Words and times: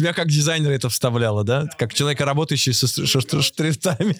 тебя 0.00 0.12
как 0.12 0.28
дизайнера 0.28 0.72
это 0.72 0.88
вставляло, 0.88 1.44
да? 1.44 1.68
Как 1.78 1.94
человека, 1.94 2.24
работающий 2.24 2.72
со 2.72 2.86
ш- 2.86 3.06
ш- 3.20 3.42
штрихтами. 3.42 4.16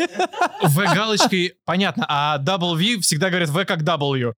В 0.66 0.76
галочкой 0.94 1.54
понятно, 1.64 2.06
а 2.08 2.38
W 2.38 3.00
всегда 3.00 3.28
говорят 3.30 3.48
В 3.50 3.64
как 3.64 3.82
W. 3.82 4.32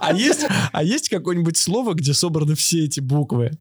А 0.00 0.12
есть, 0.12 0.46
а 0.72 0.82
есть 0.82 1.08
какое-нибудь 1.08 1.56
слово, 1.56 1.94
где 1.94 2.12
собраны 2.12 2.54
все 2.54 2.84
эти 2.84 3.00
буквы? 3.00 3.52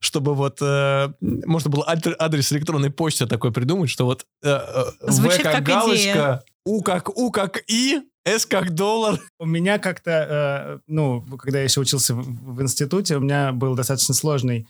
Чтобы 0.00 0.34
вот 0.34 0.58
э, 0.60 1.12
можно 1.20 1.70
было 1.70 1.84
адрес 1.86 2.52
электронной 2.52 2.90
почты 2.90 3.26
такой 3.26 3.52
придумать, 3.52 3.88
что 3.88 4.04
вот 4.04 4.26
э, 4.42 4.48
э, 4.50 4.84
В 5.00 5.28
как 5.28 5.42
как 5.42 5.62
галочка, 5.62 6.02
идея. 6.02 6.42
У 6.64 6.82
как 6.82 7.16
У 7.16 7.30
как 7.30 7.62
И, 7.70 8.00
С 8.24 8.44
как 8.44 8.74
доллар. 8.74 9.20
У 9.38 9.46
меня 9.46 9.78
как-то, 9.78 10.10
э, 10.10 10.78
ну, 10.88 11.22
когда 11.38 11.58
я 11.58 11.64
еще 11.64 11.80
учился 11.80 12.14
в, 12.14 12.24
в 12.24 12.62
институте, 12.62 13.16
у 13.16 13.20
меня 13.20 13.52
был 13.52 13.76
достаточно 13.76 14.12
сложный 14.12 14.66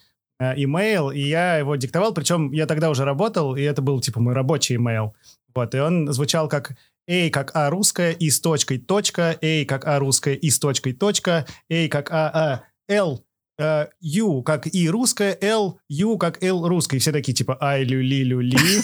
имейл, 0.56 1.11
и 1.11 1.20
я 1.20 1.56
его 1.56 1.77
диктовал, 1.77 2.12
причем 2.12 2.52
я 2.52 2.66
тогда 2.66 2.90
уже 2.90 3.04
работал, 3.04 3.57
и 3.57 3.62
это 3.62 3.82
был, 3.82 4.00
типа, 4.00 4.21
мой 4.21 4.35
рабочий 4.35 4.76
имейл. 4.76 5.14
Вот, 5.54 5.75
и 5.75 5.79
он 5.79 6.12
звучал 6.12 6.48
как 6.48 6.72
«Эй, 7.07 7.30
как 7.30 7.50
А 7.54 7.68
русская, 7.68 8.12
и 8.12 8.30
с 8.30 8.40
точкой, 8.40 8.79
точка, 8.79 9.36
Эй, 9.40 9.64
как 9.64 9.86
А 9.86 9.98
русская, 9.98 10.34
и 10.34 10.50
с 10.50 10.58
точкой, 10.58 10.93
точка, 10.93 11.46
Эй, 11.68 11.89
как 11.89 12.11
А, 12.12 12.31
А, 12.32 12.62
Л, 12.89 13.25
э, 13.58 13.86
Ю, 14.00 14.43
как 14.43 14.72
И 14.72 14.89
русская, 14.89 15.36
Л, 15.40 15.81
Ю, 15.89 16.17
как 16.17 16.43
Л 16.43 16.67
русская. 16.68 16.96
И 16.96 17.00
все 17.00 17.12
такие, 17.12 17.34
типа, 17.34 17.59
ай, 17.61 17.84
лю, 17.84 18.00
ли, 18.00 18.22
лю, 18.22 18.40
ли. 18.40 18.56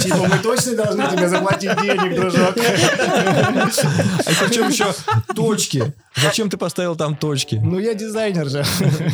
Типа, 0.00 0.26
мы 0.28 0.38
точно 0.42 0.74
должны 0.76 1.08
тебе 1.10 1.28
заплатить 1.28 1.80
денег, 1.80 2.14
дружок. 2.16 2.56
А 2.56 4.32
причем 4.46 4.68
еще 4.68 4.92
точки. 5.34 5.94
Зачем 6.16 6.50
ты 6.50 6.56
поставил 6.56 6.96
там 6.96 7.16
точки? 7.16 7.60
Ну, 7.62 7.78
я 7.78 7.94
дизайнер 7.94 8.48
же. 8.48 8.64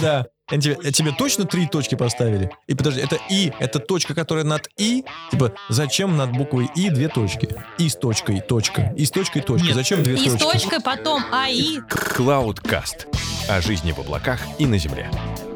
Да. 0.00 0.26
А 0.52 0.58
тебе, 0.58 0.76
а 0.82 0.90
тебе 0.90 1.12
точно 1.12 1.44
три 1.44 1.66
точки 1.68 1.94
поставили? 1.94 2.50
И 2.66 2.74
подожди, 2.74 3.00
это 3.00 3.18
И, 3.28 3.52
это 3.60 3.78
точка, 3.78 4.14
которая 4.14 4.44
над 4.44 4.68
И? 4.76 5.04
Типа, 5.30 5.52
зачем 5.68 6.16
над 6.16 6.32
буквой 6.32 6.68
И 6.74 6.90
две 6.90 7.08
точки? 7.08 7.48
И 7.78 7.88
с 7.88 7.94
точкой, 7.94 8.40
точка. 8.40 8.92
И 8.96 9.04
с 9.04 9.10
точкой, 9.12 9.42
точка. 9.42 9.66
Нет. 9.68 9.76
Зачем 9.76 10.02
две 10.02 10.14
И 10.14 10.28
с 10.28 10.32
точки? 10.32 10.44
точкой, 10.44 10.80
потом 10.80 11.22
АИ. 11.32 11.78
Cloudcast. 11.88 13.06
О 13.48 13.60
жизни 13.60 13.92
в 13.92 13.98
облаках 14.00 14.40
и 14.58 14.66
на 14.66 14.76
земле. 14.78 15.08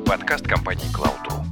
Подкаст 0.06 0.46
компании 0.46 0.86
Cloud.ru. 0.92 1.44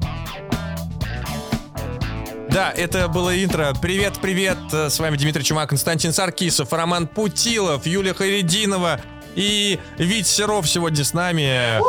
Да, 2.51 2.71
это 2.71 3.09
было 3.09 3.43
интро. 3.43 3.73
Привет, 3.81 4.19
привет. 4.21 4.59
Э, 4.73 4.91
С 4.91 4.99
вами 4.99 5.17
Дмитрий 5.17 5.43
Чумак, 5.43 5.71
Константин 5.71 6.13
Саркисов, 6.13 6.71
Роман 6.73 7.07
Путилов, 7.07 7.87
Юлия 7.87 8.13
Хайрединова 8.13 9.01
и 9.35 9.79
Вить 9.99 10.27
Серов 10.27 10.69
сегодня 10.69 11.05
с 11.05 11.15
нами. 11.15 11.81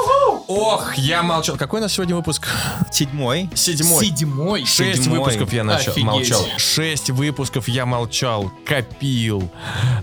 Ох, 0.47 0.95
я 0.97 1.23
молчал. 1.23 1.57
Какой 1.57 1.79
у 1.79 1.83
нас 1.83 1.93
сегодня 1.93 2.15
выпуск? 2.15 2.47
Седьмой. 2.91 3.49
Седьмой. 3.55 4.05
Седьмой. 4.05 4.65
Шесть 4.65 5.03
Седьмой. 5.03 5.19
выпусков 5.19 5.53
я 5.53 5.63
начал, 5.63 5.91
Офигеть. 5.91 6.05
молчал. 6.05 6.45
Шесть 6.57 7.09
выпусков 7.09 7.67
я 7.67 7.85
молчал, 7.85 8.51
копил, 8.65 9.49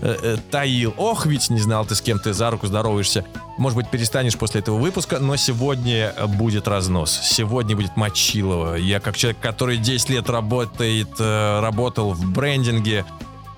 э, 0.01 0.17
э, 0.21 0.37
таил. 0.49 0.93
Ох, 0.97 1.25
ведь 1.25 1.49
не 1.49 1.59
знал 1.59 1.85
ты, 1.85 1.95
с 1.95 2.01
кем 2.01 2.19
ты 2.19 2.33
за 2.33 2.49
руку 2.49 2.67
здороваешься. 2.67 3.23
Может 3.57 3.77
быть, 3.77 3.89
перестанешь 3.89 4.35
после 4.37 4.61
этого 4.61 4.77
выпуска, 4.77 5.19
но 5.19 5.35
сегодня 5.35 6.13
будет 6.27 6.67
разнос. 6.67 7.19
Сегодня 7.23 7.75
будет 7.75 7.95
Мочилова. 7.95 8.75
Я 8.75 8.99
как 8.99 9.15
человек, 9.17 9.39
который 9.41 9.77
10 9.77 10.09
лет 10.09 10.29
работает, 10.29 11.09
э, 11.19 11.59
работал 11.61 12.13
в 12.13 12.25
брендинге. 12.31 13.05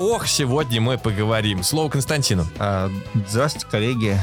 Ох, 0.06 0.28
сегодня 0.28 0.82
мы 0.82 0.98
поговорим. 0.98 1.64
Слово 1.64 1.90
Константину. 1.90 2.46
А, 2.60 2.92
здравствуйте, 3.30 3.66
коллеги. 3.72 4.20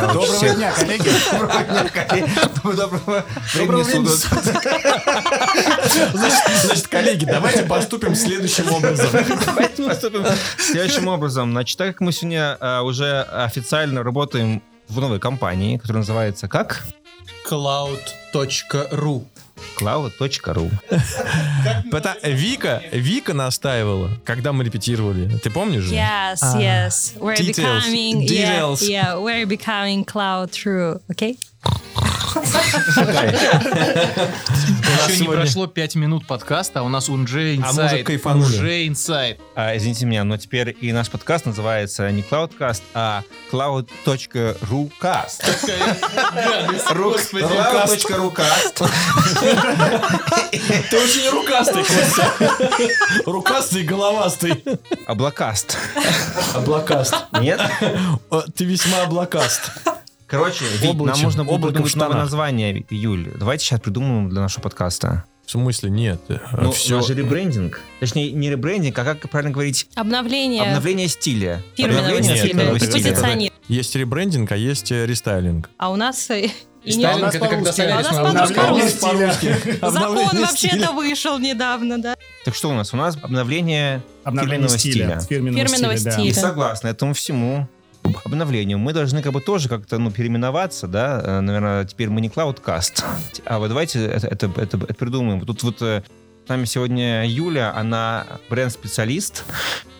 Доброго 0.00 0.54
дня, 0.54 0.72
коллеги. 0.72 1.10
Доброго 1.32 1.64
дня, 1.64 1.88
коллеги. 1.88 2.30
Доброго 2.62 3.24
времени 3.52 3.82
времени 3.82 4.06
суток. 4.06 4.62
Значит, 6.62 6.86
коллеги, 6.86 7.24
давайте 7.24 7.64
поступим 7.64 8.14
следующим 8.14 8.72
образом. 8.72 9.10
Давайте 9.44 9.82
поступим 9.82 10.24
следующим 10.56 11.08
образом. 11.08 11.50
Значит, 11.50 11.78
так 11.78 11.88
как 11.88 12.00
мы 12.00 12.12
сегодня 12.12 12.56
а, 12.60 12.82
уже 12.82 13.22
официально 13.22 14.04
работаем 14.04 14.62
в 14.86 15.00
новой 15.00 15.18
компании, 15.18 15.78
которая 15.78 16.02
называется 16.02 16.46
как? 16.46 16.84
Cloud.ru. 17.50 19.24
cloud.ru. 19.76 20.70
Пота- 21.90 22.16
Вика, 22.22 22.82
Вика 22.92 23.34
настаивала, 23.34 24.10
когда 24.24 24.52
мы 24.52 24.64
репетировали. 24.64 25.38
Ты 25.38 25.50
помнишь 25.50 25.84
же? 25.84 25.94
Yes, 25.94 26.38
yes. 26.56 27.14
We're 27.18 27.36
Details. 27.36 27.84
becoming, 27.84 28.26
Details. 28.26 28.82
yeah, 28.82 29.14
yeah, 29.14 29.18
we're 29.18 29.46
becoming 29.46 30.04
cloud 30.04 30.50
true, 30.52 31.00
okay? 31.10 31.36
Еще 35.08 35.20
не 35.20 35.28
прошло 35.28 35.66
5 35.66 35.94
минут 35.96 36.26
подкаста, 36.26 36.80
а 36.80 36.82
у 36.82 36.88
нас 36.88 37.08
уже 37.08 37.58
А 37.62 37.70
уже 37.70 38.02
кайфанули. 38.02 38.44
Уже 38.44 38.86
инсайд. 38.86 39.40
А, 39.54 39.76
извините 39.76 40.06
меня, 40.06 40.24
но 40.24 40.36
теперь 40.36 40.76
и 40.80 40.92
наш 40.92 41.10
подкаст 41.10 41.46
называется 41.46 42.10
не 42.10 42.22
Cloudcast, 42.22 42.82
а 42.94 43.22
cloud.rucast. 43.52 45.42
Cloud.rucast. 46.88 48.88
Ты 50.90 50.98
очень 50.98 51.30
рукастый. 51.30 51.84
Рукастый 53.24 53.82
и 53.82 53.84
головастый. 53.84 54.64
Облакаст. 55.06 55.76
Облакаст. 56.54 57.14
Нет? 57.40 57.60
Ты 58.54 58.64
весьма 58.64 59.02
облакаст. 59.04 59.70
Короче, 60.26 60.64
Вить, 60.80 60.94
нам 60.94 61.20
нужно 61.22 61.44
было 61.44 61.54
Облако 61.54 61.70
в 61.70 61.74
придумать 61.74 61.94
новое 61.96 62.08
штанах. 62.10 62.24
название, 62.24 62.84
Юль. 62.90 63.30
Давайте 63.38 63.64
сейчас 63.64 63.80
придумаем 63.80 64.28
для 64.28 64.40
нашего 64.40 64.62
подкаста. 64.62 65.24
В 65.46 65.50
смысле, 65.52 65.90
нет. 65.90 66.20
Ну, 66.52 66.72
все. 66.72 66.94
у 66.94 66.96
нас 66.98 67.06
же 67.06 67.14
ребрендинг. 67.14 67.80
Точнее, 68.00 68.32
не 68.32 68.50
ребрендинг, 68.50 68.98
а 68.98 69.04
как 69.04 69.30
правильно 69.30 69.52
говорить? 69.52 69.86
Обновление 69.94 70.62
Обновление 70.64 71.06
стиля. 71.06 71.62
фирменного 71.76 72.06
Обновление 72.06 72.36
стиля, 72.36 72.48
фирменного 72.48 72.78
стиля. 72.80 72.92
позиционирование. 72.92 73.52
Есть 73.68 73.94
ребрендинг, 73.94 74.50
а 74.50 74.56
есть 74.56 74.90
э, 74.90 75.06
рестайлинг. 75.06 75.70
А 75.78 75.90
у 75.92 75.96
нас 75.96 76.28
э, 76.30 76.48
и 76.82 76.96
нас 76.98 77.34
это 77.34 77.46
когда 77.48 77.72
солярис 77.72 78.06
А 78.10 78.22
у 78.30 78.32
нас 78.32 78.50
на 78.50 78.56
по-русски. 78.56 78.96
стиля. 78.96 79.90
закон 79.90 80.16
вообще-то 80.16 80.48
стиля. 80.76 80.90
вышел 80.92 81.38
недавно, 81.38 82.00
да? 82.02 82.16
Так 82.44 82.54
что 82.56 82.70
у 82.70 82.74
нас? 82.74 82.92
У 82.92 82.96
нас 82.96 83.16
обновление 83.22 84.02
Обновление 84.24 84.68
фирменного 84.68 84.78
стиля. 84.78 85.20
стиля. 85.20 85.20
Фирменного 85.28 85.66
Фирменного 85.68 85.96
стиля, 85.96 86.16
да. 86.16 86.22
И 86.22 86.30
стиля. 86.32 86.42
согласно 86.46 86.88
этому 86.88 87.14
всему 87.14 87.68
обновлению 88.24 88.78
мы 88.78 88.92
должны 88.92 89.22
как 89.22 89.32
бы 89.32 89.40
тоже 89.40 89.68
как-то 89.68 89.98
ну 89.98 90.10
переименоваться, 90.10 90.86
да, 90.86 91.20
Э, 91.24 91.40
наверное, 91.40 91.84
теперь 91.84 92.08
мы 92.10 92.20
не 92.20 92.28
Cloudcast, 92.28 93.04
а 93.44 93.58
вот 93.58 93.68
давайте 93.68 94.04
это, 94.06 94.26
это, 94.26 94.46
это- 94.56 94.76
это 94.84 94.94
придумаем. 94.94 95.40
Тут 95.46 95.62
вот 95.62 95.82
э, 95.82 96.02
с 96.44 96.48
нами 96.48 96.64
сегодня 96.64 97.26
Юля, 97.26 97.72
она 97.76 98.26
бренд-специалист. 98.50 99.44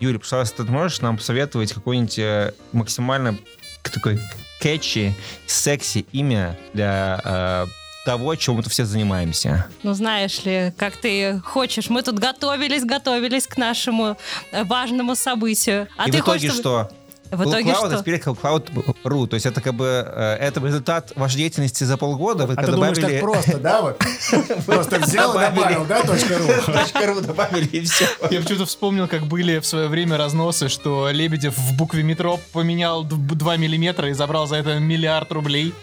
Юля, 0.01 0.19
пожалуйста, 0.19 0.65
ты 0.65 0.71
можешь 0.71 1.01
нам 1.01 1.17
посоветовать 1.17 1.73
какое-нибудь 1.73 2.19
э, 2.19 2.53
максимально 2.73 3.37
такой 3.83 4.21
кетчи, 4.61 5.15
секси 5.47 6.07
имя 6.13 6.59
для 6.75 7.67
того, 8.05 8.35
чем 8.37 8.55
мы 8.55 8.63
все 8.63 8.85
занимаемся? 8.85 9.67
Ну, 9.83 9.93
знаешь 9.93 10.45
ли, 10.45 10.73
как 10.77 10.97
ты 10.97 11.41
хочешь. 11.45 11.89
Мы 11.91 12.03
тут 12.03 12.19
готовились, 12.21 12.85
готовились 12.85 13.47
к 13.49 13.57
нашему 13.57 14.17
важному 14.53 15.17
событию. 15.17 15.89
А 15.97 16.09
И 16.09 16.13
ты 16.13 16.19
в 16.19 16.21
итоге 16.21 16.49
хочешь, 16.49 16.61
чтобы- 16.61 16.89
что? 16.89 16.97
В 17.31 17.43
Был 17.43 17.51
итоге 17.51 17.71
Cloud, 17.71 17.89
что? 17.89 17.99
теперь 17.99 18.21
Cloud.ru. 18.21 19.27
То 19.27 19.35
есть 19.35 19.47
это 19.47 19.61
как 19.61 19.75
бы 19.75 20.05
э, 20.07 20.37
это 20.41 20.61
результат 20.61 21.13
вашей 21.17 21.39
деятельности 21.39 21.85
за 21.85 21.97
полгода. 21.97 22.47
Вы 22.47 22.55
А 22.55 22.63
ты 22.65 22.73
думаешь, 22.73 22.97
добавили... 22.97 23.21
так 23.21 23.33
просто, 23.33 23.59
да? 23.59 23.83
Просто 24.67 24.99
взял 25.01 25.31
и 25.31 25.35
Добавили. 25.35 25.61
добавил, 25.63 25.85
да, 25.87 26.03
точка 26.03 26.39
ру? 26.39 26.47
.ру 27.15 27.21
добавили 27.21 27.67
и 27.67 27.81
все. 27.83 28.07
Я 28.31 28.41
почему-то 28.41 28.67
вспомнил, 28.67 29.09
как 29.09 29.27
были 29.27 29.59
в 29.59 29.67
свое 29.67 29.89
время 29.89 30.17
разносы, 30.17 30.69
что 30.69 31.11
Лебедев 31.11 31.57
в 31.57 31.77
букве 31.77 32.03
метро 32.03 32.39
поменял 32.53 33.05
2 33.05 33.57
миллиметра 33.57 34.09
и 34.09 34.13
забрал 34.13 34.47
за 34.47 34.57
это 34.57 34.79
миллиард 34.79 35.31
рублей. 35.33 35.75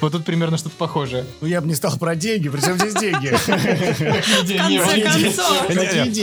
Вот 0.00 0.12
тут 0.12 0.24
примерно 0.24 0.58
что-то 0.58 0.76
похожее. 0.76 1.24
Ну, 1.40 1.46
я 1.46 1.60
бы 1.60 1.68
не 1.68 1.74
стал 1.74 1.96
про 1.96 2.14
деньги, 2.16 2.48
причем 2.48 2.78
здесь 2.78 2.94
деньги? 2.94 3.32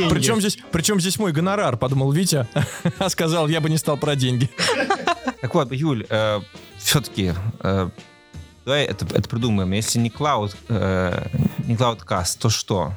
Причем 0.10 0.40
здесь, 0.40 0.58
причем 0.72 1.00
здесь 1.00 1.18
мой 1.20 1.32
гонорар, 1.32 1.78
подумал 1.78 2.12
Витя. 2.12 2.48
А 2.98 3.10
сказал, 3.10 3.48
я 3.48 3.62
бы 3.62 3.70
не 3.70 3.78
стал 3.78 3.98
про 3.98 4.16
деньги. 4.16 4.50
Так 5.42 5.56
вот, 5.56 5.72
Юль, 5.72 6.06
все-таки 6.78 7.34
давай 8.70 8.84
это, 8.84 9.06
это 9.16 9.28
придумаем. 9.28 9.72
Если 9.72 9.98
не 9.98 10.10
Cloud, 10.10 10.56
э, 10.70 11.28
не 11.66 11.76
Cloudcast, 11.76 12.38
то 12.40 12.50
что? 12.50 12.94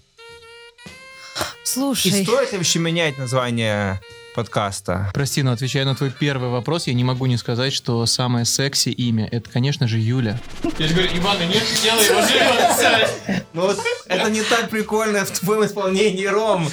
И 1.35 1.39
Слушай, 1.65 2.25
стоит 2.25 2.53
ли 2.53 2.59
вообще 2.59 2.79
менять 2.79 3.17
название 3.17 3.99
подкаста? 4.35 5.11
Прости, 5.15 5.43
но 5.43 5.53
отвечая 5.53 5.87
на 5.87 5.95
твой 5.95 6.11
первый 6.11 6.51
вопрос, 6.51 6.89
я 6.89 6.93
не 6.93 7.05
могу 7.05 7.25
не 7.25 7.39
сказать, 7.39 7.73
что 7.73 8.05
самое 8.05 8.45
секси 8.45 8.91
имя 8.91 9.27
это, 9.33 9.49
конечно 9.49 9.89
же, 9.89 9.99
Юля. 9.99 10.39
Я 10.79 10.89
же 10.89 10.95
говорю, 10.95 11.17
Ивана, 11.17 11.47
нет, 11.47 11.63
делай 11.83 12.05
его 12.05 12.21
живо, 12.21 13.43
Ну 13.55 13.63
вот 13.63 13.79
это 14.07 14.31
не 14.31 14.43
так 14.43 14.69
прикольно 14.69 15.25
в 15.25 15.31
твоем 15.31 15.65
исполнении, 15.65 16.27
Ром. 16.27 16.69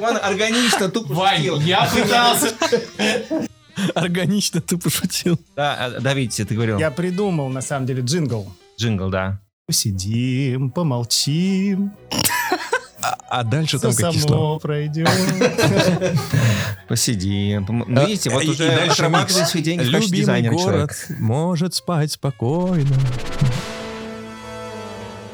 Он, 0.00 0.16
органично 0.16 0.88
тупо 0.88 1.12
Вань, 1.12 1.42
я 1.62 1.84
пытался. 1.84 2.54
Органично 3.94 4.60
ты 4.60 4.76
пошутил. 4.76 5.38
Да, 5.56 5.76
а, 5.78 6.00
Давид, 6.00 6.32
ты 6.34 6.44
говорил. 6.54 6.78
Я 6.78 6.90
придумал, 6.90 7.48
на 7.48 7.60
самом 7.60 7.86
деле, 7.86 8.02
джингл. 8.02 8.52
Джингл, 8.78 9.10
да. 9.10 9.40
Посидим, 9.66 10.70
помолчим, 10.70 11.92
А 13.28 13.44
дальше 13.44 13.78
все 13.78 13.86
там 13.86 13.94
какие 13.94 14.20
само 14.20 14.36
слова? 14.36 14.58
пройдет. 14.58 15.08
Посидим. 16.88 17.66
Ну, 17.86 18.06
видите, 18.06 18.30
вот 18.30 18.44
уже 18.44 18.66
дальше 18.66 18.92
отрабатывает 18.92 19.46
свои 19.48 19.62
деньги 19.62 19.84
в 19.84 19.92
качестве 19.92 20.18
Любимый 20.18 20.40
дизайнера 20.40 20.52
город 20.52 20.90
может 21.20 21.74
спать 21.74 22.12
спокойно. 22.12 22.96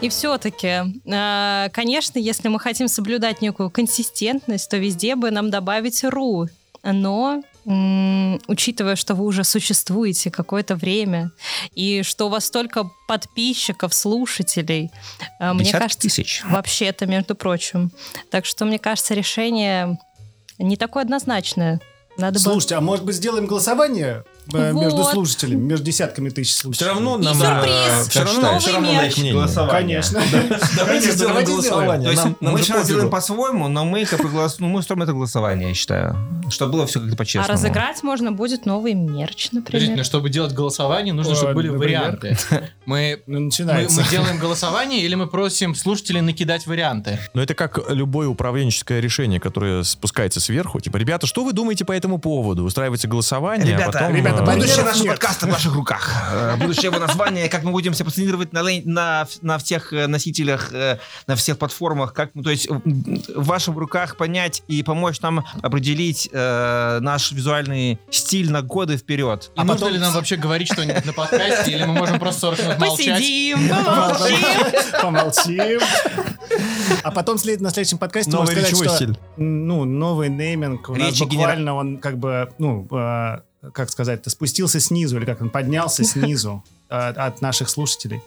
И 0.02 0.10
все-таки, 0.10 0.82
э, 1.06 1.68
конечно, 1.72 2.18
если 2.18 2.48
мы 2.48 2.60
хотим 2.60 2.88
соблюдать 2.88 3.40
некую 3.40 3.70
консистентность, 3.70 4.68
то 4.68 4.76
везде 4.76 5.16
бы 5.16 5.30
нам 5.30 5.50
добавить 5.50 6.04
ру. 6.04 6.48
Но 6.82 7.42
учитывая, 7.66 8.94
что 8.94 9.14
вы 9.14 9.24
уже 9.24 9.42
существуете 9.42 10.30
какое-то 10.30 10.76
время, 10.76 11.32
и 11.74 12.02
что 12.02 12.26
у 12.26 12.28
вас 12.28 12.44
столько 12.44 12.88
подписчиков, 13.08 13.92
слушателей, 13.92 14.92
э, 15.40 15.52
мне 15.52 15.64
50 15.64 15.80
кажется, 15.80 16.00
тысяч. 16.00 16.42
вообще-то, 16.44 17.06
между 17.06 17.34
прочим. 17.34 17.90
Так 18.30 18.44
что, 18.44 18.64
мне 18.64 18.78
кажется, 18.78 19.14
решение 19.14 19.98
не 20.58 20.76
такое 20.76 21.02
однозначное. 21.02 21.80
Надо. 22.16 22.38
Слушайте, 22.38 22.76
а 22.76 22.80
может 22.80 23.04
быть 23.04 23.16
сделаем 23.16 23.46
голосование 23.46 24.24
э, 24.52 24.72
между 24.72 24.98
Вот. 24.98 25.12
слушателями, 25.12 25.60
между 25.60 25.84
десятками 25.84 26.28
тысяч 26.28 26.54
слушателей? 26.54 26.86
Все 26.90 26.94
равно 26.94 27.18
И 27.18 27.24
нам... 27.24 27.34
сюрприз. 27.34 28.08
все 28.08 28.22
равно, 28.24 28.40
Новый 28.40 28.58
все 28.60 28.72
равно 28.72 28.92
на 28.92 29.06
их 29.06 29.18
мнение. 29.18 29.48
Конечно. 29.70 30.22
Давайте 30.76 31.10
сделаем 31.12 31.44
голосование. 31.44 32.10
Мы 32.40 32.52
пофигу. 32.52 32.86
делаем 32.86 33.10
по-своему, 33.10 33.68
но 33.68 33.84
мы 33.84 34.06
ну, 34.58 34.68
мы 34.68 34.78
устроим 34.80 35.02
это 35.02 35.12
голосование, 35.12 35.68
я 35.68 35.74
считаю. 35.74 36.16
Чтобы 36.50 36.72
было 36.72 36.86
все 36.86 37.00
как-то 37.00 37.14
А 37.14 37.16
по-честному. 37.16 37.48
разыграть 37.52 38.02
можно 38.02 38.32
будет 38.32 38.66
новый 38.66 38.94
мерч, 38.94 39.48
но 39.52 39.60
например. 39.60 40.04
чтобы 40.04 40.30
делать 40.30 40.52
голосование, 40.52 41.12
нужно, 41.12 41.34
чтобы 41.34 41.54
были 41.54 41.68
варианты. 41.68 42.36
Мы, 42.86 43.22
Ну, 43.26 43.40
мы, 43.40 43.50
делаем 44.10 44.38
голосование 44.38 45.00
или 45.00 45.14
мы 45.16 45.26
просим 45.26 45.74
слушателей 45.74 46.20
накидать 46.20 46.66
варианты? 46.66 47.18
Но 47.34 47.42
это 47.42 47.54
как 47.54 47.90
любое 47.90 48.28
управленческое 48.28 49.00
решение, 49.00 49.40
которое 49.40 49.82
спускается 49.82 50.38
сверху. 50.40 50.78
Типа, 50.80 50.96
ребята, 50.98 51.26
что 51.26 51.44
вы 51.44 51.52
думаете 51.52 51.84
по 51.84 51.92
этому 51.92 52.18
поводу? 52.18 52.64
Устраивается 52.64 53.08
голосование, 53.08 53.74
а 53.74 53.78
Ребята, 53.78 53.92
потом... 53.98 54.14
ребята, 54.14 54.35
э, 54.40 54.44
будущее 54.54 54.76
Нет. 54.76 54.84
нашего 54.86 55.06
подкаста 55.08 55.46
в 55.46 55.50
ваших 55.50 55.74
руках. 55.74 56.10
Э, 56.32 56.56
Будущее 56.56 56.84
его 56.90 56.98
название, 56.98 57.48
как 57.48 57.62
мы 57.62 57.70
будем 57.72 57.94
себя 57.94 58.04
позиционировать 58.06 58.52
на, 58.52 58.62
на, 58.84 59.26
на 59.42 59.58
всех 59.58 59.92
э, 59.92 60.06
носителях, 60.06 60.72
на 61.26 61.36
всех 61.36 61.58
платформах. 61.58 62.12
Как, 62.12 62.30
мы- 62.34 62.42
то 62.42 62.50
есть 62.50 62.68
в 62.68 63.44
ваших 63.44 63.74
руках 63.76 64.16
понять 64.16 64.62
и 64.68 64.82
помочь 64.82 65.20
нам 65.20 65.44
определить 65.62 66.28
э, 66.32 66.98
наш 67.00 67.32
визуальный 67.32 67.98
стиль 68.10 68.50
на 68.50 68.62
годы 68.62 68.96
вперед. 68.96 69.50
И 69.56 69.60
нужно 69.62 69.86
ли 69.88 69.98
нам 69.98 70.12
вообще 70.12 70.36
говорить 70.36 70.72
что-нибудь 70.72 71.04
на 71.04 71.12
подкасте, 71.12 71.72
или 71.72 71.84
мы 71.84 71.92
можем 71.94 72.18
просто 72.18 72.40
40 72.42 72.62
минут 72.62 72.78
молчать? 72.78 73.06
Посидим, 73.18 73.68
помолчим. 73.84 74.36
Помолчим. 75.02 75.80
А 77.02 77.10
потом 77.10 77.36
на 77.36 77.70
следующем 77.70 77.98
подкасте 77.98 78.30
Новый 78.30 78.52
сказать, 78.52 78.76
что 78.76 78.88
стиль. 78.88 79.18
ну, 79.36 79.84
новый 79.84 80.28
нейминг 80.28 80.88
у 80.88 80.94
нас 80.96 81.18
буквально 81.18 81.74
он 81.74 81.98
как 81.98 82.18
бы, 82.18 82.52
ну, 82.58 82.86
э, 82.90 83.40
как 83.72 83.90
сказать-то, 83.90 84.30
спустился 84.30 84.80
снизу, 84.80 85.18
или 85.18 85.24
как 85.24 85.40
он 85.40 85.50
поднялся 85.50 86.04
снизу 86.04 86.64
э, 86.88 86.94
от 86.94 87.40
наших 87.40 87.68
слушателей. 87.68 88.20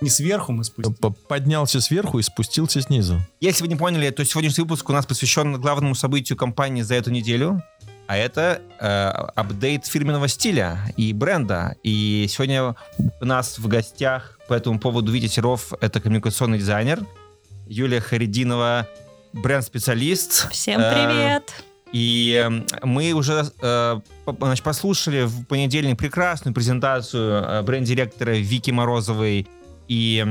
Не 0.00 0.10
сверху 0.10 0.52
мы 0.52 0.64
спустились. 0.64 0.98
Поднялся 1.28 1.80
сверху 1.80 2.18
и 2.18 2.22
спустился 2.22 2.80
снизу. 2.82 3.20
Если 3.40 3.62
вы 3.62 3.68
не 3.68 3.76
поняли, 3.76 4.10
то 4.10 4.24
сегодняшний 4.24 4.62
выпуск 4.62 4.88
у 4.90 4.92
нас 4.92 5.06
посвящен 5.06 5.60
главному 5.60 5.94
событию 5.94 6.36
компании 6.36 6.82
за 6.82 6.94
эту 6.94 7.10
неделю. 7.10 7.62
А 8.06 8.16
это 8.16 8.60
э, 8.80 8.86
апдейт 9.34 9.86
фирменного 9.86 10.28
стиля 10.28 10.78
и 10.96 11.12
бренда. 11.12 11.76
И 11.82 12.26
сегодня 12.28 12.74
у 13.20 13.24
нас 13.24 13.58
в 13.58 13.66
гостях 13.66 14.38
по 14.46 14.52
этому 14.52 14.78
поводу 14.78 15.10
Витя 15.10 15.28
Серов, 15.32 15.72
это 15.80 16.00
коммуникационный 16.00 16.58
дизайнер. 16.58 17.06
Юлия 17.66 18.00
Харидинова, 18.00 18.86
бренд-специалист. 19.32 20.50
Всем 20.50 20.80
Э, 20.80 20.92
привет. 20.92 21.64
И 21.94 22.44
мы 22.82 23.12
уже 23.12 23.46
э, 23.62 24.00
значит, 24.40 24.64
послушали 24.64 25.26
в 25.26 25.44
понедельник 25.44 25.96
прекрасную 25.96 26.52
презентацию 26.52 27.40
э, 27.40 27.62
бренд-директора 27.62 28.32
Вики 28.32 28.72
Морозовой 28.72 29.46
и 29.86 30.26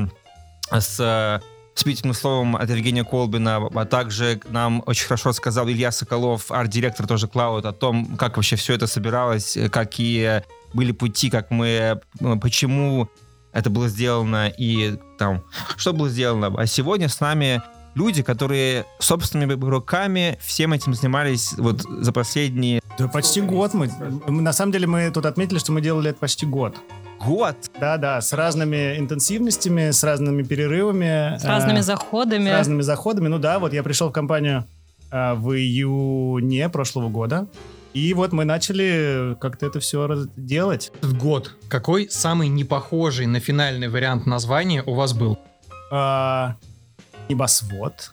с 0.69 1.00
э, 1.00 1.39
вступительным 1.74 2.15
словом 2.15 2.57
от 2.57 2.69
Евгения 2.69 3.06
Колбина, 3.06 3.69
а 3.74 3.86
также 3.86 4.42
нам 4.50 4.83
очень 4.86 5.06
хорошо 5.06 5.31
сказал 5.31 5.69
Илья 5.69 5.94
Соколов, 5.94 6.51
арт-директор 6.51 7.07
тоже 7.07 7.27
Cloud, 7.27 7.65
о 7.65 7.71
том, 7.71 8.18
как 8.18 8.36
вообще 8.36 8.57
все 8.57 8.74
это 8.74 8.86
собиралось, 8.86 9.57
какие 9.71 10.44
были 10.74 10.92
пути, 10.92 11.30
как 11.30 11.50
мы, 11.50 12.01
почему 12.42 13.07
это 13.54 13.69
было 13.69 13.88
сделано 13.88 14.50
и 14.50 14.98
там, 15.18 15.45
что 15.77 15.94
было 15.94 16.10
сделано. 16.10 16.54
А 16.57 16.65
сегодня 16.65 17.07
с 17.07 17.21
нами 17.21 17.62
люди, 17.95 18.24
которые 18.24 18.86
собственными 19.00 19.54
руками 19.54 20.38
всем 20.42 20.74
этим 20.74 20.94
занимались 20.94 21.54
вот 21.57 21.81
за 21.81 22.12
последние 22.12 22.81
Да 22.98 23.07
почти 23.07 23.42
год 23.42 23.74
мы. 23.74 23.90
На 24.28 24.54
самом 24.54 24.72
деле 24.72 24.88
мы 24.88 25.12
тут 25.12 25.25
отметили, 25.25 25.60
что 25.60 25.72
мы 25.72 25.81
делали 25.81 26.10
это 26.12 26.19
почти 26.19 26.45
год. 26.45 26.75
год. 27.24 27.56
Да-да, 27.80 28.22
с 28.22 28.34
разными 28.34 28.98
интенсивностями, 28.98 29.92
с 29.92 30.04
разными 30.04 30.44
перерывами. 30.44 31.38
С 31.38 31.45
разными 31.45 31.80
э, 31.80 31.84
заходами. 31.84 32.50
с 32.50 32.51
разными 32.51 32.81
заходами. 32.81 33.28
Ну 33.28 33.40
да, 33.40 33.60
вот 33.60 33.74
я 33.74 33.84
пришел 33.84 34.10
в 34.10 34.12
компанию 34.12 34.66
э, 35.12 35.34
в 35.34 35.54
июне 35.56 36.69
прошлого 36.69 37.10
года. 37.10 37.48
И 37.94 38.13
вот 38.16 38.31
мы 38.34 38.44
начали 38.44 39.38
как-то 39.39 39.68
это 39.68 39.80
все 39.80 40.25
делать. 40.36 40.92
Этот 40.98 41.16
год. 41.16 41.56
Какой 41.69 42.10
самый 42.10 42.48
непохожий 42.48 43.28
на 43.28 43.39
финальный 43.39 43.88
вариант 43.88 44.25
названия 44.25 44.81
у 44.84 44.96
вас 44.96 45.13
был? 45.13 45.38
А, 45.92 46.56
Небосвод. 47.30 48.12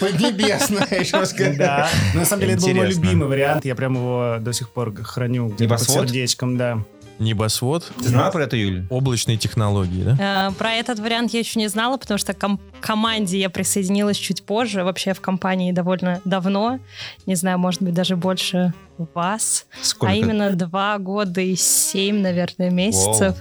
Поднебесная, 0.00 1.00
еще 1.00 1.18
раз 1.18 1.34
Да. 1.34 1.88
Но 2.14 2.20
на 2.20 2.26
самом 2.26 2.40
деле 2.40 2.54
это 2.54 2.62
был 2.62 2.74
мой 2.74 2.88
любимый 2.88 3.28
вариант. 3.28 3.64
Я 3.64 3.74
прям 3.74 3.94
его 3.94 4.36
до 4.40 4.52
сих 4.52 4.70
пор 4.70 4.94
храню 5.02 5.48
где-то 5.48 5.74
под 5.74 5.82
сердечком, 5.82 6.56
да. 6.56 6.78
Небосвод, 7.18 7.92
Ты 7.98 8.08
знала 8.08 8.30
про 8.30 8.44
это, 8.44 8.56
Юль? 8.56 8.86
облачные 8.90 9.36
технологии, 9.36 10.02
да? 10.02 10.48
Э, 10.48 10.52
Про 10.52 10.72
этот 10.72 10.98
вариант 10.98 11.32
я 11.32 11.40
еще 11.40 11.58
не 11.60 11.68
знала, 11.68 11.96
потому 11.96 12.18
что 12.18 12.34
к 12.34 12.38
ком- 12.38 12.60
команде 12.80 13.38
я 13.38 13.50
присоединилась 13.50 14.16
чуть 14.16 14.42
позже. 14.44 14.82
Вообще 14.84 15.10
я 15.10 15.14
в 15.14 15.20
компании 15.20 15.72
довольно 15.72 16.20
давно. 16.24 16.80
Не 17.26 17.34
знаю, 17.36 17.58
может 17.58 17.82
быть, 17.82 17.94
даже 17.94 18.16
больше 18.16 18.72
вас. 18.98 19.66
Сколько? 19.82 20.12
А 20.12 20.16
именно 20.16 20.50
два 20.50 20.98
года 20.98 21.40
и 21.40 21.54
семь, 21.56 22.20
наверное, 22.20 22.70
месяцев. 22.70 23.36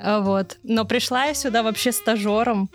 А 0.00 0.20
Вот. 0.20 0.58
Но 0.62 0.84
пришла 0.84 1.24
я 1.24 1.34
сюда 1.34 1.62
вообще 1.62 1.92
стажером. 1.92 2.68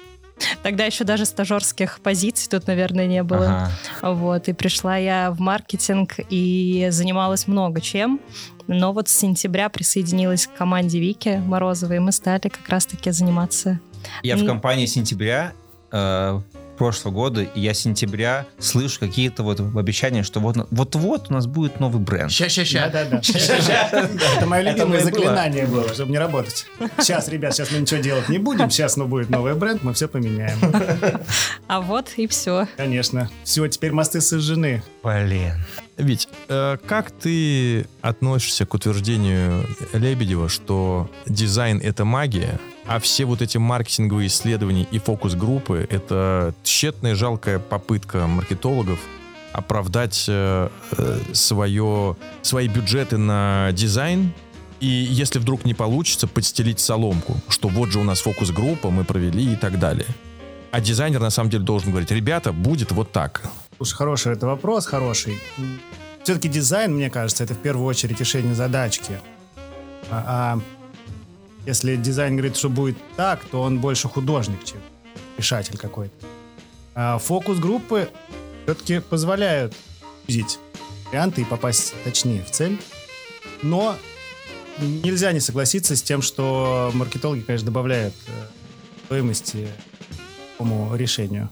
Тогда 0.64 0.86
еще 0.86 1.04
даже 1.04 1.26
стажерских 1.26 2.00
позиций 2.02 2.50
тут, 2.50 2.66
наверное, 2.66 3.06
не 3.06 3.22
было. 3.22 3.70
Ага. 4.02 4.14
Вот, 4.16 4.48
и 4.48 4.54
пришла 4.54 4.98
я 4.98 5.30
в 5.32 5.40
маркетинг 5.40 6.16
и 6.30 6.88
занималась 6.90 7.48
много 7.48 7.80
чем. 7.82 8.20
Но 8.68 8.94
вот 8.94 9.10
с 9.10 9.14
сентября 9.18 9.70
присоединилась 9.70 10.48
к 10.48 10.54
команде 10.58 11.00
Вики 11.00 11.42
Морозовой, 11.46 11.98
и 11.98 12.00
мы 12.00 12.12
стали 12.12 12.48
как 12.50 12.68
раз-таки 12.70 13.12
заниматься. 13.12 13.80
Я 14.22 14.36
в 14.38 14.42
М. 14.42 14.48
компании 14.48 14.86
сентября 14.86 15.54
э, 15.92 16.40
прошлого 16.78 17.14
года, 17.14 17.44
и 17.44 17.60
я 17.60 17.74
с 17.76 17.80
сентября 17.80 18.48
слышу 18.58 19.00
какие-то 19.00 19.44
вот 19.44 19.60
обещания, 19.60 20.24
что 20.24 20.40
вот- 20.40 20.68
вот-вот 20.72 21.30
у 21.30 21.34
нас 21.34 21.46
будет 21.46 21.80
новый 21.80 22.02
бренд. 22.02 22.32
Ща-ща-ща. 22.32 22.90
Да-да-да. 22.90 23.20
Это 24.38 24.46
мое 24.48 24.62
Это 24.62 24.80
любимое 24.80 25.04
заклинание 25.04 25.68
было, 25.68 25.88
чтобы 25.94 26.12
не 26.12 26.18
работать. 26.18 26.66
Сейчас, 26.98 27.28
ребят, 27.28 27.54
сейчас 27.54 27.72
мы 27.72 27.78
ничего 27.80 28.00
делать 28.02 28.28
не 28.28 28.40
будем. 28.40 28.70
Сейчас, 28.72 28.98
ну, 28.98 29.06
будет 29.08 29.30
новый 29.30 29.54
бренд, 29.54 29.84
мы 29.84 29.94
все 29.94 30.08
поменяем. 30.08 30.58
А 31.68 31.80
вот 31.82 32.12
и 32.18 32.26
все. 32.28 32.68
Конечно. 32.76 33.30
Все, 33.44 33.68
теперь 33.68 33.92
мосты 33.92 34.20
сожжены. 34.22 34.82
Блин. 35.04 35.54
Вить, 35.98 36.28
э, 36.50 36.78
как 36.88 37.12
ты 37.12 37.86
относишься 38.02 38.66
к 38.66 38.74
утверждению 38.74 39.66
Лебедева, 39.94 40.50
что 40.50 41.10
дизайн— 41.28 41.80
это 41.84 42.04
магия, 42.04 42.60
а 42.86 43.00
все 43.00 43.26
вот 43.26 43.42
эти 43.42 43.58
маркетинговые 43.58 44.28
исследования 44.28 44.88
и 44.90 44.98
фокус-группы— 44.98 45.88
это 45.90 46.56
тщетная, 46.64 47.14
жалкая 47.14 47.60
попытка 47.60 48.26
маркетологов 48.26 49.00
оправдать 49.52 50.26
э, 50.28 50.70
э, 50.98 51.20
свое, 51.32 52.18
свои 52.42 52.68
бюджеты 52.68 53.18
на 53.18 53.70
дизайн, 53.72 54.34
и 54.80 54.88
если 54.88 55.38
вдруг 55.38 55.64
не 55.64 55.76
получится, 55.76 56.28
подстелить 56.28 56.80
соломку, 56.80 57.38
что 57.48 57.70
вот 57.70 57.92
же 57.92 58.00
у 58.00 58.04
нас 58.04 58.20
фокус-группа, 58.22 58.90
мы 58.90 59.04
провели 59.06 59.54
и 59.54 59.56
так 59.56 59.80
далее. 59.80 60.08
А 60.72 60.82
дизайнер 60.82 61.20
на 61.20 61.30
самом 61.30 61.52
деле 61.52 61.64
должен 61.64 61.92
говорить, 61.92 62.10
ребята, 62.10 62.52
будет 62.52 62.92
вот 62.92 63.12
так. 63.12 63.44
Слушай, 63.78 63.96
хороший 63.96 64.34
это 64.34 64.46
вопрос, 64.46 64.86
хороший. 64.86 65.40
Все-таки 66.24 66.48
дизайн, 66.48 66.94
мне 66.94 67.10
кажется, 67.10 67.44
это 67.44 67.54
в 67.54 67.60
первую 67.60 67.86
очередь 67.86 68.20
решение 68.20 68.56
задачки. 68.56 69.20
А, 70.10 70.58
а 70.58 70.60
если 71.66 71.96
дизайн 71.96 72.36
говорит, 72.36 72.56
что 72.56 72.70
будет 72.70 72.98
так, 73.16 73.44
то 73.46 73.62
он 73.62 73.80
больше 73.80 74.08
художник, 74.08 74.64
чем 74.64 74.78
решатель 75.38 75.78
какой-то. 75.78 76.14
А 76.96 77.18
фокус-группы 77.18 78.10
все-таки 78.64 79.00
позволяют 79.00 79.76
видеть 80.28 80.60
варианты 81.08 81.42
и 81.42 81.46
попасть 81.46 81.94
точнее 82.04 82.44
в 82.44 82.52
цель. 82.52 82.80
Но 83.62 83.98
нельзя 84.80 85.32
не 85.32 85.40
согласиться 85.40 85.96
с 85.96 86.02
тем, 86.02 86.22
что 86.22 86.92
маркетологи, 86.94 87.42
конечно, 87.42 87.66
добавляют 87.66 88.14
э, 88.28 88.32
стоимости 89.06 89.68
такому 90.52 90.96
решению. 90.96 91.50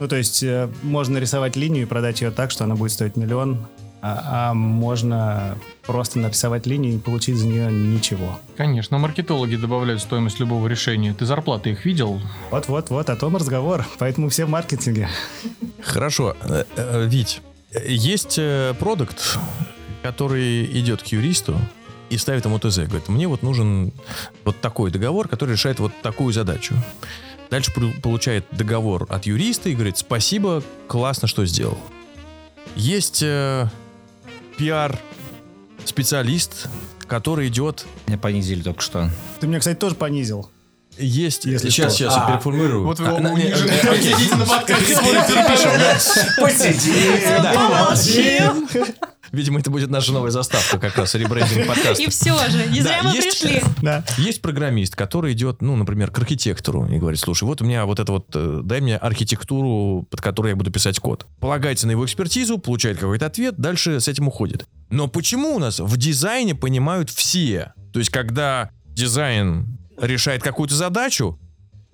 Ну, 0.00 0.08
то 0.08 0.16
есть 0.16 0.42
э, 0.42 0.68
можно 0.82 1.14
нарисовать 1.14 1.56
линию 1.56 1.82
и 1.82 1.86
продать 1.86 2.20
ее 2.20 2.30
так, 2.30 2.50
что 2.50 2.64
она 2.64 2.76
будет 2.76 2.92
стоить 2.92 3.16
миллион, 3.16 3.66
а, 4.00 4.50
а 4.50 4.54
можно 4.54 5.58
просто 5.84 6.20
нарисовать 6.20 6.66
линию 6.66 6.94
и 6.94 6.98
получить 6.98 7.36
за 7.36 7.46
нее 7.46 7.70
ничего. 7.72 8.38
Конечно, 8.56 8.98
маркетологи 8.98 9.56
добавляют 9.56 10.00
стоимость 10.00 10.38
любого 10.38 10.68
решения. 10.68 11.14
Ты 11.14 11.26
зарплаты 11.26 11.70
их 11.70 11.84
видел? 11.84 12.20
Вот-вот-вот, 12.50 13.10
о 13.10 13.16
том 13.16 13.36
разговор. 13.36 13.84
Поэтому 13.98 14.28
все 14.28 14.44
в 14.44 14.50
маркетинге. 14.50 15.08
Хорошо. 15.82 16.36
Э, 16.42 16.64
э, 16.76 17.06
Вить, 17.06 17.42
есть 17.84 18.38
продукт, 18.78 19.38
который 20.02 20.64
идет 20.80 21.02
к 21.02 21.06
юристу 21.06 21.56
и 22.08 22.16
ставит 22.16 22.44
ему 22.44 22.58
ТЗ. 22.58 22.78
Говорит, 22.78 23.08
мне 23.08 23.26
вот 23.26 23.42
нужен 23.42 23.92
вот 24.44 24.60
такой 24.60 24.90
договор, 24.90 25.28
который 25.28 25.52
решает 25.52 25.80
вот 25.80 25.92
такую 26.02 26.32
задачу. 26.32 26.74
Дальше 27.50 27.72
получает 28.02 28.44
договор 28.50 29.06
от 29.08 29.26
юриста 29.26 29.70
и 29.70 29.74
говорит, 29.74 29.96
спасибо, 29.96 30.62
классно, 30.86 31.28
что 31.28 31.46
сделал. 31.46 31.78
Есть 32.76 33.22
э, 33.22 33.68
пиар-специалист, 34.58 36.68
который 37.06 37.48
идет... 37.48 37.86
Меня 38.06 38.18
понизили 38.18 38.62
только 38.62 38.82
что. 38.82 39.10
Ты 39.40 39.46
меня, 39.46 39.60
кстати, 39.60 39.78
тоже 39.78 39.94
понизил. 39.94 40.50
Есть... 40.98 41.44
Если 41.44 41.70
сейчас, 41.70 41.94
что. 41.94 42.04
сейчас, 42.04 42.16
я 42.16 42.26
переформулирую. 42.26 42.84
Вот 42.84 42.98
вы 43.00 43.06
А, 43.06 43.14
оба 43.14 43.28
унижены. 43.28 43.70
э, 43.70 43.88
окей. 43.90 44.14
Сидите 44.18 44.36
на 44.36 44.46
подкасте. 44.46 44.94
Видимо, 49.30 49.60
это 49.60 49.70
будет 49.70 49.90
наша 49.90 50.12
новая 50.12 50.30
заставка 50.30 50.78
как 50.78 50.96
раз, 50.96 51.14
ребрендинг 51.14 51.66
подкаста. 51.66 52.02
И 52.02 52.08
все 52.08 52.34
же, 52.48 52.66
не 52.68 52.80
зря 52.80 53.00
мы 53.02 53.12
пришли. 53.12 53.62
Есть 54.16 54.40
программист, 54.40 54.96
который 54.96 55.32
идет, 55.32 55.60
ну, 55.60 55.76
например, 55.76 56.10
к 56.10 56.18
архитектору 56.18 56.86
и 56.86 56.98
говорит, 56.98 57.20
слушай, 57.20 57.44
вот 57.44 57.60
у 57.60 57.64
меня 57.64 57.84
вот 57.84 58.00
это 58.00 58.10
вот, 58.12 58.26
э, 58.34 58.60
дай 58.64 58.80
мне 58.80 58.96
архитектуру, 58.96 60.06
под 60.10 60.20
которой 60.20 60.48
я 60.50 60.56
буду 60.56 60.70
писать 60.70 60.98
код. 60.98 61.26
Полагается 61.40 61.86
на 61.86 61.90
его 61.92 62.04
экспертизу, 62.06 62.58
получает 62.58 62.98
какой-то 62.98 63.26
ответ, 63.26 63.56
дальше 63.58 64.00
с 64.00 64.08
этим 64.08 64.28
уходит. 64.28 64.66
Но 64.90 65.08
почему 65.08 65.54
у 65.54 65.58
нас 65.58 65.78
в 65.78 65.96
дизайне 65.96 66.54
понимают 66.54 67.10
все? 67.10 67.74
То 67.92 67.98
есть, 67.98 68.10
когда 68.10 68.70
дизайн 68.86 69.78
решает 70.00 70.42
какую-то 70.42 70.74
задачу, 70.74 71.38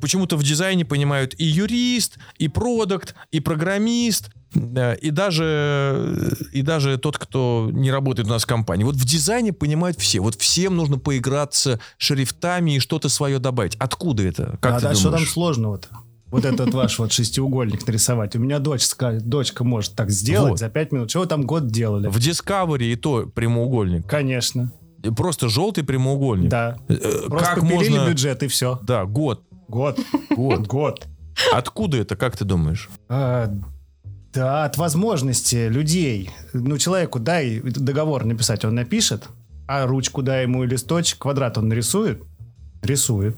почему-то 0.00 0.36
в 0.36 0.42
дизайне 0.42 0.84
понимают 0.84 1.34
и 1.38 1.44
юрист, 1.44 2.18
и 2.38 2.48
продукт, 2.48 3.14
и 3.30 3.40
программист, 3.40 4.30
и 4.54 5.10
даже, 5.10 6.36
и 6.52 6.62
даже 6.62 6.98
тот, 6.98 7.18
кто 7.18 7.68
не 7.72 7.90
работает 7.90 8.28
у 8.28 8.30
нас 8.30 8.44
в 8.44 8.46
компании. 8.46 8.84
Вот 8.84 8.94
в 8.96 9.04
дизайне 9.04 9.52
понимают 9.52 9.98
все. 9.98 10.20
Вот 10.20 10.36
всем 10.36 10.76
нужно 10.76 10.98
поиграться 10.98 11.80
шрифтами 11.98 12.76
и 12.76 12.78
что-то 12.78 13.08
свое 13.08 13.38
добавить. 13.38 13.76
Откуда 13.76 14.22
это? 14.22 14.56
Как 14.60 14.74
а 14.76 14.80
да, 14.80 14.94
что 14.94 15.04
там 15.04 15.12
думаешь? 15.12 15.30
сложного-то? 15.30 15.88
Вот 16.26 16.44
этот 16.44 16.74
ваш 16.74 16.98
вот 16.98 17.12
шестиугольник 17.12 17.86
нарисовать. 17.86 18.34
У 18.34 18.40
меня 18.40 18.58
дочь, 18.58 18.82
ска- 18.82 19.20
дочка 19.20 19.62
может 19.62 19.94
так 19.94 20.10
сделать 20.10 20.50
Вот. 20.50 20.58
за 20.58 20.68
пять 20.68 20.90
минут. 20.90 21.08
Чего 21.08 21.22
вы 21.22 21.28
там 21.28 21.42
год 21.46 21.68
делали? 21.68 22.08
В 22.08 22.16
Discovery 22.16 22.92
и 22.92 22.96
то 22.96 23.26
прямоугольник. 23.26 24.06
Конечно. 24.06 24.72
Просто 25.16 25.48
желтый 25.48 25.84
прямоугольник. 25.84 26.48
Да. 26.50 26.76
Э, 26.88 27.28
Просто 27.28 27.54
Как 27.54 27.62
можно... 27.62 28.08
бюджет 28.08 28.42
и 28.42 28.48
все. 28.48 28.78
Да, 28.82 29.04
год. 29.04 29.42
Год. 29.68 29.98
Год. 30.30 30.66
Год. 30.66 31.06
Откуда 31.52 31.98
это, 31.98 32.16
как 32.16 32.36
ты 32.36 32.44
думаешь? 32.44 32.88
А, 33.08 33.50
да, 34.32 34.64
от 34.64 34.76
возможности 34.78 35.68
людей. 35.68 36.30
Ну, 36.52 36.78
человеку 36.78 37.18
дай 37.18 37.60
договор 37.60 38.24
написать, 38.24 38.64
он 38.64 38.74
напишет, 38.74 39.28
а 39.66 39.86
ручку 39.86 40.22
дай 40.22 40.42
ему 40.42 40.64
и 40.64 40.66
листочек, 40.66 41.18
квадрат 41.18 41.58
он 41.58 41.68
нарисует, 41.68 42.22
рисует. 42.82 43.36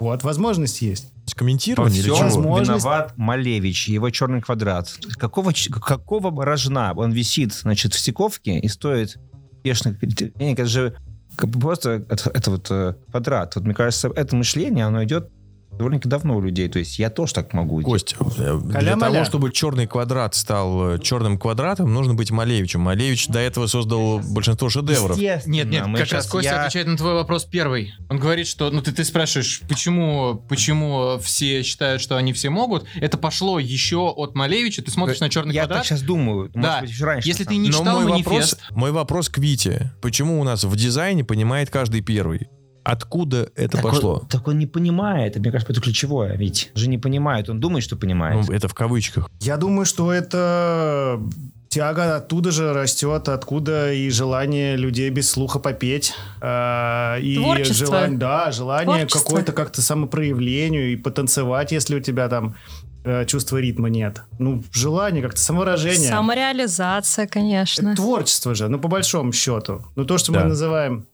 Вот, 0.00 0.22
возможность 0.22 0.80
есть. 0.80 1.12
Комментирование 1.34 2.02
чего? 2.02 2.16
Возможность- 2.16 2.84
виноват 2.84 3.12
Малевич, 3.16 3.88
его 3.88 4.08
черный 4.10 4.40
квадрат. 4.40 4.96
Какого, 5.18 5.52
какого 5.70 6.44
рожна 6.44 6.92
он 6.96 7.12
висит, 7.12 7.52
значит, 7.52 7.92
в 7.94 7.98
стиковке 7.98 8.58
и 8.58 8.68
стоит 8.68 9.18
бешеных... 9.62 9.98
денег? 10.00 10.58
Это 10.58 10.68
же 10.68 10.96
как 11.36 11.50
бы 11.50 11.60
просто 11.60 12.04
это, 12.08 12.30
это 12.30 12.50
вот 12.50 12.66
э, 12.70 12.94
квадрат. 13.10 13.54
Вот 13.54 13.64
мне 13.64 13.74
кажется, 13.74 14.10
это 14.14 14.34
мышление, 14.34 14.86
оно 14.86 15.04
идет 15.04 15.30
довольно-таки 15.78 16.08
давно 16.08 16.36
у 16.36 16.40
людей. 16.40 16.68
То 16.68 16.78
есть 16.78 16.98
я 16.98 17.10
тоже 17.10 17.34
так 17.34 17.52
могу. 17.54 17.80
Кость, 17.82 18.16
э, 18.38 18.58
для 18.62 18.96
того, 18.96 19.24
чтобы 19.24 19.52
черный 19.52 19.86
квадрат 19.86 20.34
стал 20.34 20.90
э, 20.94 20.98
черным 20.98 21.38
квадратом, 21.38 21.92
нужно 21.92 22.14
быть 22.14 22.30
Малевичем. 22.30 22.80
Малевич 22.80 23.28
до 23.28 23.38
этого 23.38 23.66
создал 23.66 24.20
большинство 24.20 24.68
шедевров. 24.68 25.16
Нет, 25.18 25.46
нет, 25.46 25.86
мы 25.86 25.98
как 25.98 26.12
раз 26.12 26.26
Костя 26.26 26.50
я- 26.50 26.60
отвечает 26.62 26.86
на 26.88 26.96
твой 26.96 27.14
вопрос 27.14 27.44
первый. 27.44 27.94
Он 28.10 28.18
говорит, 28.18 28.46
что, 28.46 28.70
ну 28.70 28.82
ты, 28.82 28.92
ты 28.92 29.04
спрашиваешь, 29.04 29.62
почему, 29.68 30.44
почему 30.48 31.18
все 31.22 31.62
считают, 31.62 32.02
что 32.02 32.16
они 32.16 32.32
все 32.32 32.50
могут. 32.50 32.84
Это 32.96 33.16
пошло 33.18 33.58
еще 33.58 34.10
от 34.10 34.34
Малевича. 34.34 34.82
Ты 34.82 34.90
смотришь 34.90 35.20
на 35.20 35.28
черный 35.30 35.54
Я 35.54 35.62
квадрат. 35.62 35.78
так 35.78 35.86
сейчас 35.86 36.02
думаю. 36.02 36.50
Да. 36.54 36.60
Может 36.60 36.80
быть, 36.82 36.90
еще 36.90 37.04
раньше. 37.04 37.28
Если 37.28 37.44
ты 37.44 37.56
не 37.56 37.70
Но 37.70 37.78
читал 37.78 38.00
мой 38.00 38.10
манифест. 38.10 38.26
вопрос, 38.58 38.58
мой 38.70 38.92
вопрос 38.92 39.28
к 39.28 39.38
Вите. 39.38 39.92
Почему 40.02 40.40
у 40.40 40.44
нас 40.44 40.64
в 40.64 40.76
дизайне 40.76 41.24
понимает 41.24 41.70
каждый 41.70 42.00
первый? 42.00 42.48
Откуда 42.90 43.50
это 43.54 43.76
Так 43.76 43.82
пошло? 43.82 44.14
Он, 44.22 44.26
так 44.26 44.48
он 44.48 44.58
не 44.58 44.66
понимает. 44.66 45.36
Мне 45.36 45.50
кажется, 45.52 45.72
это 45.72 45.80
ключевое. 45.82 46.36
Ведь 46.36 46.70
же 46.74 46.88
не 46.88 46.96
понимает. 46.96 47.50
Он 47.50 47.60
думает, 47.60 47.84
что 47.84 47.96
понимает. 47.96 48.48
Ну, 48.48 48.54
это 48.54 48.66
в 48.66 48.74
кавычках. 48.74 49.30
Я 49.40 49.58
думаю, 49.58 49.84
что 49.84 50.10
это 50.10 51.20
тяга 51.68 52.16
оттуда 52.16 52.50
же 52.50 52.72
растет, 52.72 53.28
откуда 53.28 53.92
и 53.92 54.08
желание 54.08 54.76
людей 54.76 55.10
без 55.10 55.30
слуха 55.30 55.58
попеть. 55.58 56.14
а, 56.40 57.18
и 57.18 57.36
Творчество. 57.36 57.86
желание, 57.86 58.18
да, 58.18 58.50
желание 58.52 59.06
какое-то 59.06 59.52
как-то 59.52 59.82
самопроявлению 59.82 60.92
и 60.92 60.96
потанцевать, 60.96 61.72
если 61.72 61.94
у 61.96 62.00
тебя 62.00 62.28
там 62.28 62.54
э, 63.04 63.26
чувства 63.26 63.58
ритма 63.58 63.90
нет. 63.90 64.22
Ну, 64.38 64.64
желание 64.72 65.22
как-то 65.22 65.40
самовыражение. 65.40 66.08
Самореализация, 66.08 67.26
конечно. 67.26 67.88
Это 67.88 67.96
творчество 67.96 68.54
же, 68.54 68.68
ну, 68.68 68.78
по 68.78 68.88
большому 68.88 69.32
счету. 69.32 69.84
Ну, 69.94 70.06
то, 70.06 70.16
что 70.16 70.32
Да. 70.32 70.40
мы 70.40 70.46
называем 70.48 71.04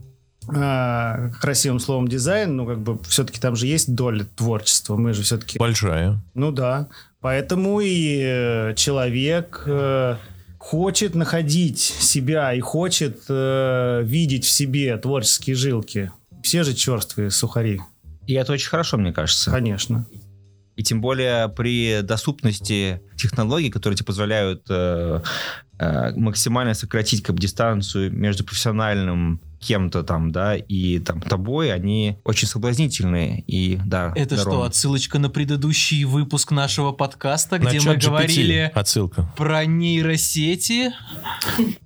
а, 0.48 1.30
красивым 1.40 1.80
словом 1.80 2.08
дизайн, 2.08 2.56
ну, 2.56 2.66
как 2.66 2.80
бы, 2.80 2.98
все-таки 3.04 3.40
там 3.40 3.56
же 3.56 3.66
есть 3.66 3.94
доля 3.94 4.24
творчества. 4.36 4.96
Мы 4.96 5.12
же 5.12 5.22
все-таки... 5.22 5.58
Большая. 5.58 6.20
Ну, 6.34 6.52
да. 6.52 6.88
Поэтому 7.20 7.80
и 7.80 8.20
э, 8.22 8.74
человек 8.76 9.62
э, 9.66 10.16
хочет 10.58 11.14
находить 11.14 11.78
себя 11.80 12.52
и 12.52 12.60
хочет 12.60 13.22
э, 13.28 14.02
видеть 14.04 14.44
в 14.44 14.50
себе 14.50 14.96
творческие 14.98 15.56
жилки. 15.56 16.10
Все 16.42 16.62
же 16.62 16.74
черствые 16.74 17.30
сухари, 17.30 17.80
И 18.26 18.34
это 18.34 18.52
очень 18.52 18.68
хорошо, 18.68 18.98
мне 18.98 19.12
кажется. 19.12 19.50
конечно. 19.50 20.06
И 20.76 20.82
тем 20.82 21.00
более 21.00 21.48
при 21.48 22.02
доступности 22.02 23.00
технологий, 23.16 23.70
которые 23.70 23.96
тебе 23.96 24.06
позволяют 24.06 24.64
э, 24.68 25.20
э, 25.78 26.10
максимально 26.16 26.74
сократить 26.74 27.22
как 27.22 27.36
бы, 27.36 27.40
дистанцию 27.40 28.12
между 28.12 28.44
профессиональным 28.44 29.40
кем-то 29.64 30.02
там, 30.02 30.30
да, 30.30 30.56
и 30.56 30.98
там 30.98 31.20
тобой, 31.20 31.72
они 31.72 32.18
очень 32.24 32.46
соблазнительные. 32.46 33.40
И 33.46 33.78
да, 33.84 34.12
Это 34.14 34.34
что, 34.36 34.42
здорово. 34.44 34.66
отсылочка 34.66 35.18
на 35.18 35.30
предыдущий 35.30 36.04
выпуск 36.04 36.50
нашего 36.50 36.92
подкаста, 36.92 37.58
где 37.58 37.78
На 37.80 37.90
мы 37.90 37.96
ChatGPT 37.96 38.06
говорили 38.06 38.72
Отсылка. 38.74 39.32
про 39.36 39.64
нейросети? 39.64 40.92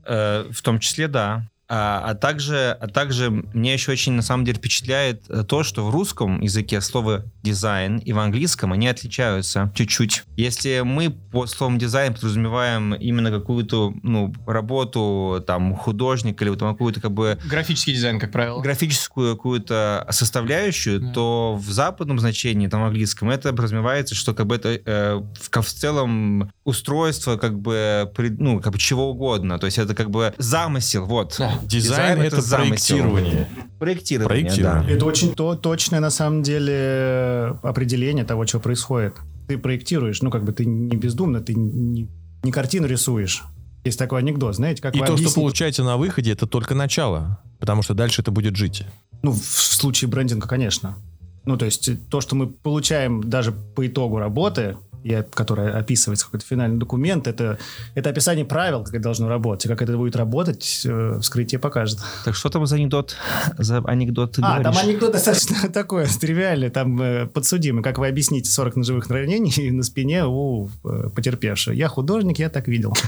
Э, 0.04 0.44
в 0.50 0.62
том 0.62 0.78
числе, 0.80 1.08
да. 1.08 1.49
А, 1.71 2.03
а 2.03 2.15
также, 2.15 2.77
а 2.81 2.87
также 2.89 3.31
мне 3.31 3.75
еще 3.75 3.93
очень 3.93 4.13
на 4.13 4.23
самом 4.23 4.45
деле 4.47 4.57
впечатляет 4.59 5.25
э, 5.29 5.45
то, 5.45 5.63
что 5.63 5.85
в 5.85 5.91
русском 5.91 6.41
языке 6.41 6.81
слово 6.81 7.25
дизайн 7.43 7.99
и 7.99 8.13
в 8.15 8.19
английском 8.19 8.73
они 8.73 8.89
отличаются 8.89 9.71
чуть-чуть. 9.75 10.25
Если 10.37 10.81
мы 10.83 11.11
по 11.11 11.47
словам 11.47 11.77
дизайн 11.79 12.15
подразумеваем 12.15 12.95
именно 12.95 13.31
какую-то 13.31 13.93
ну, 14.03 14.33
работу 14.47 15.45
там 15.47 15.75
художника 15.77 16.43
или 16.45 16.51
вот 16.51 16.61
какую-то 16.61 17.01
как 17.03 17.13
бы 17.13 17.39
Графический 17.45 17.93
дизайн, 17.93 18.19
как 18.19 18.33
правило. 18.33 18.63
графическую 18.63 19.37
какую-то 19.37 20.07
составляющую, 20.11 21.01
Да. 21.01 21.13
то 21.13 21.55
в 21.61 21.71
западном 21.71 22.19
значении, 22.19 22.67
там 22.69 22.81
в 22.83 22.87
английском, 22.87 23.29
это 23.29 23.51
подразумевается, 23.51 24.15
что 24.15 24.33
как 24.33 24.47
бы 24.47 24.55
это 24.55 24.71
э, 24.71 25.23
в, 25.39 25.51
в 25.61 25.67
целом 25.67 26.51
устройство 26.65 27.37
как 27.37 27.59
бы, 27.59 28.11
ну, 28.39 28.61
как 28.61 28.73
бы 28.73 28.79
чего 28.79 29.11
угодно. 29.11 29.59
То 29.59 29.67
есть 29.67 29.77
это 29.79 29.95
как 29.95 30.11
бы 30.11 30.33
замысел, 30.39 31.05
вот. 31.05 31.37
Да. 31.39 31.58
Дизайн, 31.65 32.21
это, 32.21 32.41
замысел. 32.41 32.97
проектирование. 32.97 33.49
Проектирование, 33.79 34.43
Проектирование. 34.43 34.97
Это 34.97 35.05
очень 35.05 35.35
то, 35.35 35.55
точное, 35.55 36.00
на 36.00 36.11
самом 36.11 36.43
деле, 36.43 37.57
определение 37.62 38.25
того, 38.25 38.47
что 38.47 38.61
происходит. 38.61 39.15
Ты 39.49 39.59
проектируешь, 39.59 40.21
ну, 40.23 40.31
как 40.31 40.45
бы 40.45 40.53
ты 40.53 40.65
не 40.67 40.97
бездумно, 40.97 41.41
ты 41.41 41.55
не, 41.55 42.09
не 42.43 42.53
картину 42.53 42.87
рисуешь. 42.87 43.45
Есть 43.85 43.99
такой 43.99 44.19
анекдот, 44.21 44.57
знаете, 44.57 44.83
как 44.83 44.95
И 44.95 44.99
вы 44.99 45.07
то, 45.07 45.12
что 45.17 45.23
объясните- 45.23 45.35
получаете 45.41 45.83
на 45.83 45.97
выходе, 45.97 46.33
это 46.33 46.47
только 46.47 46.75
начало. 46.75 47.38
Потому 47.59 47.83
что 47.83 47.95
дальше 47.95 48.23
это 48.23 48.31
будет 48.31 48.57
жить. 48.57 48.85
Ну, 49.23 49.33
в, 49.33 49.41
в 49.41 49.75
случае 49.75 50.09
брендинга, 50.09 50.47
конечно. 50.47 50.97
Ну, 51.45 51.57
то 51.57 51.65
есть 51.65 51.88
то, 52.11 52.21
что 52.21 52.37
мы 52.37 52.47
получаем 52.49 53.23
даже 53.23 53.53
по 53.53 53.87
итогу 53.87 54.19
работы, 54.19 54.77
и, 55.05 55.23
которое 55.35 55.76
описывается 55.76 56.26
какой-то 56.26 56.47
финальный 56.47 56.78
документ, 56.78 57.26
это, 57.26 57.59
это 57.95 58.11
описание 58.11 58.45
правил, 58.45 58.85
как 58.85 58.95
это 58.95 59.02
должно 59.02 59.28
работать. 59.28 59.67
И 59.67 59.69
как 59.69 59.83
это 59.83 59.97
будет 59.97 60.17
работать, 60.17 60.83
э, 60.85 61.19
вскрытие 61.21 61.59
покажет. 61.59 61.99
Так 62.25 62.35
что 62.35 62.49
там 62.49 62.67
за 62.67 62.76
анекдот? 62.76 63.17
За 63.57 63.78
анекдот 63.78 64.33
ты 64.33 64.43
А, 64.43 64.59
говоришь? 64.61 64.76
там 64.76 64.88
анекдот 64.88 65.12
достаточно 65.12 65.69
такой, 65.73 66.07
тривиальный. 66.07 66.71
Там 66.71 67.00
э, 67.00 67.26
подсудимый. 67.26 67.83
Как 67.83 67.99
вы 67.99 68.09
объясните 68.09 68.50
40 68.50 68.76
ножевых 68.76 69.09
ранений 69.09 69.71
на 69.78 69.83
спине 69.83 70.25
у 70.26 70.69
э, 70.85 71.09
потерпевшего? 71.14 71.75
Я 71.75 71.88
художник, 71.88 72.38
я 72.38 72.49
так 72.49 72.69
видел. 72.69 72.95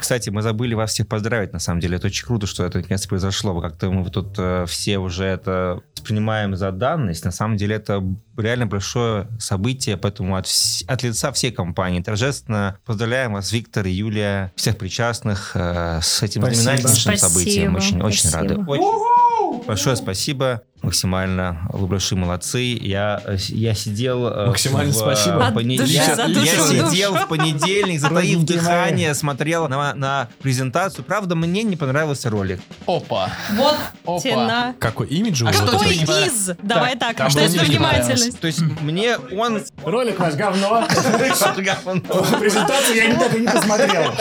Кстати, 0.00 0.30
мы 0.30 0.42
забыли 0.42 0.74
вас 0.74 0.92
всех 0.92 1.08
поздравить, 1.08 1.52
на 1.52 1.58
самом 1.58 1.80
деле. 1.80 1.96
Это 1.96 2.06
очень 2.06 2.26
круто, 2.26 2.46
что 2.46 2.64
это 2.64 2.78
наконец 2.78 3.06
произошло. 3.06 3.60
Как-то 3.60 3.90
мы 3.90 4.08
тут 4.10 4.34
э, 4.38 4.64
все 4.66 4.98
уже 4.98 5.24
это 5.24 5.80
воспринимаем 5.96 6.56
за 6.56 6.72
данность. 6.72 7.24
На 7.24 7.30
самом 7.30 7.56
деле 7.56 7.76
это 7.76 8.02
реально 8.36 8.66
большое 8.66 9.11
событие, 9.38 9.96
поэтому 9.96 10.36
от, 10.36 10.46
вс- 10.46 10.84
от 10.86 11.02
лица 11.02 11.32
всей 11.32 11.52
компании 11.52 12.00
торжественно 12.00 12.78
поздравляем 12.84 13.32
вас, 13.32 13.52
Виктор, 13.52 13.86
Юлия, 13.86 14.52
всех 14.56 14.76
причастных 14.78 15.52
э, 15.54 16.00
с 16.02 16.22
этим 16.22 16.42
Спасибо, 16.42 17.16
событием. 17.16 17.76
Очень, 17.76 18.02
очень 18.02 18.30
рады. 18.30 18.56
Очень 18.56 19.66
большое 19.66 19.96
спасибо. 19.96 20.62
Максимально. 20.82 21.58
Вы 21.72 21.86
большие 21.86 22.18
молодцы. 22.18 22.76
Я, 22.80 23.22
я 23.48 23.74
сидел... 23.74 24.26
э, 24.26 24.46
Максимально 24.48 24.92
в, 24.92 24.96
э, 24.96 24.98
спасибо. 24.98 25.46
От 25.46 25.54
поне- 25.54 25.78
души, 25.78 25.92
Я, 25.92 26.26
я 26.26 26.58
сидел 26.58 27.14
в 27.14 27.28
понедельник, 27.28 28.00
затаив 28.00 28.42
дыхание, 28.42 29.14
смотрел 29.14 29.68
на, 29.68 29.94
на 29.94 30.28
презентацию. 30.42 31.04
Правда, 31.04 31.36
мне 31.36 31.62
не 31.62 31.76
понравился 31.76 32.30
ролик. 32.30 32.60
Опа. 32.86 33.30
Вот 33.52 33.76
Опа. 34.04 34.20
тена. 34.20 34.74
Какой 34.80 35.06
имидж 35.06 35.44
у 35.44 35.46
А 35.46 35.52
не 35.52 35.58
понравилось? 35.58 36.26
из? 36.26 36.50
Давай 36.62 36.96
Так, 36.96 37.16
так, 37.16 37.30
что 37.30 37.40
это 37.40 37.52
не 37.52 37.58
внимательность? 37.64 38.40
То 38.40 38.48
есть 38.48 38.60
мне 38.80 39.16
он... 39.18 39.62
Ролик 39.84 40.18
ваш 40.18 40.34
говно. 40.34 40.86
Презентацию 42.40 42.96
я 42.96 43.14
так 43.14 43.34
и 43.34 43.40
не 43.40 43.46
посмотрел. 43.48 44.12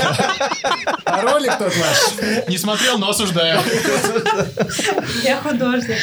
А 1.06 1.22
ролик 1.22 1.58
тот 1.58 1.74
ваш. 1.75 2.48
Не 2.48 2.58
смотрел, 2.58 2.98
но 3.00 3.10
осуждаю. 3.10 3.60
Я 5.24 5.38
художник. 5.38 5.98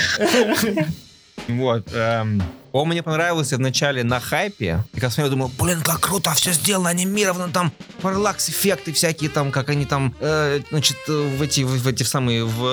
Вот. 1.49 1.88
эм, 1.95 2.43
он 2.73 2.88
мне 2.88 3.02
понравился 3.02 3.57
вначале 3.57 4.05
на 4.05 4.21
хайпе. 4.21 4.85
И 4.93 5.00
как 5.00 5.11
смотрел, 5.11 5.31
думал, 5.31 5.50
блин, 5.59 5.81
как 5.81 6.00
круто 6.00 6.33
все 6.35 6.52
сделано, 6.52 6.90
анимировано, 6.90 7.49
там 7.50 7.73
параллакс 8.02 8.50
эффекты 8.50 8.93
всякие, 8.93 9.31
там, 9.31 9.50
как 9.50 9.71
они 9.71 9.87
там, 9.87 10.14
э, 10.21 10.61
значит, 10.71 10.97
в 11.07 11.40
эти, 11.40 11.62
в, 11.62 11.69
в 11.69 11.88
эти 11.88 12.02
самые, 12.02 12.45
в 12.45 12.64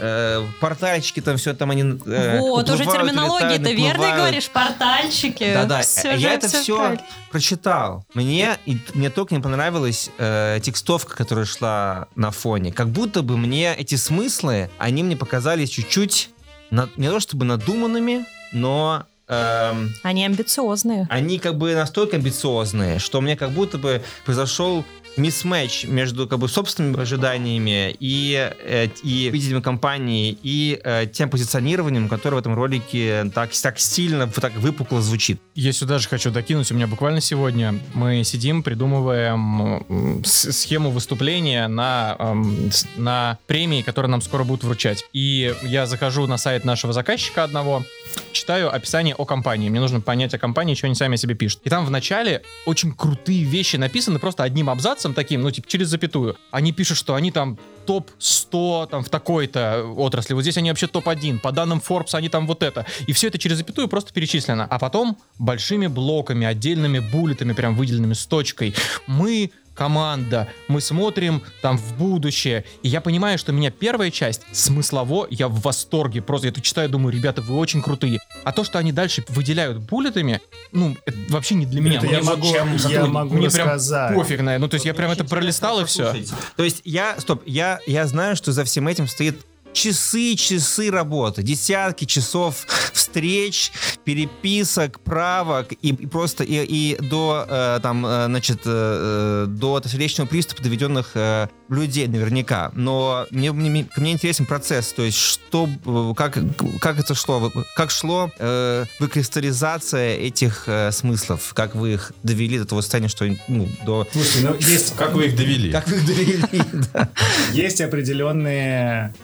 э, 0.00 0.46
портальчики 0.60 1.20
там 1.20 1.38
все 1.38 1.54
там 1.54 1.70
они 1.70 1.98
э, 2.06 2.38
Вот, 2.40 2.68
уже 2.68 2.84
терминология, 2.84 3.58
ты 3.58 3.74
верно 3.74 4.16
говоришь? 4.16 4.48
Портальчики. 4.50 5.54
Да-да, 5.54 5.80
я 6.14 6.34
это 6.34 6.48
все 6.48 6.76
правильно. 6.76 7.02
прочитал. 7.30 8.04
Мне, 8.14 8.58
и, 8.66 8.78
мне 8.94 9.08
только 9.10 9.34
не 9.34 9.40
понравилась 9.40 10.10
э, 10.18 10.60
текстовка, 10.62 11.16
которая 11.16 11.46
шла 11.46 12.08
на 12.14 12.30
фоне. 12.30 12.72
Как 12.72 12.88
будто 12.90 13.22
бы 13.22 13.36
мне 13.36 13.74
эти 13.74 13.94
смыслы, 13.94 14.68
они 14.78 15.02
мне 15.02 15.16
показались 15.16 15.70
чуть-чуть, 15.70 16.30
на- 16.70 16.88
не 16.96 17.08
то 17.08 17.20
чтобы 17.20 17.44
надуманными, 17.44 18.24
но 18.52 19.04
эм, 19.28 19.92
Они 20.02 20.24
амбициозные. 20.24 21.06
они 21.10 21.38
как 21.38 21.58
бы 21.58 21.74
настолько 21.74 22.16
амбициозные, 22.16 22.98
что 22.98 23.20
мне 23.20 23.36
как 23.36 23.50
будто 23.50 23.76
бы 23.76 24.02
произошел 24.24 24.84
мисс-матч 25.18 25.84
между 25.84 26.26
как 26.26 26.38
бы 26.38 26.48
собственными 26.48 27.00
ожиданиями 27.00 27.96
и, 28.00 28.50
э, 28.64 28.88
и 29.02 29.30
видением 29.30 29.62
компании 29.62 30.38
и 30.42 30.80
э, 30.82 31.06
тем 31.06 31.30
позиционированием, 31.30 32.08
которое 32.08 32.36
в 32.36 32.40
этом 32.40 32.54
ролике 32.54 33.30
так, 33.34 33.50
так 33.50 33.78
стильно, 33.78 34.26
так 34.28 34.54
выпукло 34.56 35.02
звучит. 35.02 35.40
Я 35.54 35.72
сюда 35.72 35.98
же 35.98 36.08
хочу 36.08 36.30
докинуть. 36.30 36.70
У 36.70 36.74
меня 36.74 36.86
буквально 36.86 37.20
сегодня 37.20 37.78
мы 37.94 38.24
сидим, 38.24 38.62
придумываем 38.62 40.24
схему 40.24 40.90
выступления 40.90 41.68
на, 41.68 42.16
эм, 42.18 42.70
на 42.96 43.38
премии, 43.46 43.82
которые 43.82 44.10
нам 44.10 44.20
скоро 44.20 44.44
будут 44.44 44.64
вручать. 44.64 45.04
И 45.12 45.54
я 45.62 45.86
захожу 45.86 46.26
на 46.26 46.38
сайт 46.38 46.64
нашего 46.64 46.92
заказчика 46.92 47.44
одного, 47.44 47.84
читаю 48.32 48.74
описание 48.74 49.14
о 49.14 49.24
компании. 49.24 49.68
Мне 49.68 49.80
нужно 49.80 50.00
понять 50.00 50.34
о 50.34 50.38
компании, 50.38 50.74
что 50.74 50.86
они 50.86 50.94
сами 50.94 51.14
о 51.14 51.16
себе 51.16 51.34
пишут. 51.34 51.60
И 51.64 51.70
там 51.70 51.84
в 51.84 51.90
начале 51.90 52.42
очень 52.66 52.92
крутые 52.92 53.44
вещи 53.44 53.76
написаны 53.76 54.18
просто 54.18 54.42
одним 54.42 54.70
абзацем 54.70 55.07
таким, 55.14 55.42
ну, 55.42 55.50
типа, 55.50 55.68
через 55.68 55.88
запятую. 55.88 56.36
Они 56.50 56.72
пишут, 56.72 56.98
что 56.98 57.14
они 57.14 57.30
там 57.30 57.58
топ-100 57.86 58.88
там 58.90 59.02
в 59.02 59.08
такой-то 59.08 59.84
отрасли. 59.96 60.34
Вот 60.34 60.42
здесь 60.42 60.56
они 60.58 60.70
вообще 60.70 60.86
топ-1. 60.86 61.40
По 61.40 61.52
данным 61.52 61.82
Forbes 61.86 62.14
они 62.14 62.28
там 62.28 62.46
вот 62.46 62.62
это. 62.62 62.86
И 63.06 63.12
все 63.12 63.28
это 63.28 63.38
через 63.38 63.56
запятую 63.56 63.88
просто 63.88 64.12
перечислено. 64.12 64.66
А 64.68 64.78
потом 64.78 65.18
большими 65.38 65.86
блоками, 65.86 66.46
отдельными 66.46 66.98
буллетами, 66.98 67.52
прям 67.52 67.74
выделенными 67.74 68.14
с 68.14 68.26
точкой. 68.26 68.74
Мы 69.06 69.52
команда, 69.78 70.48
мы 70.66 70.80
смотрим 70.80 71.40
там 71.62 71.78
в 71.78 71.96
будущее. 71.96 72.64
И 72.82 72.88
я 72.88 73.00
понимаю, 73.00 73.38
что 73.38 73.52
меня 73.52 73.70
первая 73.70 74.10
часть 74.10 74.42
смыслово, 74.52 75.28
я 75.30 75.46
в 75.48 75.60
восторге. 75.60 76.20
Просто 76.20 76.48
я 76.48 76.52
тут 76.52 76.64
читаю, 76.64 76.88
думаю, 76.88 77.14
ребята, 77.14 77.40
вы 77.40 77.56
очень 77.56 77.80
крутые. 77.80 78.18
А 78.42 78.52
то, 78.52 78.64
что 78.64 78.78
они 78.78 78.90
дальше 78.90 79.24
выделяют 79.28 79.78
буллетами, 79.78 80.40
ну, 80.72 80.96
это 81.06 81.16
вообще 81.28 81.54
не 81.54 81.64
для 81.64 81.80
меня. 81.80 81.98
Это 81.98 82.06
я 82.08 82.22
могу, 82.22 82.52
вообще- 82.52 82.92
я 82.92 83.06
ну, 83.06 83.12
могу 83.12 83.36
мне 83.36 83.48
прям 83.48 83.68
рассказать. 83.68 84.14
пофиг 84.14 84.40
на 84.40 84.50
это. 84.50 84.60
Ну, 84.60 84.68
то 84.68 84.74
есть 84.74 84.86
я 84.86 84.94
прям 84.94 85.12
это 85.12 85.24
пролистал 85.24 85.80
и 85.80 85.84
все. 85.84 86.12
То 86.56 86.64
есть 86.64 86.82
я, 86.84 87.14
стоп, 87.20 87.42
я, 87.46 87.78
я 87.86 88.06
знаю, 88.06 88.34
что 88.34 88.50
за 88.52 88.64
всем 88.64 88.88
этим 88.88 89.06
стоит 89.06 89.38
часы, 89.78 90.34
часы 90.34 90.90
работы, 90.90 91.42
десятки 91.42 92.04
часов 92.04 92.66
встреч, 92.92 93.70
переписок, 94.04 95.00
правок 95.00 95.72
и, 95.72 95.90
и 95.90 96.06
просто 96.06 96.42
и, 96.44 96.64
и 96.64 96.96
до 97.00 97.46
э, 97.48 97.78
там 97.82 98.04
э, 98.04 98.26
значит 98.26 98.60
э, 98.64 99.44
э, 99.44 99.46
до 99.48 99.80
сердечного 99.84 100.26
приступа 100.28 100.62
доведенных 100.62 101.12
э, 101.14 101.46
людей 101.68 102.08
наверняка. 102.08 102.72
Но 102.74 103.26
мне, 103.30 103.52
мне 103.52 103.84
ко 103.84 104.00
мне 104.00 104.12
интересен 104.12 104.46
процесс, 104.46 104.92
то 104.92 105.02
есть 105.02 105.18
что 105.18 105.68
э, 105.86 106.14
как 106.16 106.38
как 106.80 106.98
это 106.98 107.14
шло, 107.14 107.52
как 107.76 107.90
шло 107.90 108.30
э, 108.38 108.84
выкристаллизация 108.98 110.16
этих 110.16 110.64
э, 110.66 110.90
смыслов, 110.90 111.52
как 111.54 111.76
вы 111.76 111.94
их 111.94 112.12
довели 112.22 112.58
до 112.58 112.64
того 112.66 112.82
состояния, 112.82 113.08
что 113.08 113.26
ну, 113.46 113.68
до 113.86 114.06
Слушай, 114.12 114.42
ну 114.42 114.56
есть, 114.58 114.96
Как 114.96 115.12
вы 115.12 115.26
их 115.26 115.36
довели? 115.36 115.70
как 115.70 115.86
вы 115.88 115.96
их 115.96 116.06
довели, 116.06 116.42
да. 116.92 117.08
есть 117.52 117.80
определенные 117.80 119.14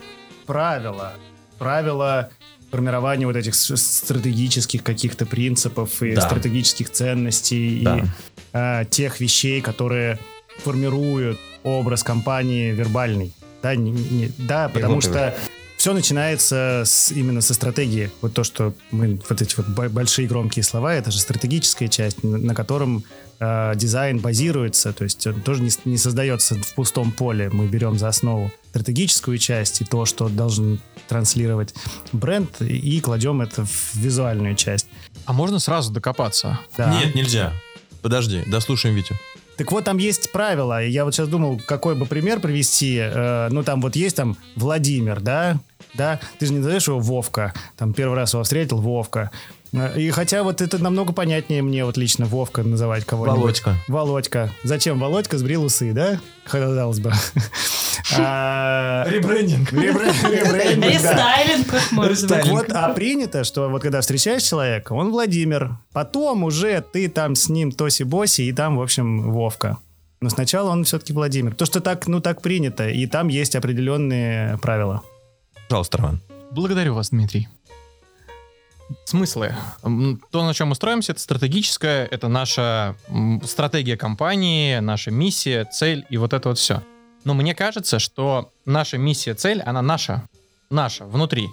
правила. 0.45 1.13
Правила 1.57 2.29
формирования 2.71 3.25
вот 3.25 3.35
этих 3.35 3.55
стратегических 3.55 4.83
каких-то 4.83 5.25
принципов 5.25 6.01
и 6.01 6.13
Да. 6.13 6.21
стратегических 6.21 6.89
ценностей 6.89 7.81
Да. 7.83 7.97
и 7.99 8.03
а, 8.53 8.85
тех 8.85 9.19
вещей, 9.19 9.61
которые 9.61 10.19
формируют 10.63 11.39
образ 11.63 12.03
компании 12.03 12.71
вербальный. 12.71 13.33
Да, 13.61 13.75
не- 13.75 13.91
не- 13.91 14.31
да 14.37 14.69
потому 14.69 15.01
что 15.01 15.35
все 15.77 15.93
начинается 15.93 16.83
с, 16.85 17.11
именно 17.11 17.41
со 17.41 17.53
стратегии. 17.53 18.09
Вот 18.21 18.33
то, 18.33 18.43
что 18.43 18.73
мы, 18.91 19.19
вот 19.29 19.41
эти 19.41 19.55
вот 19.57 19.67
бо- 19.67 19.89
большие 19.89 20.27
громкие 20.27 20.63
слова, 20.63 20.93
это 20.95 21.11
же 21.11 21.19
стратегическая 21.19 21.87
часть, 21.87 22.23
на, 22.23 22.37
на 22.37 22.55
котором 22.55 23.03
э, 23.39 23.73
дизайн 23.75 24.19
базируется, 24.19 24.93
то 24.93 25.03
есть 25.03 25.25
он 25.27 25.41
тоже 25.41 25.61
не, 25.61 25.69
не 25.85 25.97
создается 25.97 26.55
в 26.55 26.75
пустом 26.75 27.11
поле. 27.11 27.49
Мы 27.51 27.67
берем 27.67 27.97
за 27.97 28.07
основу 28.07 28.51
стратегическую 28.69 29.37
часть 29.37 29.81
и 29.81 29.85
то, 29.85 30.05
что 30.05 30.27
должен 30.29 30.79
транслировать 31.07 31.73
бренд, 32.11 32.61
и 32.61 32.99
кладем 32.99 33.41
это 33.41 33.65
в 33.65 33.95
визуальную 33.95 34.55
часть. 34.55 34.87
А 35.25 35.33
можно 35.33 35.59
сразу 35.59 35.91
докопаться? 35.91 36.59
Да. 36.77 36.93
Нет, 36.93 37.15
нельзя. 37.15 37.53
Подожди, 38.01 38.43
дослушаем 38.45 38.95
Витю. 38.95 39.15
Так 39.57 39.71
вот, 39.71 39.85
там 39.85 39.97
есть 39.97 40.31
правила. 40.31 40.83
и 40.83 40.89
Я 40.89 41.05
вот 41.05 41.15
сейчас 41.15 41.29
думал, 41.29 41.61
какой 41.65 41.95
бы 41.95 42.05
пример 42.05 42.39
привести. 42.39 42.97
Э, 42.99 43.47
ну, 43.49 43.63
там 43.63 43.81
вот 43.81 43.95
есть 43.95 44.15
там 44.15 44.37
Владимир, 44.55 45.21
да? 45.21 45.59
Да? 45.93 46.19
Ты 46.39 46.47
же 46.47 46.53
не 46.53 46.59
назовешь 46.59 46.87
его 46.87 46.99
Вовка. 46.99 47.53
Там 47.77 47.93
первый 47.93 48.15
раз 48.15 48.33
его 48.33 48.43
встретил 48.43 48.81
Вовка. 48.81 49.31
Э, 49.75 49.99
И 49.99 50.09
хотя 50.11 50.43
вот 50.43 50.61
это 50.61 50.77
намного 50.79 51.13
понятнее 51.13 51.61
мне 51.61 51.85
вот 51.85 51.97
лично 51.97 52.25
Вовка 52.25 52.63
называть 52.63 53.05
кого-нибудь. 53.05 53.39
Володька. 53.39 53.75
Володька. 53.87 54.51
Зачем 54.63 54.99
Володька 54.99 55.37
сбрил 55.37 55.63
усы, 55.65 55.91
да? 55.93 56.19
Казалось 56.45 56.99
бы. 56.99 57.11
А, 58.17 59.03
Ребрендинг. 59.09 59.71
Рестайлинг, 59.73 61.67
как 61.67 61.91
может 61.91 62.29
быть. 62.29 62.29
Так 62.29 62.45
вот, 62.47 62.69
а 62.71 62.89
принято, 62.93 63.43
что 63.43 63.67
вот 63.69 63.81
когда 63.81 64.01
встречаешь 64.01 64.43
человека, 64.43 64.93
он 64.93 65.11
Владимир, 65.11 65.77
потом 65.91 66.43
уже 66.43 66.83
ты 66.93 67.09
там 67.09 67.33
с 67.35 67.49
ним 67.49 67.71
тоси-боси, 67.71 68.41
и 68.43 68.53
там, 68.53 68.77
в 68.77 68.81
общем, 68.81 69.31
Вовка. 69.31 69.77
Но 70.21 70.29
сначала 70.29 70.69
он 70.69 70.83
все-таки 70.83 71.13
Владимир. 71.13 71.55
То, 71.55 71.65
что 71.65 71.79
так, 71.81 72.05
ну, 72.07 72.19
так 72.19 72.41
принято, 72.41 72.87
и 72.87 73.07
там 73.07 73.27
есть 73.27 73.55
определенные 73.55 74.59
правила. 74.59 75.01
Пожалуйста, 75.67 75.97
Роман. 75.97 76.21
Благодарю 76.51 76.93
вас, 76.93 77.09
Дмитрий. 77.09 77.47
Смыслы. 79.05 79.55
То, 80.31 80.45
на 80.45 80.53
чем 80.53 80.69
мы 80.69 80.75
строимся, 80.75 81.11
это 81.13 81.21
стратегическое, 81.21 82.05
это 82.05 82.27
наша 82.27 82.95
стратегия 83.43 83.97
компании, 83.97 84.79
наша 84.79 85.11
миссия, 85.11 85.65
цель 85.65 86.05
и 86.09 86.17
вот 86.17 86.33
это 86.33 86.49
вот 86.49 86.57
все. 86.57 86.83
Но 87.23 87.33
мне 87.33 87.55
кажется, 87.55 87.97
что 87.97 88.51
наша 88.65 88.97
миссия, 88.97 89.33
цель, 89.33 89.61
она 89.61 89.81
наша. 89.81 90.27
Наша, 90.69 91.05
внутри. 91.05 91.47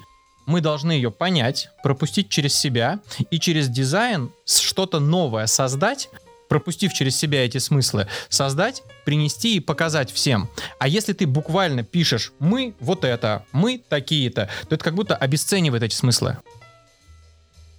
мы 0.46 0.60
должны 0.60 0.92
ее 0.92 1.10
понять, 1.10 1.70
пропустить 1.82 2.28
через 2.28 2.54
себя 2.54 3.00
и 3.30 3.38
через 3.38 3.68
дизайн 3.68 4.30
что-то 4.44 5.00
новое 5.00 5.46
создать, 5.46 6.08
пропустив 6.48 6.92
через 6.92 7.16
себя 7.16 7.44
эти 7.44 7.58
смыслы, 7.58 8.08
создать, 8.28 8.82
принести 9.04 9.56
и 9.56 9.60
показать 9.60 10.10
всем. 10.10 10.48
А 10.78 10.88
если 10.88 11.12
ты 11.12 11.26
буквально 11.26 11.82
пишешь 11.82 12.32
«мы 12.38 12.74
вот 12.80 13.04
это», 13.04 13.44
«мы 13.52 13.82
такие-то», 13.88 14.50
то 14.68 14.74
это 14.74 14.84
как 14.84 14.94
будто 14.94 15.16
обесценивает 15.16 15.82
эти 15.82 15.94
смыслы. 15.94 16.38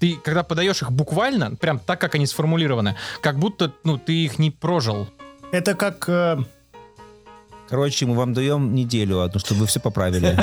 Ты, 0.03 0.17
когда 0.21 0.43
подаешь 0.43 0.81
их 0.81 0.91
буквально, 0.91 1.55
прям 1.55 1.79
так, 1.79 2.01
как 2.01 2.15
они 2.15 2.25
сформулированы, 2.27 2.97
как 3.21 3.39
будто 3.39 3.71
ну, 3.85 3.97
ты 3.97 4.11
их 4.25 4.37
не 4.37 4.51
прожил. 4.51 5.07
Это 5.53 5.75
как... 5.75 6.09
э, 6.09 6.39
Короче, 7.69 8.05
мы 8.05 8.15
вам 8.15 8.33
даем 8.33 8.75
неделю 8.75 9.21
одну, 9.21 9.39
чтобы 9.39 9.61
вы 9.61 9.67
все 9.67 9.79
поправили. 9.79 10.35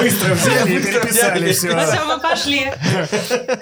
Быстро 0.00 0.34
взяли 0.34 0.78
и 0.78 0.80
переписали 0.80 1.46
Ну 1.46 1.52
все. 1.52 1.86
все, 1.86 2.04
мы 2.04 2.20
пошли. 2.20 2.72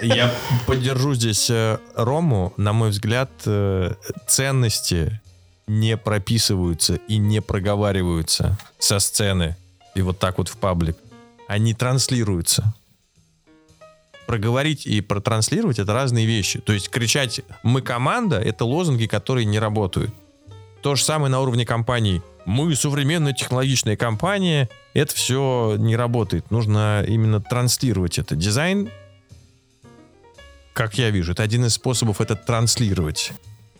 Я 0.02 0.30
поддержу 0.66 1.14
здесь 1.14 1.48
э, 1.48 1.78
Рому. 1.94 2.52
На 2.58 2.74
мой 2.74 2.90
взгляд, 2.90 3.30
э, 3.46 3.94
ценности 4.26 5.18
не 5.66 5.96
прописываются 5.96 6.96
и 7.08 7.16
не 7.16 7.40
проговариваются 7.40 8.58
со 8.78 8.98
сцены 8.98 9.56
и 9.94 10.02
вот 10.02 10.18
так 10.18 10.36
вот 10.36 10.48
в 10.48 10.58
паблик. 10.58 10.98
Они 11.48 11.72
транслируются. 11.72 12.74
Проговорить 14.26 14.86
и 14.86 15.00
протранслировать— 15.00 15.78
это 15.80 15.92
разные 15.92 16.26
вещи. 16.26 16.60
То 16.60 16.72
есть 16.72 16.88
кричать 16.88 17.42
«мы 17.62 17.82
команда»— 17.82 18.38
это 18.44 18.64
лозунги, 18.64 19.06
которые 19.06 19.44
не 19.44 19.58
работают. 19.58 20.12
То 20.82 20.94
же 20.94 21.04
самое 21.04 21.30
на 21.30 21.40
уровне 21.40 21.64
компаний. 21.64 22.22
Мы 22.44 22.74
современная 22.76 23.32
технологичная 23.32 23.96
компания. 23.96 24.68
Это 24.94 25.14
все 25.14 25.74
не 25.78 25.96
работает. 25.96 26.50
Нужно 26.50 27.04
именно 27.06 27.40
транслировать 27.40 28.18
это. 28.18 28.36
Дизайн 28.36 28.90
как 30.76 30.98
я 30.98 31.08
вижу, 31.08 31.32
это 31.32 31.42
один 31.42 31.64
из 31.64 31.72
способов 31.72 32.20
это 32.20 32.36
транслировать. 32.36 33.32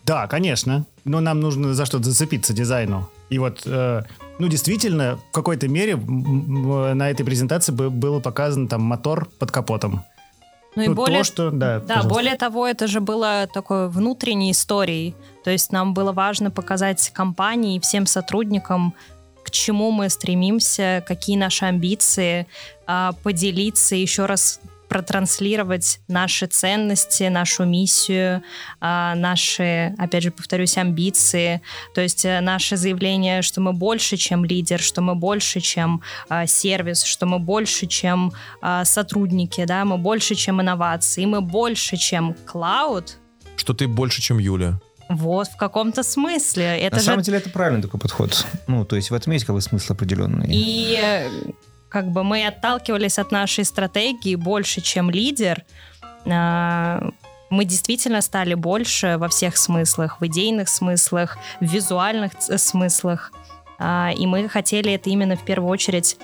Да, 0.06 0.26
конечно. 0.26 0.86
Но 1.04 1.20
нам 1.20 1.40
нужно 1.40 1.74
за 1.74 1.84
что-то 1.84 2.04
зацепиться 2.04 2.54
дизайну. 2.54 3.10
И 3.28 3.38
вот, 3.38 3.62
э, 3.66 4.02
ну, 4.38 4.48
действительно, 4.48 5.18
в 5.30 5.34
какой-то 5.34 5.68
мере 5.68 5.96
на 5.96 7.10
этой 7.10 7.26
презентации 7.26 7.72
бы- 7.72 7.90
был 7.90 8.22
показан 8.22 8.66
там 8.66 8.80
мотор 8.80 9.28
под 9.38 9.50
капотом. 9.50 10.04
Ну 10.76 10.82
и 10.82 10.88
Ну, 10.88 10.94
более 10.94 11.20
то, 11.20 11.24
что... 11.24 11.50
Да, 11.50 11.80
Да, 11.80 11.86
пожалуйста. 11.86 12.08
более 12.08 12.36
того, 12.36 12.66
это 12.66 12.86
же 12.86 13.00
было 13.00 13.48
такой 13.52 13.88
внутренней 13.88 14.52
историей. 14.52 15.14
То 15.42 15.50
есть 15.50 15.72
нам 15.72 15.94
было 15.94 16.12
важно 16.12 16.50
показать 16.50 17.10
компании 17.10 17.76
и 17.76 17.80
всем 17.80 18.06
сотрудникам, 18.06 18.94
к 19.42 19.50
чему 19.50 19.90
мы 19.90 20.10
стремимся, 20.10 21.04
какие 21.06 21.36
наши 21.36 21.64
амбиции, 21.64 22.46
а, 22.86 23.12
поделиться 23.22 23.96
еще 23.96 24.26
раз 24.26 24.60
протранслировать 24.88 26.00
наши 26.08 26.46
ценности, 26.46 27.24
нашу 27.24 27.64
миссию, 27.64 28.42
а, 28.80 29.14
наши, 29.14 29.94
опять 29.98 30.22
же, 30.22 30.30
повторюсь, 30.30 30.76
амбиции, 30.78 31.60
то 31.94 32.00
есть 32.00 32.24
э, 32.24 32.40
наше 32.40 32.76
заявление, 32.76 33.42
что 33.42 33.60
мы 33.60 33.72
больше, 33.72 34.16
чем 34.16 34.44
лидер, 34.44 34.80
что 34.80 35.00
мы 35.02 35.14
больше, 35.14 35.60
чем 35.60 36.02
а, 36.28 36.46
сервис, 36.46 37.02
что 37.04 37.26
мы 37.26 37.38
больше, 37.38 37.86
чем 37.86 38.32
а, 38.60 38.84
сотрудники, 38.84 39.64
да, 39.64 39.84
мы 39.84 39.98
больше, 39.98 40.34
чем 40.34 40.60
инновации, 40.60 41.24
мы 41.24 41.40
больше, 41.40 41.96
чем 41.96 42.34
клауд, 42.46 43.18
Что 43.56 43.72
ты 43.74 43.88
больше, 43.88 44.22
чем 44.22 44.38
Юля. 44.38 44.78
вот 45.08 45.48
в 45.48 45.56
каком-то 45.56 46.02
смысле. 46.02 46.78
Это 46.78 46.96
На 46.96 47.00
же 47.00 47.06
самом 47.06 47.22
деле 47.22 47.38
это 47.38 47.50
правильный 47.50 47.82
такой 47.82 48.00
подход. 48.00 48.46
Ну, 48.66 48.84
то 48.84 48.96
есть 48.96 49.10
в 49.10 49.14
этом 49.14 49.32
есть 49.32 49.44
как 49.44 49.54
бы 49.54 49.60
смысл 49.60 49.92
определенный. 49.92 50.46
И 50.50 50.98
э, 51.02 51.28
как 51.88 52.06
бы 52.10 52.24
мы 52.24 52.46
отталкивались 52.46 53.18
от 53.18 53.30
нашей 53.32 53.64
стратегии 53.64 54.34
больше, 54.34 54.80
чем 54.80 55.10
лидер. 55.10 55.64
А, 56.26 57.10
Мы 57.48 57.64
действительно 57.64 58.20
стали 58.22 58.54
больше 58.54 59.18
во 59.18 59.28
всех 59.28 59.56
смыслах, 59.56 60.20
в 60.20 60.26
идейных 60.26 60.68
смыслах, 60.68 61.38
в 61.60 61.64
визуальных 61.64 62.36
ц- 62.36 62.58
смыслах. 62.58 63.32
А, 63.78 64.10
И 64.16 64.26
мы 64.26 64.48
хотели 64.48 64.92
это 64.92 65.10
именно 65.10 65.36
в 65.36 65.44
первую 65.44 65.70
очередь 65.70 66.16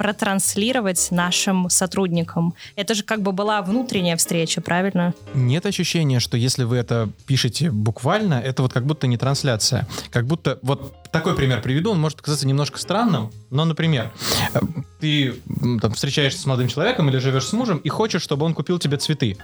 протранслировать 0.00 1.08
нашим 1.10 1.68
сотрудникам. 1.68 2.54
Это 2.74 2.94
же 2.94 3.02
как 3.02 3.20
бы 3.20 3.32
была 3.32 3.60
внутренняя 3.60 4.16
встреча, 4.16 4.62
правильно? 4.62 5.12
Нет 5.34 5.66
ощущения, 5.66 6.20
что 6.20 6.38
если 6.38 6.64
вы 6.64 6.78
это 6.78 7.10
пишете 7.26 7.70
буквально, 7.70 8.40
это 8.40 8.62
вот 8.62 8.72
как 8.72 8.86
будто 8.86 9.06
не 9.06 9.18
трансляция. 9.18 9.86
Как 10.10 10.26
будто, 10.26 10.58
вот 10.62 10.96
такой 11.12 11.36
пример 11.36 11.60
приведу, 11.60 11.90
он 11.90 12.00
может 12.00 12.16
показаться 12.16 12.46
немножко 12.46 12.78
странным, 12.78 13.30
но, 13.50 13.66
например, 13.66 14.10
э, 14.54 14.60
ты 15.00 15.34
там, 15.82 15.92
встречаешься 15.92 16.40
с 16.40 16.46
молодым 16.46 16.68
человеком 16.68 17.10
или 17.10 17.18
живешь 17.18 17.44
с 17.44 17.52
мужем 17.52 17.76
и 17.76 17.90
хочешь, 17.90 18.22
чтобы 18.22 18.46
он 18.46 18.54
купил 18.54 18.78
тебе 18.78 18.96
цветы. 18.96 19.36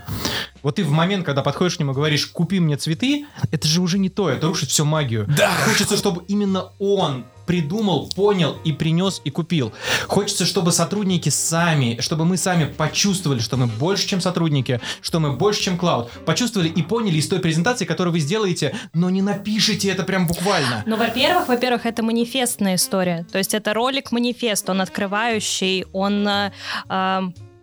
Вот 0.63 0.77
ты 0.77 0.85
в 0.85 0.91
момент, 0.91 1.27
когда 1.27 1.43
подходишь 1.43 1.77
к 1.77 1.81
нему 1.81 1.93
и 1.93 1.95
говоришь, 1.95 2.25
купи 2.29 2.61
мне 2.61 2.79
цветы, 2.79 3.27
это 3.51 3.69
же 3.69 3.83
уже 3.83 3.99
не 3.99 4.09
то, 4.09 4.31
это 4.31 4.47
рушит 4.47 4.71
всю 4.71 4.87
магию. 4.87 5.27
Да. 5.37 5.53
Хочется, 5.67 5.99
чтобы 5.99 6.25
именно 6.29 6.71
он 6.79 7.27
придумал, 7.47 8.11
понял 8.15 8.57
и 8.65 8.73
принес 8.73 9.21
и 9.25 9.31
купил. 9.31 9.73
Хочется, 10.07 10.45
чтобы 10.45 10.73
сотрудники 10.73 11.29
сами, 11.29 11.99
чтобы 12.01 12.25
мы 12.25 12.37
сами 12.37 12.65
почувствовали, 12.65 13.41
что 13.41 13.57
мы 13.57 13.67
больше, 13.67 14.07
чем 14.09 14.21
сотрудники, 14.21 14.81
что 15.01 15.21
мы 15.21 15.33
больше, 15.33 15.63
чем 15.63 15.79
клауд. 15.79 16.11
Почувствовали 16.25 16.69
и 16.69 16.83
поняли 16.83 17.17
из 17.17 17.29
той 17.29 17.41
презентации, 17.41 17.85
которую 17.85 18.13
вы 18.13 18.21
сделаете, 18.21 18.75
но 18.93 19.11
не 19.11 19.23
напишите 19.23 19.89
это 19.89 20.03
прям 20.03 20.27
буквально. 20.27 20.83
Ну, 20.87 20.97
во-первых, 20.97 21.49
во-первых, 21.49 21.87
это 21.87 22.03
манифестная 22.03 22.75
история. 22.75 23.27
То 23.31 23.39
есть 23.39 23.55
это 23.55 23.75
ролик-манифест, 23.75 24.69
он 24.69 24.81
открывающий, 24.81 25.87
он 25.93 26.27
э, 26.27 26.53
э, 26.89 27.21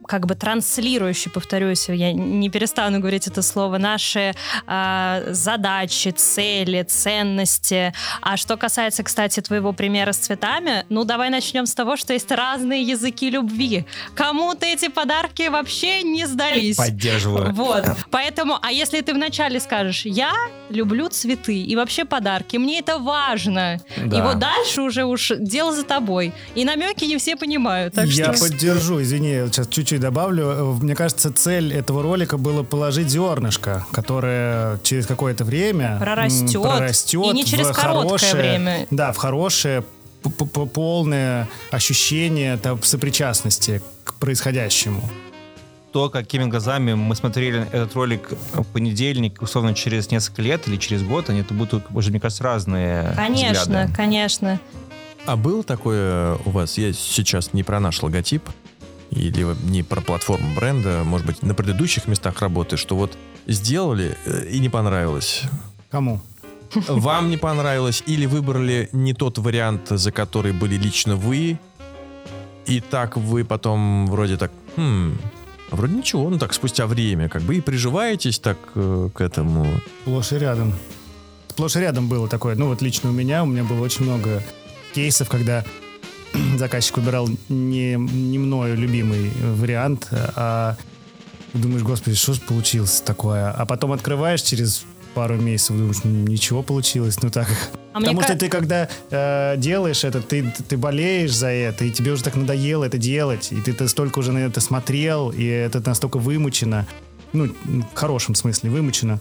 как 0.08 0.26
бы 0.26 0.36
транслирующий, 0.36 1.32
повторюсь, 1.32 1.89
я 1.89 2.13
не 2.13 2.50
перестану 2.50 3.00
говорить 3.00 3.28
это 3.28 3.42
слово, 3.42 3.78
наши 3.78 4.34
э, 4.68 5.26
задачи, 5.30 6.10
цели, 6.10 6.84
ценности. 6.84 7.94
А 8.22 8.38
что 8.38 8.58
касается, 8.58 9.04
кстати, 9.04 9.39
твоего 9.39 9.74
примера 9.74 10.12
с 10.12 10.18
цветами, 10.18 10.86
ну, 10.89 11.04
давай 11.04 11.30
начнем 11.30 11.66
с 11.66 11.74
того, 11.74 11.98
что 11.98 12.13
есть 12.13 12.32
разные 12.32 12.84
языки 12.84 13.30
любви. 13.30 13.86
Кому-то 14.16 14.66
эти 14.66 14.88
подарки 14.88 15.48
вообще 15.48 16.04
не 16.04 16.26
сдались. 16.26 16.78
Поддерживаю. 16.78 17.54
Вот. 17.54 17.86
Поэтому, 18.12 18.58
а 18.62 18.72
если 18.72 19.02
ты 19.02 19.13
вначале 19.13 19.60
скажешь, 19.60 20.06
я 20.06 20.34
люблю 20.73 21.07
цветы 21.09 21.55
и 21.62 21.75
вообще 21.75 22.05
подарки, 22.05 22.57
мне 22.57 22.79
это 22.79 22.97
важно. 22.99 23.79
Да. 23.97 24.17
И 24.17 24.21
вот 24.21 24.39
дальше 24.39 24.81
уже 24.81 25.03
уж 25.05 25.31
дело 25.39 25.73
за 25.73 25.83
тобой. 25.83 26.33
И 26.55 26.65
намеки 26.65 27.05
не 27.05 27.17
все 27.17 27.36
понимают. 27.36 27.93
Так 27.93 28.07
Я 28.07 28.33
что... 28.33 28.43
поддержу, 28.49 29.01
извини, 29.01 29.47
сейчас 29.47 29.67
чуть-чуть 29.67 29.99
добавлю. 29.99 30.43
Э, 30.45 30.63
Мне 30.81 30.95
кажется, 30.95 31.31
цель 31.33 31.73
этого 31.73 32.01
ролика 32.03 32.38
было 32.38 32.63
положить 32.63 33.09
зернышко, 33.09 33.86
которое 33.91 34.77
через 34.83 35.05
какое-то 35.05 35.43
время 35.45 35.97
Прорастет. 35.99 36.62
прорастет 36.62 37.25
И 37.25 37.29
не 37.33 37.45
через 37.45 37.67
короткое 37.67 38.17
хорошее- 38.17 38.33
время. 38.36 38.88
Да, 38.91 39.12
в 39.12 39.17
хорошее 39.17 39.83
полное 40.73 41.47
ощущение 41.71 42.57
там, 42.57 42.81
сопричастности 42.81 43.81
к 44.03 44.13
происходящему. 44.15 45.01
То, 45.93 46.10
какими 46.10 46.45
глазами 46.45 46.95
мы 46.95 47.15
смотрели 47.15 47.67
этот 47.71 47.93
ролик 47.93 48.34
в 48.53 48.63
понедельник, 48.63 49.41
условно, 49.41 49.75
через 49.75 50.10
несколько 50.10 50.41
лет 50.41 50.67
или 50.67 50.77
через 50.77 51.03
год, 51.03 51.29
они 51.29 51.41
это 51.41 51.53
будут, 51.53 51.86
уже, 51.91 52.10
мне 52.10 52.19
кажется, 52.19 52.43
разные 52.43 53.13
Конечно, 53.15 53.62
взгляды. 53.62 53.93
конечно. 53.93 54.60
А 55.25 55.38
было 55.38 55.63
такое 55.63 56.36
у 56.45 56.49
вас, 56.49 56.77
я 56.79 56.91
сейчас 56.93 57.53
не 57.53 57.63
про 57.63 57.79
наш 57.79 58.01
логотип, 58.01 58.43
или 59.12 59.45
не 59.69 59.84
про 59.84 60.01
платформу 60.01 60.56
бренда, 60.56 61.03
может 61.06 61.27
быть, 61.27 61.43
на 61.43 61.53
предыдущих 61.53 62.08
местах 62.08 62.41
работы, 62.41 62.75
что 62.75 62.95
вот 62.95 63.15
сделали 63.45 64.17
э, 64.25 64.47
и 64.49 64.60
не 64.60 64.69
понравилось. 64.69 65.43
Кому? 65.91 66.19
Вам 66.88 67.29
не 67.29 67.38
понравилось, 67.38 68.01
или 68.08 68.25
выбрали 68.25 68.89
не 68.91 69.13
тот 69.13 69.38
вариант, 69.38 69.89
за 69.89 70.12
который 70.12 70.53
были 70.53 70.75
лично 70.75 71.15
вы, 71.15 71.60
и 72.65 72.79
так 72.79 73.15
вы 73.15 73.45
потом 73.45 74.08
вроде 74.08 74.38
так, 74.38 74.51
хм, 74.75 75.15
вроде 75.75 75.95
ничего, 75.95 76.29
ну 76.29 76.38
так 76.38 76.53
спустя 76.53 76.88
время, 76.88 77.29
как 77.29 77.41
бы 77.43 77.55
и 77.55 77.62
приживаетесь 77.62 78.39
так 78.39 78.57
э, 78.75 79.09
к 79.13 79.21
этому. 79.21 79.67
Сплошь 80.01 80.31
и 80.31 80.38
рядом. 80.38 80.73
Сплошь 81.49 81.75
и 81.75 81.79
рядом 81.79 82.07
было 82.07 82.27
такое. 82.27 82.55
Ну 82.55 82.67
вот 82.67 82.81
лично 82.81 83.09
у 83.09 83.13
меня, 83.13 83.43
у 83.43 83.45
меня 83.45 83.63
было 83.63 83.81
очень 83.81 84.05
много 84.05 84.41
кейсов, 84.93 85.29
когда 85.29 85.63
заказчик 86.57 86.97
выбирал 86.97 87.29
не, 87.49 87.95
не 87.95 88.39
мною 88.39 88.77
любимый 88.77 89.31
вариант, 89.55 90.07
а 90.12 90.77
думаешь, 91.53 91.83
господи, 91.83 92.15
что 92.15 92.33
же 92.33 92.41
получилось 92.41 93.01
такое? 93.01 93.51
А 93.51 93.65
потом 93.65 93.91
открываешь 93.91 94.41
через 94.41 94.86
пару 95.13 95.36
месяцев, 95.36 95.78
думаешь, 95.78 96.04
«М, 96.04 96.28
ничего 96.28 96.63
получилось, 96.63 97.21
ну 97.21 97.30
так. 97.30 97.47
А 97.93 97.99
Потому 97.99 98.21
что 98.23 98.36
ты 98.36 98.49
когда 98.49 98.89
э, 99.12 99.56
делаешь 99.58 100.04
это, 100.04 100.21
ты, 100.21 100.52
ты 100.67 100.78
болеешь 100.78 101.34
за 101.34 101.47
это, 101.47 101.86
и 101.86 101.91
тебе 101.91 102.12
уже 102.12 102.23
так 102.23 102.36
надоело 102.36 102.84
это 102.84 102.97
делать, 102.97 103.52
и 103.52 103.62
ты, 103.62 103.73
ты 103.73 103.88
столько 103.88 104.19
уже 104.19 104.32
на 104.32 104.39
это 104.39 104.60
смотрел, 104.62 105.30
и 105.30 105.45
это 105.45 105.80
настолько 105.86 106.17
вымучено, 106.17 106.88
ну, 107.34 107.54
в 107.65 107.95
хорошем 107.95 108.36
смысле 108.36 108.71
вымучено, 108.71 109.19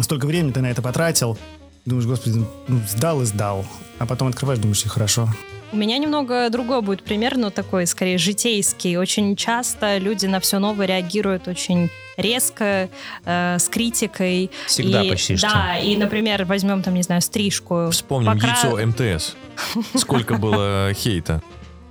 столько 0.00 0.26
времени 0.26 0.52
ты 0.52 0.60
на 0.60 0.70
это 0.70 0.80
потратил, 0.80 1.36
думаешь, 1.84 2.06
господи, 2.06 2.44
ну, 2.68 2.80
сдал 2.88 3.22
и 3.22 3.24
сдал, 3.24 3.66
а 3.98 4.06
потом 4.06 4.28
открываешь, 4.28 4.60
думаешь, 4.60 4.84
и 4.84 4.88
хорошо. 4.88 5.28
У 5.72 5.76
меня 5.76 5.96
немного 5.96 6.50
другой 6.50 6.82
будет 6.82 7.02
пример, 7.02 7.38
но 7.38 7.48
такой, 7.48 7.86
скорее, 7.86 8.18
житейский. 8.18 8.98
Очень 8.98 9.36
часто 9.36 9.96
люди 9.96 10.26
на 10.26 10.38
все 10.38 10.58
новое 10.58 10.86
реагируют 10.86 11.48
очень 11.48 11.88
резко, 12.18 12.90
э, 13.24 13.58
с 13.58 13.68
критикой. 13.70 14.50
Всегда 14.66 15.02
и, 15.02 15.08
почти 15.08 15.36
что. 15.36 15.48
Да, 15.48 15.78
и, 15.78 15.96
например, 15.96 16.44
возьмем 16.44 16.82
там, 16.82 16.92
не 16.92 17.02
знаю, 17.02 17.22
стрижку. 17.22 17.88
Вспомним 17.90 18.32
Покра- 18.32 18.48
яйцо 18.48 18.86
МТС. 18.86 19.34
Сколько 19.94 20.34
было 20.34 20.92
хейта. 20.94 21.42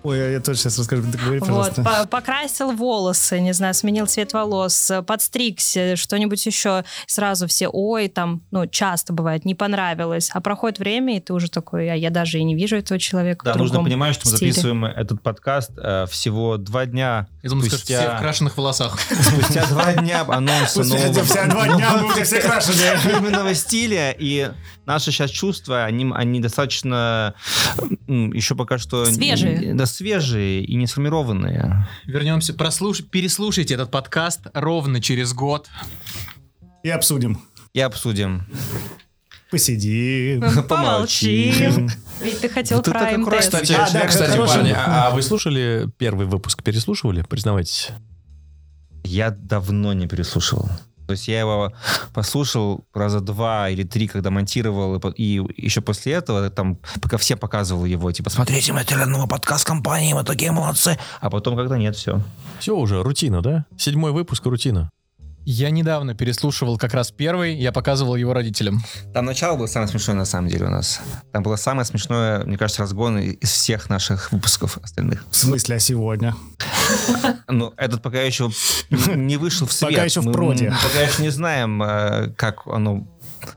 Ой, 0.03 0.17
я, 0.17 0.29
я 0.31 0.39
тоже 0.39 0.57
сейчас 0.57 0.79
расскажу. 0.79 1.03
Ты 1.11 1.17
говори, 1.19 1.39
Вот, 1.39 1.47
пожалуйста. 1.47 1.83
по- 1.83 2.07
покрасил 2.07 2.71
волосы, 2.71 3.39
не 3.39 3.53
знаю, 3.53 3.75
сменил 3.75 4.07
цвет 4.07 4.33
волос, 4.33 4.89
э, 4.89 5.03
подстригся, 5.03 5.95
что-нибудь 5.95 6.43
еще. 6.43 6.83
Сразу 7.05 7.47
все, 7.47 7.67
ой, 7.67 8.07
там, 8.07 8.41
ну, 8.49 8.65
часто 8.65 9.13
бывает, 9.13 9.45
не 9.45 9.53
понравилось. 9.53 10.31
А 10.33 10.41
проходит 10.41 10.79
время, 10.79 11.17
и 11.17 11.19
ты 11.19 11.33
уже 11.33 11.49
такой, 11.51 11.87
а 11.91 11.93
я 11.93 12.09
даже 12.09 12.39
и 12.39 12.43
не 12.43 12.55
вижу 12.55 12.77
этого 12.77 12.99
человека 12.99 13.45
Да, 13.45 13.53
нужно 13.55 13.83
понимать, 13.83 14.15
что 14.15 14.27
мы 14.27 14.37
стиле. 14.37 14.51
записываем 14.53 14.85
этот 14.85 15.21
подкаст 15.21 15.71
э, 15.77 16.07
всего 16.09 16.57
два 16.57 16.87
дня. 16.87 17.27
Я 17.43 17.49
думаю, 17.51 17.67
скажешь, 17.67 17.85
Спустя- 17.85 17.99
все 18.07 18.15
в 18.15 18.19
крашенных 18.19 18.57
волосах. 18.57 18.99
Спустя 19.21 19.67
два 19.67 19.93
дня 19.93 20.21
анонса 20.27 20.83
нового... 20.83 21.23
вся 21.23 21.45
два 21.45 21.67
дня 21.67 21.97
мы 21.97 22.07
уже 22.07 22.23
все 22.23 22.39
крашеные. 22.41 22.97
фирменного 23.03 23.53
стиля, 23.53 24.15
и 24.17 24.49
наши 24.87 25.11
сейчас 25.11 25.29
чувства, 25.29 25.83
они, 25.85 26.11
они 26.15 26.39
достаточно 26.39 27.35
еще 28.07 28.55
пока 28.55 28.79
что... 28.79 29.05
Свежие. 29.05 29.75
Да, 29.75 29.85
свежие 29.91 30.63
и 30.63 30.75
не 30.75 30.87
сформированные. 30.87 31.87
Вернемся, 32.05 32.53
прослуш... 32.53 33.03
переслушайте 33.03 33.73
этот 33.75 33.91
подкаст 33.91 34.41
ровно 34.53 35.01
через 35.01 35.33
год. 35.33 35.69
И 36.83 36.89
обсудим. 36.89 37.41
И 37.73 37.79
обсудим. 37.79 38.45
Посидим. 39.51 40.41
Помолчим. 40.67 41.89
Ведь 42.21 42.39
ты 42.39 42.49
хотел 42.49 42.77
Вот 42.77 42.87
это 42.87 42.97
про 42.97 43.17
МТС. 43.17 43.45
Кстати, 43.45 43.73
А, 43.73 43.89
да, 43.91 44.07
кстати, 44.07 44.37
парни, 44.37 44.71
а, 44.71 45.07
а 45.07 45.11
вы 45.11 45.21
слушали 45.21 45.89
первый 45.97 46.25
выпуск? 46.25 46.63
Переслушивали? 46.63 47.23
Признавайтесь. 47.23 47.89
Я 49.03 49.31
давно 49.31 49.93
не 49.93 50.07
переслушивал. 50.07 50.69
То 51.11 51.13
есть 51.13 51.27
я 51.27 51.41
его 51.41 51.73
послушал 52.13 52.85
раза 52.93 53.19
два 53.19 53.69
или 53.69 53.83
три, 53.83 54.07
когда 54.07 54.29
монтировал, 54.29 54.95
и, 54.95 55.41
и 55.41 55.65
еще 55.65 55.81
после 55.81 56.13
этого, 56.13 56.49
там, 56.49 56.77
пока 57.01 57.17
все 57.17 57.35
показывал 57.35 57.83
его, 57.83 58.09
типа, 58.13 58.29
смотрите, 58.29 58.71
мы 58.71 58.85
теперь 58.85 59.03
новый 59.03 59.27
подкаст 59.27 59.65
компании, 59.65 60.13
мы 60.13 60.23
такие 60.23 60.53
молодцы. 60.53 60.97
А 61.19 61.29
потом, 61.29 61.57
когда 61.57 61.77
нет, 61.77 61.97
все. 61.97 62.21
Все 62.59 62.77
уже, 62.77 63.03
рутина, 63.03 63.41
да? 63.41 63.65
Седьмой 63.77 64.13
выпуск, 64.13 64.45
рутина. 64.45 64.89
Я 65.43 65.71
недавно 65.71 66.13
переслушивал 66.13 66.77
как 66.77 66.93
раз 66.93 67.11
первый, 67.11 67.55
я 67.55 67.71
показывал 67.71 68.15
его 68.15 68.33
родителям. 68.33 68.83
Там 69.13 69.25
начало 69.25 69.57
было 69.57 69.65
самое 69.65 69.89
смешное 69.89 70.15
на 70.15 70.25
самом 70.25 70.49
деле 70.49 70.67
у 70.67 70.69
нас. 70.69 71.01
Там 71.31 71.41
было 71.41 71.55
самое 71.55 71.85
смешное, 71.85 72.43
мне 72.43 72.57
кажется, 72.57 72.83
разгон 72.83 73.19
из 73.19 73.49
всех 73.49 73.89
наших 73.89 74.31
выпусков 74.31 74.77
остальных. 74.77 75.25
В 75.31 75.35
смысле, 75.35 75.77
а 75.77 75.79
сегодня? 75.79 76.35
Ну, 77.47 77.73
этот 77.77 78.01
пока 78.03 78.21
еще 78.21 78.51
не 78.89 79.37
вышел 79.37 79.65
в 79.65 79.73
свет. 79.73 79.91
Пока 79.91 80.03
еще 80.05 80.21
в 80.21 80.31
проде. 80.31 80.73
Пока 80.83 81.01
еще 81.01 81.23
не 81.23 81.29
знаем, 81.29 81.81
э, 81.81 82.29
как 82.37 82.67
оно 82.67 83.07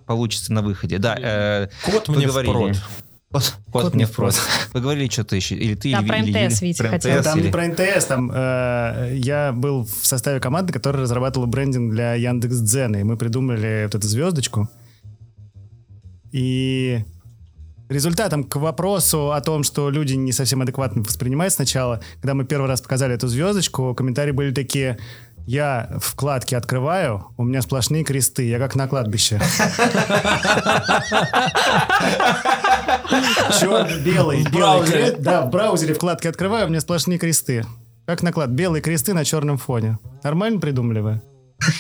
получится 0.07 0.53
на 0.53 0.63
выходе. 0.63 0.99
Да, 0.99 1.17
э, 1.19 1.69
Кот 1.85 2.09
мне 2.09 2.27
говорили. 2.27 2.53
впрод. 2.53 2.77
Кот, 3.35 3.55
кот 3.73 3.95
мне 3.95 4.07
впрод. 4.07 4.35
Вы 4.73 4.81
говорили 4.81 5.09
что-то 5.09 5.35
еще? 5.37 5.57
Или 5.57 5.75
ты, 5.75 5.91
Да, 5.93 6.01
или, 6.01 6.09
про 6.09 6.19
МТС? 6.19 6.63
Витя 6.63 6.79
Про 6.79 6.89
хотел. 6.89 7.19
МТС 7.19 7.25
Там 7.25 7.39
или- 7.39 7.47
не 7.47 7.53
про 7.53 7.67
НТС, 7.67 8.05
там 8.07 8.31
э, 8.33 9.13
я 9.17 9.53
был 9.53 9.85
в 9.85 10.07
составе 10.07 10.39
команды, 10.41 10.73
которая 10.73 11.03
разрабатывала 11.03 11.47
брендинг 11.47 11.93
для 11.93 12.15
Яндекс 12.15 12.59
Дзена, 12.59 12.97
и 12.99 13.03
мы 13.03 13.17
придумали 13.17 13.83
вот 13.87 13.95
эту 13.97 14.07
звездочку. 14.07 14.69
И 16.33 17.05
результатом 17.89 18.45
к 18.45 18.57
вопросу 18.57 19.33
о 19.33 19.41
том, 19.41 19.63
что 19.63 19.91
люди 19.91 20.15
не 20.15 20.33
совсем 20.33 20.63
адекватно 20.63 21.03
воспринимают 21.03 21.53
сначала, 21.55 22.01
когда 22.21 22.35
мы 22.35 22.45
первый 22.45 22.67
раз 22.69 22.81
показали 22.81 23.15
эту 23.15 23.29
звездочку, 23.29 23.95
комментарии 23.95 24.33
были 24.33 24.53
такие, 24.53 24.99
я 25.47 25.91
вкладки 26.01 26.55
открываю, 26.55 27.27
у 27.37 27.45
меня 27.45 27.63
сплошные 27.63 28.05
кресты, 28.05 28.49
я 28.49 28.59
как 28.59 28.75
на 28.75 28.89
кладбище. 28.89 29.41
Черно-белый, 33.61 34.45
белый 34.51 34.87
крест. 34.87 35.19
Да, 35.19 35.43
в 35.43 35.51
браузере 35.51 35.95
вкладки 35.95 36.27
открываю, 36.27 36.67
у 36.67 36.71
меня 36.71 36.81
сплошные 36.81 37.19
кресты. 37.19 37.65
Как 38.07 38.23
наклад. 38.23 38.51
Белые 38.51 38.83
кресты 38.83 39.15
на 39.15 39.25
черном 39.25 39.57
фоне. 39.57 39.99
Нормально 40.23 40.61
придумали 40.61 41.01
вы? 41.01 41.23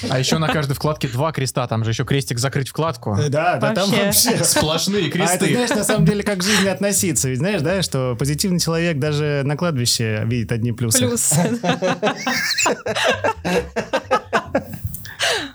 А 0.08 0.18
еще 0.18 0.38
на 0.38 0.48
каждой 0.48 0.74
вкладке 0.74 1.08
два 1.08 1.32
креста, 1.32 1.66
там 1.66 1.84
же 1.84 1.90
еще 1.90 2.04
крестик 2.04 2.38
закрыть 2.38 2.68
вкладку. 2.68 3.16
Да, 3.28 3.56
да, 3.56 3.72
там 3.74 3.90
Вообще. 3.90 4.36
Сплошные 4.44 5.04
А 5.04 5.08
это, 5.08 5.10
кресты. 5.18 5.52
знаешь, 5.52 5.70
на 5.70 5.84
самом 5.84 6.06
деле, 6.06 6.22
как 6.22 6.38
к 6.38 6.42
жизни 6.42 6.68
относиться. 6.68 7.28
Ведь 7.28 7.38
знаешь, 7.38 7.60
да, 7.60 7.82
что 7.82 8.16
позитивный 8.18 8.60
человек 8.60 8.98
даже 8.98 9.42
на 9.44 9.56
кладбище 9.56 10.22
видит 10.24 10.52
одни 10.52 10.72
плюсы. 10.72 10.98
Плюс. 11.06 11.32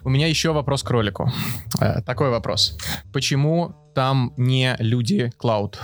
У 0.04 0.10
меня 0.10 0.28
еще 0.28 0.52
вопрос 0.54 0.84
к 0.84 0.90
ролику. 0.90 1.32
Э, 1.80 2.02
Такой 2.02 2.30
вопрос. 2.30 2.78
Почему 3.14 3.76
там 3.94 4.34
не 4.38 4.76
люди 4.80 5.32
клауд? 5.38 5.80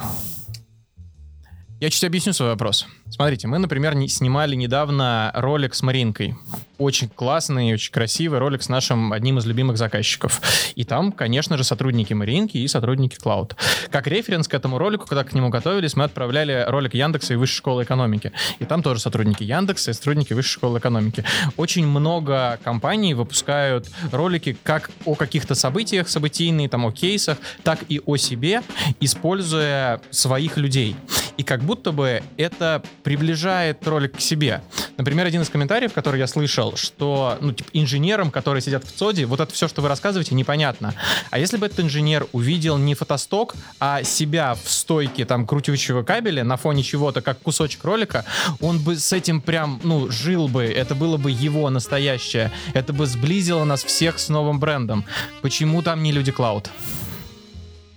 Я 1.79 1.89
чуть 1.89 2.03
объясню 2.03 2.33
свой 2.33 2.49
вопрос. 2.49 2.87
Смотрите, 3.15 3.47
мы, 3.47 3.59
например, 3.59 3.95
не- 3.95 4.09
снимали 4.09 4.55
недавно 4.55 5.31
ролик 5.33 5.73
с 5.73 5.81
Маринкой. 5.81 6.35
Очень 6.77 7.07
классный, 7.07 7.73
очень 7.73 7.93
красивый 7.93 8.39
ролик 8.39 8.61
с 8.61 8.67
нашим 8.67 9.13
одним 9.13 9.37
из 9.37 9.45
любимых 9.45 9.77
заказчиков. 9.77 10.41
И 10.75 10.83
там, 10.83 11.13
конечно 11.13 11.57
же, 11.57 11.63
сотрудники 11.63 12.11
Маринки 12.11 12.57
и 12.57 12.67
сотрудники 12.67 13.15
Клауд. 13.15 13.55
Как 13.89 14.07
референс 14.07 14.49
к 14.49 14.53
этому 14.53 14.77
ролику, 14.77 15.05
когда 15.07 15.23
к 15.23 15.31
нему 15.31 15.47
готовились, 15.47 15.95
мы 15.95 16.03
отправляли 16.03 16.65
ролик 16.67 16.93
Яндекса 16.93 17.35
и 17.35 17.37
Высшей 17.37 17.55
школы 17.55 17.83
экономики. 17.83 18.33
И 18.59 18.65
там 18.65 18.83
тоже 18.83 18.99
сотрудники 18.99 19.43
Яндекса 19.43 19.91
и 19.91 19.93
сотрудники 19.93 20.33
Высшей 20.33 20.51
школы 20.51 20.79
экономики. 20.79 21.23
Очень 21.55 21.87
много 21.87 22.59
компаний 22.65 23.13
выпускают 23.13 23.89
ролики 24.11 24.57
как 24.63 24.91
о 25.05 25.15
каких-то 25.15 25.55
событиях 25.55 26.09
событийные, 26.09 26.67
там 26.67 26.83
о 26.83 26.91
кейсах, 26.91 27.37
так 27.63 27.79
и 27.87 28.01
о 28.05 28.17
себе, 28.17 28.61
используя 28.99 30.01
своих 30.11 30.57
людей. 30.57 30.97
И 31.37 31.43
как 31.43 31.63
будто 31.63 31.91
бы 31.91 32.21
это 32.37 32.81
приближает 33.05 33.87
ролик 33.87 34.17
к 34.17 34.19
себе. 34.19 34.63
Например, 34.97 35.27
один 35.27 35.43
из 35.43 35.49
комментариев, 35.49 35.93
который 35.93 36.19
я 36.19 36.25
слышал, 36.25 36.75
что 36.75 37.37
ну, 37.39 37.53
типа, 37.53 37.69
инженерам, 37.73 38.31
которые 38.31 38.63
сидят 38.63 38.83
в 38.83 38.91
ЦОДе, 38.91 39.27
вот 39.27 39.39
это 39.39 39.53
все, 39.53 39.67
что 39.67 39.83
вы 39.83 39.89
рассказываете, 39.89 40.33
непонятно. 40.33 40.95
А 41.29 41.37
если 41.37 41.57
бы 41.57 41.67
этот 41.67 41.81
инженер 41.81 42.25
увидел 42.31 42.79
не 42.79 42.95
фотосток, 42.95 43.53
а 43.79 44.01
себя 44.01 44.55
в 44.55 44.67
стойке 44.67 45.23
там 45.25 45.45
крутючего 45.45 46.01
кабеля 46.01 46.43
на 46.43 46.57
фоне 46.57 46.81
чего-то, 46.81 47.21
как 47.21 47.39
кусочек 47.39 47.83
ролика, 47.83 48.25
он 48.59 48.79
бы 48.79 48.95
с 48.95 49.13
этим 49.13 49.39
прям, 49.39 49.79
ну, 49.83 50.09
жил 50.09 50.47
бы. 50.47 50.63
Это 50.63 50.95
было 50.95 51.17
бы 51.17 51.29
его 51.29 51.69
настоящее. 51.69 52.51
Это 52.73 52.91
бы 52.91 53.05
сблизило 53.05 53.65
нас 53.65 53.83
всех 53.83 54.17
с 54.17 54.29
новым 54.29 54.59
брендом. 54.59 55.05
Почему 55.43 55.83
там 55.83 56.01
не 56.01 56.11
люди 56.11 56.31
Клауд? 56.31 56.71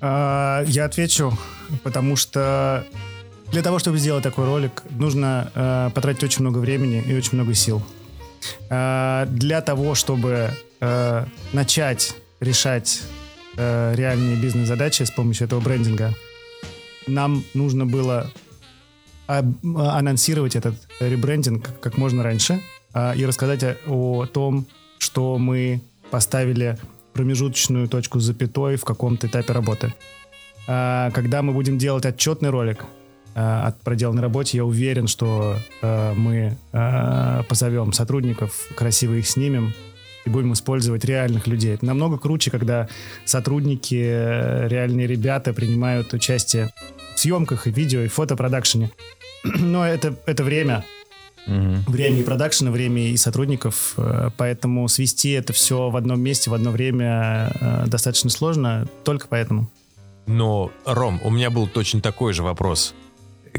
А, 0.03 0.63
Я 0.67 0.85
отвечу, 0.85 1.33
потому 1.83 2.15
что 2.17 2.85
для 3.51 3.63
того, 3.63 3.79
чтобы 3.79 3.99
сделать 3.99 4.23
такой 4.23 4.45
ролик, 4.45 4.83
нужно 4.91 5.51
э, 5.55 5.91
потратить 5.95 6.25
очень 6.25 6.43
много 6.43 6.59
времени 6.59 7.03
и 7.07 7.15
очень 7.15 7.35
много 7.35 7.55
сил. 7.55 7.83
А, 8.71 9.27
Для 9.27 9.61
того, 9.63 9.95
чтобы 9.95 10.51
э, 10.81 11.25
начать 11.53 12.15
решать 12.41 13.03
э, 13.57 13.95
реальные 13.97 14.37
бизнес-задачи 14.37 15.03
с 15.03 15.11
помощью 15.11 15.47
этого 15.47 15.61
брендинга, 15.61 16.15
нам 17.07 17.43
нужно 17.55 17.87
было 17.87 18.31
анонсировать 19.27 20.57
этот 20.57 20.75
ребрендинг 21.01 21.79
как 21.81 21.99
можно 21.99 22.23
раньше 22.23 22.63
а, 22.95 23.13
и 23.15 23.27
рассказать 23.27 23.63
о, 23.87 24.23
о 24.23 24.27
том, 24.27 24.67
что 24.99 25.37
мы 25.37 25.83
поставили 26.11 26.79
промежуточную 27.13 27.89
точку 27.89 28.21
с 28.21 28.25
запятой 28.25 28.77
в 28.77 28.85
каком-то 28.85 29.27
этапе 29.27 29.53
работы. 29.53 29.93
А, 30.67 31.11
Когда 31.11 31.43
мы 31.43 31.53
будем 31.53 31.77
делать 31.77 32.07
отчетный 32.07 32.49
ролик 32.51 32.87
а, 33.35 33.69
о 33.69 33.73
проделанной 33.85 34.23
работе, 34.23 34.57
я 34.59 34.65
уверен, 34.65 35.07
что 35.07 35.57
а, 35.83 36.15
мы 36.15 36.57
а, 36.73 37.43
позовем 37.45 37.93
сотрудников, 37.93 38.67
красиво 38.75 39.15
их 39.15 39.27
снимем 39.27 39.75
и 40.25 40.31
будем 40.31 40.53
использовать 40.53 41.05
реальных 41.05 41.47
людей. 41.47 41.75
Это 41.75 41.87
намного 41.87 42.19
круче, 42.19 42.51
когда 42.51 42.89
сотрудники, 43.25 43.99
э, 43.99 44.69
реальные 44.69 45.07
ребята 45.07 45.53
принимают 45.53 46.13
участие 46.13 46.71
в 47.15 47.19
съемках 47.19 47.67
и 47.67 47.71
видео, 47.71 48.01
и 48.01 48.09
фотопродакшене. 48.09 48.91
Но 49.45 49.87
это, 49.87 50.15
это 50.27 50.45
время, 50.45 50.85
Мгм. 51.47 51.83
время 51.87 52.21
и 52.21 52.23
продакшена, 52.23 52.71
время 52.71 53.09
и 53.09 53.17
сотрудников, 53.17 53.95
э, 53.97 54.31
поэтому 54.37 54.87
свести 54.89 55.31
это 55.31 55.53
все 55.55 55.89
в 55.89 55.97
одном 55.97 56.21
месте 56.21 56.51
в 56.51 56.55
одно 56.55 56.71
время 56.71 57.51
э, 57.61 57.85
достаточно 57.87 58.29
сложно, 58.29 58.87
только 59.05 59.29
поэтому. 59.29 59.71
Но, 60.27 60.71
Ром, 60.85 61.21
у 61.25 61.31
меня 61.31 61.49
был 61.51 61.67
точно 61.67 62.03
такой 62.03 62.35
же 62.35 62.43
вопрос. 62.43 62.95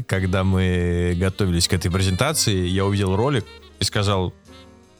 Когда 0.06 0.44
мы 0.44 1.14
готовились 1.18 1.68
к 1.68 1.72
этой 1.72 1.90
презентации, 1.90 2.66
я 2.66 2.84
увидел 2.84 3.16
ролик 3.16 3.44
и 3.78 3.84
сказал, 3.84 4.32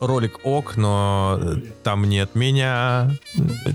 ролик 0.00 0.40
ок, 0.44 0.76
но 0.76 1.38
там 1.82 2.04
нет 2.08 2.34
меня. 2.34 3.10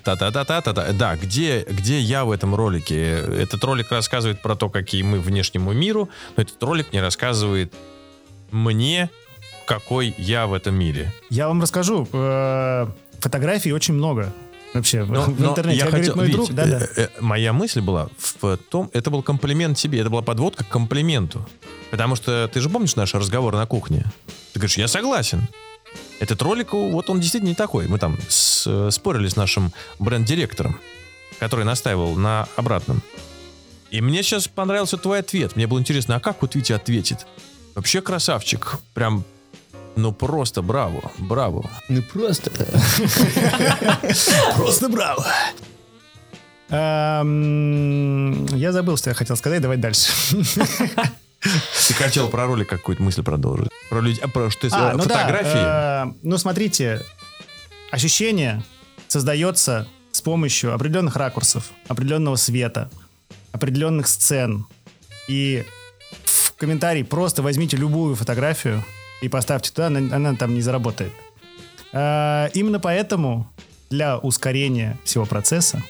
Та-та-та-та-та-та. 0.04 0.92
Да, 0.94 1.16
где, 1.16 1.66
где 1.70 2.00
я 2.00 2.26
в 2.26 2.32
этом 2.32 2.56
ролике? 2.56 3.18
Этот 3.18 3.64
ролик 3.64 3.92
рассказывает 3.92 4.42
про 4.42 4.56
то, 4.56 4.70
какие 4.70 5.04
мы 5.04 5.20
внешнему 5.20 5.74
миру, 5.74 6.10
но 6.36 6.44
этот 6.44 6.62
ролик 6.64 6.92
не 6.94 7.02
рассказывает 7.02 7.74
мне, 8.52 9.10
какой 9.66 10.14
я 10.18 10.48
в 10.48 10.54
этом 10.54 10.76
мире. 10.76 11.12
Я 11.30 11.48
вам 11.48 11.62
расскажу. 11.62 12.08
э, 12.12 12.88
Фотографий 13.20 13.74
очень 13.74 13.94
много. 13.96 14.34
Вообще, 14.76 15.04
Но- 15.06 15.22
в 15.24 15.40
но 15.40 15.50
интернете. 15.52 15.80
я 15.80 15.86
говорит 15.88 16.06
хотел- 16.06 16.16
мой 16.18 16.28
Вить, 16.28 16.36
друг, 16.36 16.52
да-да. 16.54 16.80
э, 16.82 16.88
э, 16.98 17.08
моя 17.22 17.54
мысль 17.54 17.82
была 17.82 18.10
в 18.18 18.58
том, 18.58 18.90
это 18.94 19.10
был 19.10 19.24
комплимент 19.24 19.78
тебе, 19.78 20.00
это 20.02 20.10
была 20.10 20.22
подводка 20.22 20.64
к 20.64 20.68
комплименту. 20.68 21.48
Потому 21.92 22.16
что 22.16 22.48
ты 22.54 22.60
же 22.62 22.70
помнишь 22.70 22.96
наш 22.96 23.14
разговор 23.16 23.56
на 23.56 23.66
кухне? 23.66 24.06
Ты 24.54 24.60
говоришь, 24.60 24.78
я 24.78 24.88
согласен. 24.88 25.48
Этот 26.20 26.42
ролик, 26.42 26.74
вот 26.74 27.10
он 27.10 27.20
действительно 27.20 27.50
не 27.50 27.56
такой. 27.56 27.88
Мы 27.88 27.98
там 28.00 28.18
с- 28.28 28.66
э, 28.68 28.92
спорили 28.92 29.28
с 29.28 29.36
нашим 29.36 29.72
бренд-директором, 30.00 30.80
который 31.40 31.66
настаивал 31.66 32.16
на 32.16 32.48
обратном. 32.58 33.02
И 33.92 34.02
мне 34.02 34.24
сейчас 34.24 34.48
понравился 34.48 34.98
твой 34.98 35.20
ответ. 35.20 35.56
Мне 35.56 35.68
было 35.68 35.80
интересно, 35.80 36.16
а 36.16 36.20
как 36.20 36.42
вот 36.42 36.56
Витя 36.56 36.74
ответит? 36.74 37.26
Вообще 37.76 38.02
красавчик. 38.02 38.78
Прям, 38.94 39.24
ну 39.96 40.14
просто 40.14 40.62
браво, 40.62 41.12
браво. 41.20 41.70
Ну 41.90 42.02
просто. 42.02 42.52
Просто 44.58 44.90
браво. 44.90 45.26
Эм, 46.70 48.46
Я 48.48 48.72
забыл, 48.72 48.98
что 48.98 49.10
я 49.10 49.14
хотел 49.14 49.38
сказать. 49.38 49.62
Давай 49.62 49.78
дальше. 49.78 50.12
Ты 51.88 51.94
хотел 51.94 52.30
про 52.30 52.48
ролик 52.48 52.68
какую-то 52.70 53.04
мысль 53.04 53.24
продолжить? 53.24 53.70
Про 53.90 54.02
людей, 54.02 54.22
а, 54.24 54.28
про 54.28 54.50
что 54.50 54.68
А, 54.72 54.94
ну 54.94 55.04
фотографии? 55.04 56.10
э, 56.10 56.14
ну, 56.24 56.38
смотрите, 56.40 57.04
ощущение 57.92 58.64
создается 59.08 59.88
с 60.12 60.22
помощью 60.22 60.74
определенных 60.74 61.16
ракурсов, 61.16 61.70
определенного 61.88 62.36
света, 62.36 62.90
определенных 63.52 64.08
сцен. 64.08 64.66
И 65.28 65.66
в 66.24 66.54
комментарии 66.54 67.04
просто 67.04 67.44
возьмите 67.44 67.78
любую 67.78 68.16
фотографию 68.16 68.84
и 69.21 69.30
поставьте 69.30 69.71
туда, 69.71 69.88
она, 69.88 69.99
она 70.15 70.36
там 70.36 70.54
не 70.54 70.62
заработает. 70.62 71.12
Э, 71.93 72.49
именно 72.54 72.80
поэтому 72.80 73.47
для 73.89 74.17
ускорения 74.17 74.97
всего 75.04 75.25
процесса 75.25 75.82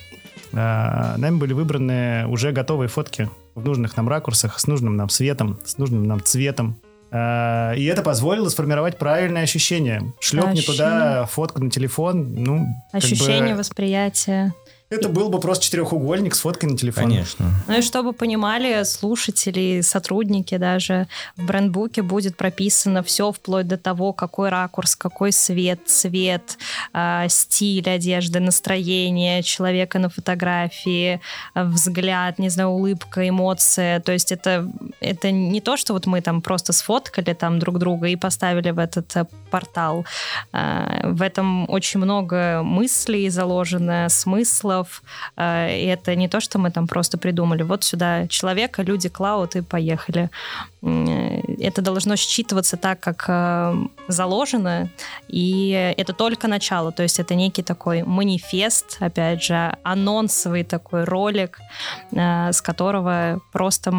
э, 0.52 0.56
нами 0.56 1.38
были 1.38 1.54
выбраны 1.54 2.28
уже 2.28 2.52
готовые 2.52 2.88
фотки 2.90 3.30
в 3.56 3.66
нужных 3.66 3.98
нам 3.98 4.08
ракурсах, 4.08 4.60
с 4.60 4.68
нужным 4.68 4.96
нам 4.96 5.10
светом, 5.10 5.60
с 5.66 5.78
нужным 5.78 6.04
нам 6.06 6.22
цветом. 6.22 6.78
Э, 7.12 7.74
И 7.78 7.86
это 7.86 8.02
позволило 8.04 8.50
сформировать 8.50 8.98
правильное 8.98 9.44
ощущение. 9.44 10.14
Шлепни 10.20 10.60
Ощущение. 10.60 10.78
туда 10.78 11.26
фотку 11.26 11.64
на 11.64 11.72
телефон, 11.72 12.36
ну, 12.36 12.68
как 12.92 13.02
бы 13.02 13.08
Ощущение, 13.08 13.56
восприятие. 13.56 14.54
Это 14.92 15.10
был 15.10 15.30
бы 15.30 15.40
просто 15.40 15.66
четырехугольник 15.66 16.36
с 16.36 16.42
фоткой 16.42 16.70
на 16.70 16.78
телефон. 16.78 17.06
Конечно. 17.06 17.52
Ну 17.68 17.78
и 17.78 17.82
чтобы 17.82 18.14
понимали 18.14 18.84
слушатели, 18.84 19.82
сотрудники 19.82 20.58
даже, 20.58 21.08
в 21.36 21.46
брендбуке 21.46 22.04
будет 22.04 22.38
прописано 22.38 23.02
все 23.02 23.32
вплоть 23.32 23.68
до 23.68 23.78
того, 23.78 24.14
какой 24.14 24.50
ракурс, 24.50 24.96
какой 24.96 25.32
свет, 25.32 25.80
цвет, 25.88 26.58
а, 26.94 27.28
стиль 27.30 27.90
одежды, 27.90 28.40
настроение 28.40 29.42
человека 29.42 29.98
на 29.98 30.10
фотографии, 30.10 31.20
взгляд, 31.56 32.38
не 32.38 32.50
знаю, 32.50 32.70
улыбка, 32.70 33.28
эмоция. 33.28 34.00
То 34.02 34.12
есть 34.12 34.32
это, 34.32 34.72
это 35.00 35.32
не 35.32 35.62
то, 35.62 35.78
что 35.78 35.94
вот 35.94 36.06
мы 36.06 36.22
там 36.22 36.44
просто 36.44 36.74
сфоткали 36.74 37.34
там 37.34 37.58
друг 37.58 37.80
друга 37.80 38.08
и 38.08 38.16
поставили 38.16 38.70
в 38.70 38.78
этот 38.78 39.16
э, 39.16 39.26
портал. 39.50 40.06
А, 40.52 41.10
В 41.10 41.24
этом 41.24 41.68
очень 41.70 42.00
много 42.00 42.62
мыслей 42.64 43.30
заложено, 43.30 44.10
смыслов. 44.10 44.75
А, 45.36 45.68
И 45.70 45.86
это 45.86 46.16
не 46.16 46.28
то, 46.28 46.40
что 46.40 46.60
мы 46.60 46.72
там 46.72 46.88
просто 46.88 47.18
придумали. 47.18 47.64
Вот 47.64 47.84
сюда 47.84 48.28
человека, 48.28 48.84
люди, 48.84 49.10
клауд 49.10 49.56
и 49.56 49.62
поехали. 49.62 50.30
Это 50.82 51.82
должно 51.82 52.16
считываться 52.16 52.78
так, 52.78 53.00
как 53.00 53.26
э, 53.28 53.76
заложено. 54.08 54.90
И 55.28 55.94
это 55.98 56.14
только 56.14 56.48
начало. 56.48 56.92
То 56.92 57.04
есть 57.04 57.20
это 57.20 57.36
некий 57.36 57.64
такой 57.64 58.04
манифест, 58.04 58.98
опять 59.00 59.44
же, 59.44 59.76
анонсовый 59.84 60.64
такой 60.64 61.04
ролик, 61.06 61.60
э, 62.12 62.52
с 62.52 62.62
которого 62.62 63.40
просто 63.52 63.94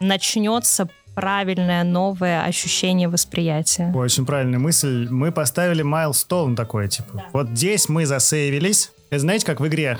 начнется 0.00 0.88
правильное 1.14 1.84
новое 1.84 2.42
ощущение 2.44 3.08
восприятия. 3.08 3.92
Очень 3.94 4.26
правильная 4.26 4.58
мысль. 4.58 5.08
Мы 5.08 5.32
поставили 5.32 5.82
майлстоун 5.82 6.56
такой, 6.56 6.88
типа. 6.88 7.24
Вот 7.32 7.48
здесь 7.50 7.88
мы 7.88 8.06
засейвились. 8.06 8.90
Это 9.14 9.20
знаете, 9.20 9.46
как 9.46 9.60
в 9.60 9.66
игре? 9.68 9.96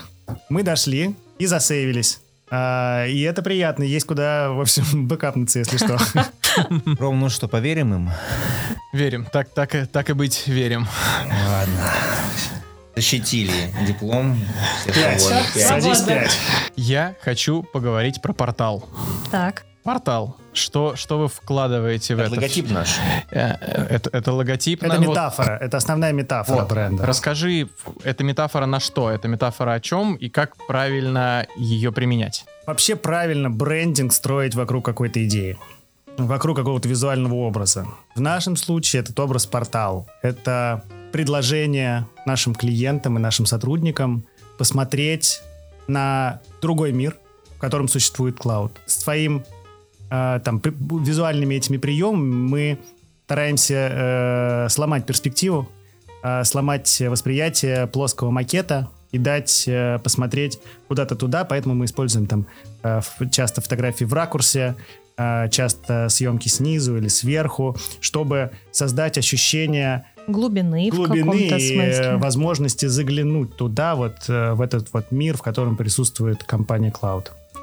Мы 0.49 0.65
дошли 0.65 1.15
и 1.39 1.47
засейвились. 1.47 2.19
А, 2.51 3.07
и 3.07 3.21
это 3.21 3.43
приятно. 3.43 3.85
Есть 3.85 4.07
куда, 4.07 4.51
в 4.51 4.61
общем, 4.61 5.07
бэкапнуться, 5.07 5.61
если 5.61 5.77
что. 5.77 5.97
Ром, 6.99 7.21
ну 7.21 7.29
что, 7.29 7.47
поверим 7.47 7.95
им? 7.95 8.11
Верим. 8.93 9.25
Так, 9.33 9.51
так, 9.55 9.73
и- 9.77 9.87
так 9.87 10.11
и 10.11 10.15
быть, 10.15 10.49
верим. 10.49 10.89
Ладно. 11.49 11.93
Защитили 12.97 13.73
диплом. 13.87 14.37
Пять. 14.93 15.21
Садись 15.21 16.01
пять. 16.01 16.37
Я 16.75 17.15
хочу 17.23 17.63
поговорить 17.63 18.21
про 18.21 18.33
портал. 18.33 18.89
Так. 19.31 19.65
Портал. 19.85 20.37
Что, 20.55 20.95
что 20.97 21.19
вы 21.19 21.29
вкладываете 21.29 22.15
в 22.15 22.19
Это 22.21 22.27
это? 22.29 22.35
логотип 22.37 22.71
наш. 22.71 22.97
Э, 23.31 23.55
Это, 23.91 24.11
это 24.13 24.33
логотип. 24.33 24.83
Это 24.83 24.95
на- 24.95 25.01
вот. 25.01 25.09
метафора. 25.11 25.59
Это 25.61 25.77
основная 25.77 26.13
метафора 26.13 26.61
Вот. 26.61 26.69
бренда. 26.69 27.05
Расскажи, 27.07 27.69
это 28.05 28.25
метафора 28.25 28.67
на 28.67 28.81
что? 28.81 29.11
Это 29.11 29.29
метафора 29.29 29.73
о 29.73 29.81
чем 29.81 30.15
и 30.15 30.29
как 30.29 30.57
правильно 30.67 31.47
ее 31.57 31.91
применять? 31.93 32.45
Вообще 32.67 32.97
правильно 32.97 33.51
брендинг 33.51 34.13
строить 34.13 34.55
вокруг 34.55 34.85
какой-то 34.85 35.25
идеи. 35.27 35.59
Вокруг 36.17 36.57
какого-то 36.57 36.89
визуального 36.89 37.35
образа. 37.35 37.87
В 38.15 38.21
нашем 38.21 38.55
случае 38.57 39.03
этот 39.03 39.19
образ 39.19 39.47
портал. 39.47 40.09
Это 40.23 40.85
предложение 41.13 42.07
нашим 42.27 42.55
клиентам 42.55 43.19
и 43.19 43.21
нашим 43.21 43.47
сотрудникам 43.47 44.25
посмотреть 44.57 45.43
на 45.89 46.41
другой 46.63 46.93
мир, 46.93 47.17
в 47.57 47.59
котором 47.59 47.89
существует 47.89 48.39
клауд. 48.39 48.73
С 48.87 48.99
твоим 49.03 49.45
там 50.45 50.61
при- 50.61 50.75
визуальными 51.05 51.55
этими 51.55 51.77
приемами 51.79 52.33
мы 52.33 52.79
стараемся 53.27 53.75
э, 53.75 54.69
сломать 54.69 55.07
перспективу, 55.07 55.69
э, 56.23 56.45
сломать 56.45 57.03
восприятие 57.09 57.87
плоского 57.87 58.31
макета 58.31 58.89
и 59.13 59.19
дать 59.19 59.65
э, 59.67 59.99
посмотреть 60.03 60.59
куда-то 60.89 61.15
туда, 61.17 61.45
поэтому 61.45 61.75
мы 61.75 61.85
используем 61.87 62.27
там 62.27 62.47
э, 62.83 63.01
часто 63.31 63.61
фотографии 63.61 64.05
в 64.05 64.13
ракурсе, 64.13 64.75
э, 65.17 65.49
часто 65.51 66.09
съемки 66.11 66.49
снизу 66.49 66.97
или 66.99 67.09
сверху, 67.09 67.77
чтобы 68.01 68.51
создать 68.73 69.17
ощущение 69.19 70.05
Глубины, 70.27 70.91
в 70.91 70.95
глубины 70.97 71.19
каком-то 71.21 71.57
и 71.57 71.75
смысле. 71.75 72.05
э, 72.05 72.17
возможности 72.17 72.87
заглянуть 72.87 73.57
туда, 73.57 73.95
вот 73.95 74.17
э, 74.29 74.53
в 74.53 74.61
этот 74.61 74.93
вот 74.93 75.11
мир, 75.13 75.37
в 75.37 75.43
котором 75.43 75.77
присутствует 75.77 76.43
компания 76.45 76.91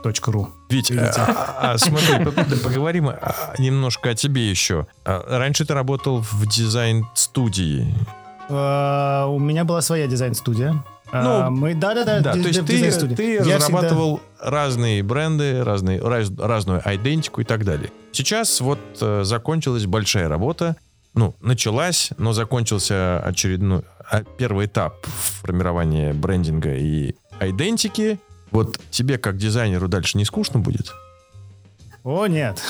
Cloud.ru. 0.03 0.47
Вить, 0.69 0.89
Видите? 0.89 1.11
а, 1.17 1.73
а, 1.73 1.77
смотри, 1.77 2.25
поговорим 2.63 3.09
а, 3.09 3.53
немножко 3.57 4.09
о 4.09 4.15
тебе 4.15 4.49
еще. 4.49 4.87
А, 5.05 5.23
Раньше 5.37 5.65
ты 5.65 5.73
работал 5.73 6.21
в 6.21 6.45
дизайн-студии. 6.47 7.93
У 8.49 9.39
меня 9.39 9.63
была 9.63 9.81
своя 9.81 10.07
дизайн-студия. 10.07 10.83
Ну, 11.13 11.49
мы, 11.51 11.73
да-да-да, 11.75 12.21
Да, 12.21 12.33
ди- 12.33 12.41
то 12.41 12.47
есть 12.47 12.65
ты, 12.65 13.15
ты 13.15 13.33
Я 13.33 13.41
всегда- 13.41 13.55
разрабатывал 13.57 14.21
разные 14.39 15.03
бренды, 15.03 15.61
разные, 15.63 16.01
раз- 16.01 16.31
разную 16.37 16.81
идентику 16.85 17.41
и 17.41 17.43
так 17.43 17.65
далее. 17.65 17.91
Сейчас 18.13 18.61
вот 18.61 18.79
э, 19.01 19.23
закончилась 19.25 19.85
большая 19.85 20.29
работа. 20.29 20.77
Ну, 21.13 21.35
началась, 21.41 22.11
но 22.17 22.31
закончился 22.31 23.19
очередной 23.19 23.81
а, 24.09 24.23
первый 24.37 24.67
этап 24.67 25.05
формирования 25.05 26.13
брендинга 26.13 26.73
и 26.75 27.15
идентики. 27.41 28.17
Вот 28.51 28.79
тебе, 28.89 29.17
как 29.17 29.37
дизайнеру, 29.37 29.87
дальше 29.87 30.17
не 30.17 30.25
скучно 30.25 30.59
будет? 30.59 30.93
О, 32.03 32.27
нет. 32.27 32.61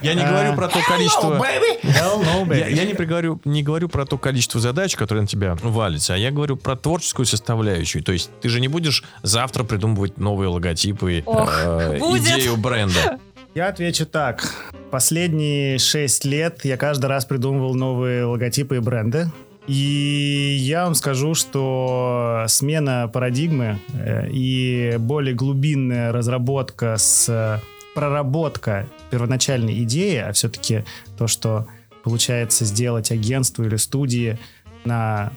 Я 0.00 0.14
не 0.14 0.24
говорю 0.24 0.54
про 0.54 0.68
то 0.68 0.80
количество... 0.86 1.34
No, 1.34 2.46
baby. 2.46 2.70
Я, 2.72 2.84
не, 2.84 2.94
приговорю, 2.94 3.40
не 3.44 3.62
говорю 3.62 3.88
про 3.88 4.06
то 4.06 4.16
количество 4.16 4.60
задач, 4.60 4.94
которые 4.96 5.22
на 5.22 5.28
тебя 5.28 5.56
валятся, 5.60 6.14
а 6.14 6.16
я 6.16 6.30
говорю 6.30 6.56
про 6.56 6.76
творческую 6.76 7.26
составляющую. 7.26 8.02
То 8.02 8.12
есть 8.12 8.30
ты 8.40 8.48
же 8.48 8.60
не 8.60 8.68
будешь 8.68 9.04
завтра 9.22 9.64
придумывать 9.64 10.18
новые 10.18 10.48
логотипы, 10.48 11.24
э, 11.26 11.98
идею 12.18 12.56
бренда. 12.56 13.18
Я 13.54 13.68
отвечу 13.68 14.06
так. 14.06 14.54
Последние 14.90 15.78
шесть 15.78 16.24
лет 16.24 16.64
я 16.64 16.76
каждый 16.76 17.06
раз 17.06 17.24
придумывал 17.24 17.74
новые 17.74 18.24
логотипы 18.24 18.76
и 18.76 18.78
бренды. 18.78 19.30
И 19.68 20.56
я 20.60 20.84
вам 20.84 20.94
скажу, 20.94 21.34
что 21.34 22.46
смена 22.48 23.10
парадигмы 23.12 23.78
э, 23.92 24.30
и 24.30 24.96
более 24.98 25.34
глубинная 25.34 26.10
разработка 26.10 26.96
с 26.96 27.62
проработка 27.94 28.88
первоначальной 29.10 29.82
идеи, 29.82 30.16
а 30.16 30.32
все-таки 30.32 30.84
то, 31.18 31.26
что 31.26 31.66
получается 32.02 32.64
сделать 32.64 33.10
агентству 33.10 33.64
или 33.64 33.76
студии 33.76 34.38
на 34.86 35.32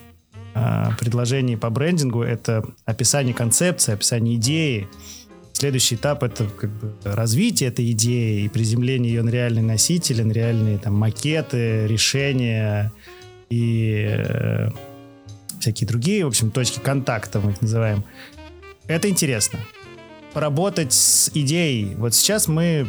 э, 0.54 0.86
предложении 0.98 1.56
по 1.56 1.68
брендингу, 1.68 2.22
это 2.22 2.64
описание 2.86 3.34
концепции, 3.34 3.92
описание 3.92 4.36
идеи. 4.36 4.88
Следующий 5.52 5.96
этап 5.96 6.22
это 6.22 6.46
как 6.46 6.70
бы 6.70 6.94
развитие 7.04 7.68
этой 7.68 7.90
идеи 7.90 8.44
и 8.44 8.48
приземление 8.48 9.12
ее 9.12 9.22
на 9.22 9.28
реальные 9.28 9.62
носители, 9.62 10.22
на 10.22 10.32
реальные 10.32 10.78
там 10.78 10.94
макеты, 10.94 11.86
решения 11.86 12.92
и 13.52 14.06
э, 14.08 14.70
всякие 15.60 15.86
другие, 15.86 16.24
в 16.24 16.28
общем, 16.28 16.50
точки 16.50 16.78
контакта 16.78 17.38
мы 17.38 17.50
их 17.50 17.60
называем. 17.60 18.02
Это 18.86 19.10
интересно. 19.10 19.58
Поработать 20.32 20.94
с 20.94 21.30
идеей. 21.34 21.94
Вот 21.96 22.14
сейчас 22.14 22.48
мы 22.48 22.86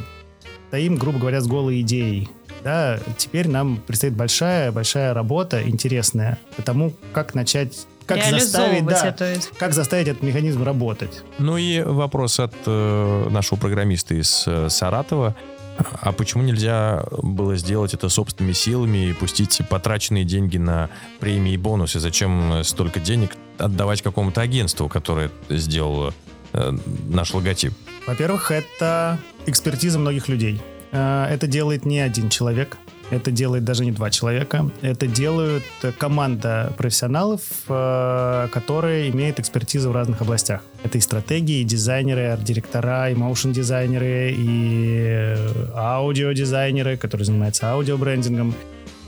стоим, 0.70 0.96
грубо 0.96 1.20
говоря, 1.20 1.42
с 1.42 1.48
голой 1.48 1.82
идеей. 1.82 2.30
Да, 2.64 2.98
теперь 3.18 3.50
нам 3.50 3.76
предстоит 3.76 4.14
большая-большая 4.14 5.14
работа, 5.14 5.62
интересная, 5.68 6.38
потому 6.56 6.94
как 7.12 7.36
начать 7.36 7.86
как 8.06 8.24
заставить, 8.24 8.86
да, 8.86 9.08
эту... 9.08 9.26
как 9.58 9.74
заставить 9.74 10.08
этот 10.08 10.24
механизм 10.24 10.64
работать. 10.64 11.24
Ну 11.40 11.58
и 11.58 11.82
вопрос 11.82 12.40
от 12.40 12.54
э, 12.66 13.28
нашего 13.30 13.60
программиста 13.60 14.16
из 14.16 14.46
э, 14.48 14.70
Саратова. 14.70 15.36
А 15.78 16.12
почему 16.12 16.44
нельзя 16.44 17.06
было 17.22 17.56
сделать 17.56 17.94
это 17.94 18.10
собственными 18.10 18.54
силами 18.54 19.10
и 19.10 19.14
пустить 19.14 19.62
потраченные 19.70 20.24
деньги 20.24 20.58
на 20.58 20.90
премии 21.20 21.54
и 21.54 21.58
бонусы? 21.58 22.00
Зачем 22.00 22.64
столько 22.64 23.00
денег 23.00 23.36
отдавать 23.58 24.02
какому-то 24.02 24.42
агентству, 24.42 24.90
которое 24.90 25.32
сделало 25.50 26.14
э, 26.54 26.78
наш 27.08 27.34
логотип? 27.34 27.74
Во-первых, 28.06 28.52
это 28.52 29.18
экспертиза 29.46 30.00
многих 30.00 30.28
людей. 30.28 30.62
Э, 30.92 31.26
это 31.30 31.48
делает 31.48 31.86
не 31.86 32.00
один 32.00 32.30
человек. 32.30 32.78
Это 33.10 33.32
делает 33.32 33.64
даже 33.64 33.86
не 33.86 33.92
два 33.92 34.10
человека. 34.10 34.70
Это 34.82 35.08
делают 35.08 35.64
команда 35.98 36.74
профессионалов, 36.78 37.42
э, 37.68 38.48
которые 38.52 39.10
имеют 39.10 39.40
экспертизу 39.40 39.90
в 39.90 39.94
разных 39.94 40.22
областях. 40.22 40.62
Это 40.84 40.98
и 40.98 41.02
стратегии, 41.02 41.60
и 41.60 41.64
дизайнеры, 41.64 42.22
и 42.22 42.26
арт-директора, 42.26 43.10
и 43.12 43.16
моушн-дизайнеры, 43.16 44.34
и 44.36 44.98
э, 44.98 45.68
аудиодизайнеры, 45.76 46.98
которые 46.98 47.26
занимаются 47.26 47.72
аудиобрендингом. 47.72 48.56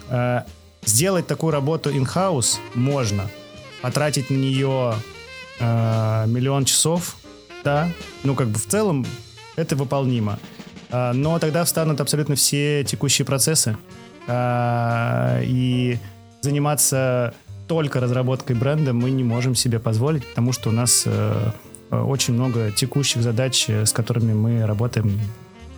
Э, 0.10 0.42
сделать 0.86 1.26
такую 1.28 1.52
работу 1.52 1.90
in-house 1.90 2.58
можно. 2.74 3.30
Потратить 3.82 4.30
на 4.30 4.36
нее 4.36 4.96
миллион 5.60 6.66
часов, 6.66 7.16
да, 7.64 7.88
ну 8.24 8.36
как 8.36 8.50
бы 8.50 8.60
в 8.60 8.66
целом 8.66 9.06
это 9.56 9.76
выполнимо. 9.76 10.38
А, 10.96 11.12
но 11.12 11.40
тогда 11.40 11.66
встанут 11.66 12.00
абсолютно 12.00 12.36
все 12.36 12.86
текущие 12.86 13.26
процессы. 13.26 13.76
А, 14.28 15.42
и 15.44 15.98
заниматься 16.42 17.34
только 17.68 18.00
разработкой 18.00 18.56
бренда 18.56 18.94
мы 18.94 19.10
не 19.10 19.24
можем 19.24 19.56
себе 19.56 19.80
позволить, 19.80 20.26
потому 20.26 20.54
что 20.54 20.70
у 20.70 20.72
нас 20.72 21.04
э, 21.06 21.52
очень 21.90 22.36
много 22.36 22.72
текущих 22.72 23.24
задач, 23.24 23.68
с 23.68 23.92
которыми 23.92 24.34
мы 24.34 24.66
работаем 24.66 25.20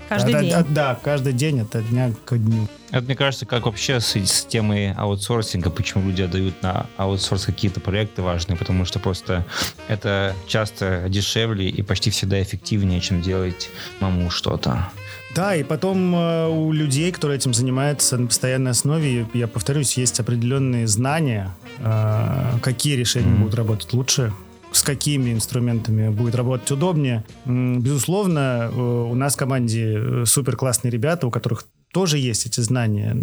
Каждый 0.09 0.33
да, 0.33 0.41
день. 0.41 0.51
Да, 0.51 0.65
да, 0.69 0.99
каждый 1.01 1.33
день, 1.33 1.59
от 1.61 1.89
дня 1.89 2.11
к 2.25 2.37
дню. 2.37 2.67
Это, 2.91 3.01
мне 3.01 3.15
кажется, 3.15 3.45
как 3.45 3.65
вообще 3.65 3.99
с, 3.99 4.15
с 4.15 4.45
темой 4.45 4.93
аутсорсинга, 4.93 5.69
почему 5.69 6.07
люди 6.07 6.21
отдают 6.21 6.61
на 6.61 6.85
аутсорс 6.95 7.45
какие-то 7.45 7.81
проекты 7.81 8.21
важные, 8.21 8.57
потому 8.57 8.85
что 8.85 8.99
просто 8.99 9.45
это 9.89 10.33
часто 10.47 11.05
дешевле 11.09 11.67
и 11.67 11.81
почти 11.81 12.09
всегда 12.09 12.41
эффективнее, 12.41 13.01
чем 13.01 13.21
делать 13.21 13.69
маму 13.99 14.29
что-то. 14.29 14.89
Да, 15.37 15.55
и 15.55 15.61
потом 15.61 16.15
э, 16.15 16.47
у 16.47 16.71
людей, 16.71 17.11
которые 17.11 17.37
этим 17.37 17.53
занимаются 17.53 18.17
на 18.17 18.25
постоянной 18.25 18.71
основе, 18.71 19.27
я 19.35 19.47
повторюсь, 19.47 19.95
есть 19.95 20.19
определенные 20.19 20.87
знания, 20.87 21.55
э, 21.77 22.57
какие 22.63 22.95
решения 22.95 23.27
mm-hmm. 23.27 23.41
будут 23.41 23.53
работать 23.53 23.93
лучше, 23.93 24.33
с 24.71 24.81
какими 24.81 25.31
инструментами 25.31 26.09
будет 26.09 26.33
работать 26.33 26.71
удобнее. 26.71 27.23
Безусловно, 27.45 28.71
э, 28.71 28.79
у 28.79 29.13
нас 29.13 29.35
в 29.35 29.37
команде 29.37 29.99
э, 29.99 30.25
супер 30.25 30.55
классные 30.55 30.89
ребята, 30.89 31.27
у 31.27 31.29
которых 31.29 31.67
тоже 31.93 32.17
есть 32.17 32.47
эти 32.47 32.61
знания, 32.61 33.15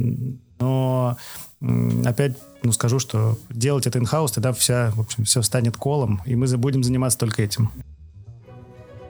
но 0.60 1.16
опять 2.06 2.36
ну, 2.62 2.70
скажу, 2.70 3.00
что 3.00 3.36
делать 3.50 3.88
это 3.88 3.98
инхаус, 3.98 4.30
тогда 4.30 4.52
вся, 4.52 4.92
в 4.94 5.00
общем, 5.00 5.24
все 5.24 5.42
станет 5.42 5.76
колом, 5.76 6.22
и 6.26 6.36
мы 6.36 6.46
будем 6.58 6.84
заниматься 6.84 7.18
только 7.18 7.42
этим. 7.42 7.72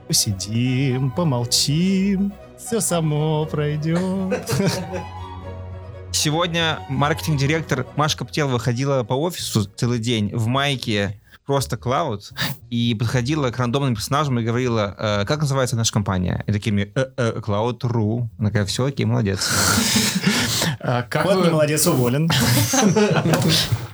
Посидим, 0.07 1.11
помолчим, 1.11 2.33
все 2.65 2.81
само 2.81 3.45
пройдет. 3.45 4.51
Сегодня 6.11 6.79
маркетинг-директор 6.89 7.85
Машка 7.95 8.25
Птелова 8.25 8.57
ходила 8.57 9.03
по 9.03 9.13
офису 9.13 9.65
целый 9.65 9.99
день 9.99 10.31
в 10.33 10.47
майке 10.47 11.21
просто 11.45 11.75
Cloud 11.75 12.21
и 12.71 12.95
подходила 12.99 13.51
к 13.51 13.57
рандомным 13.57 13.93
персонажам 13.93 14.39
и 14.39 14.43
говорила, 14.43 14.95
э, 14.97 15.25
как 15.27 15.41
называется 15.41 15.75
наша 15.75 15.93
компания? 15.93 16.43
И 16.47 16.51
такими, 16.51 16.91
э, 16.95 17.05
э, 17.17 17.39
Cloud.ru. 17.39 18.27
Она 18.39 18.49
такая, 18.49 18.65
все, 18.65 18.85
окей, 18.85 19.05
молодец. 19.05 19.47
А 20.79 21.03
как 21.03 21.25
вот 21.25 21.37
вы... 21.37 21.51
молодец, 21.51 21.87
уволен. 21.87 22.29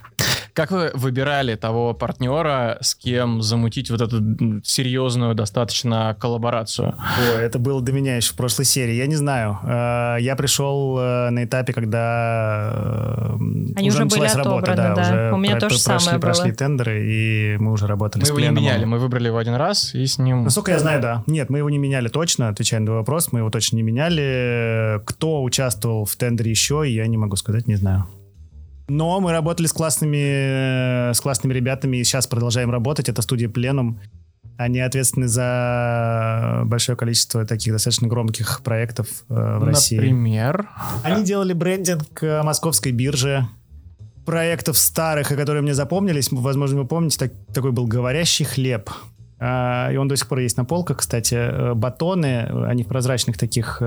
Как 0.54 0.70
вы 0.70 0.90
выбирали 0.92 1.54
того 1.54 1.94
партнера, 1.94 2.76
с 2.82 2.94
кем 2.94 3.40
замутить 3.40 3.90
вот 3.90 4.02
эту 4.02 4.20
серьезную 4.62 5.34
достаточно 5.34 6.14
коллаборацию? 6.20 6.94
О, 6.98 7.38
это 7.38 7.58
было 7.58 7.80
до 7.80 7.92
меня 7.92 8.16
еще 8.16 8.32
в 8.32 8.36
прошлой 8.36 8.66
серии. 8.66 8.94
Я 8.94 9.06
не 9.06 9.16
знаю. 9.16 9.58
Э, 9.62 10.16
я 10.20 10.36
пришел 10.36 10.98
э, 10.98 11.30
на 11.30 11.44
этапе, 11.44 11.72
когда 11.72 12.70
э, 12.74 13.34
Они 13.76 13.88
уже, 13.88 14.04
уже 14.04 14.16
были 14.16 14.28
работа, 14.28 14.74
да, 14.74 14.94
да. 14.94 15.02
Уже 15.02 15.32
У 15.32 15.36
меня 15.38 15.52
про- 15.52 15.60
тоже 15.68 15.82
прошли, 15.82 16.04
самое 16.04 16.20
прошли 16.20 16.50
было. 16.50 16.56
тендеры, 16.56 17.02
и 17.06 17.56
мы 17.56 17.72
уже 17.72 17.86
работали 17.86 18.20
мы 18.20 18.26
с 18.26 18.28
его 18.28 18.40
не 18.40 18.50
меняли, 18.50 18.84
мы 18.84 18.98
выбрали 18.98 19.28
его 19.28 19.38
один 19.38 19.54
раз 19.54 19.94
и 19.94 20.04
с 20.04 20.18
ним... 20.18 20.44
Насколько 20.44 20.72
я 20.72 20.78
знаю, 20.78 21.00
да. 21.00 21.24
Нет, 21.26 21.48
мы 21.48 21.58
его 21.58 21.70
не 21.70 21.78
меняли 21.78 22.08
точно, 22.08 22.48
отвечая 22.48 22.80
на 22.80 22.86
твой 22.86 22.98
вопрос, 22.98 23.32
мы 23.32 23.38
его 23.38 23.48
точно 23.48 23.76
не 23.76 23.82
меняли. 23.82 25.00
Кто 25.06 25.42
участвовал 25.42 26.04
в 26.04 26.14
тендере 26.16 26.50
еще, 26.50 26.84
я 26.86 27.06
не 27.06 27.16
могу 27.16 27.36
сказать, 27.36 27.66
не 27.66 27.76
знаю. 27.76 28.06
Но 28.88 29.20
мы 29.20 29.32
работали 29.32 29.66
с 29.66 29.72
классными, 29.72 31.10
э, 31.10 31.14
с 31.14 31.20
классными 31.20 31.52
ребятами 31.54 31.98
и 31.98 32.04
сейчас 32.04 32.26
продолжаем 32.26 32.70
работать. 32.70 33.08
Это 33.08 33.22
студия 33.22 33.48
Пленум. 33.48 34.00
Они 34.58 34.80
ответственны 34.80 35.28
за 35.28 36.62
большое 36.66 36.96
количество 36.96 37.44
таких 37.46 37.72
достаточно 37.72 38.06
громких 38.08 38.62
проектов 38.62 39.08
э, 39.28 39.58
в 39.58 39.64
России. 39.64 39.96
Например? 39.96 40.68
Они 41.02 41.24
делали 41.24 41.52
брендинг 41.52 42.22
э, 42.22 42.42
московской 42.42 42.92
биржи, 42.92 43.46
проектов 44.26 44.78
старых, 44.78 45.28
которые 45.28 45.62
мне 45.62 45.74
запомнились. 45.74 46.28
Возможно, 46.30 46.82
вы 46.82 46.86
помните, 46.86 47.18
так, 47.18 47.32
такой 47.52 47.72
был 47.72 47.86
«Говорящий 47.86 48.44
хлеб». 48.44 48.90
А, 49.38 49.90
и 49.90 49.96
он 49.96 50.06
до 50.06 50.16
сих 50.16 50.28
пор 50.28 50.38
есть 50.38 50.56
на 50.56 50.64
полках, 50.64 50.98
кстати. 50.98 51.34
Э, 51.34 51.74
батоны, 51.74 52.66
они 52.66 52.84
в 52.84 52.88
прозрачных 52.88 53.38
таких 53.38 53.82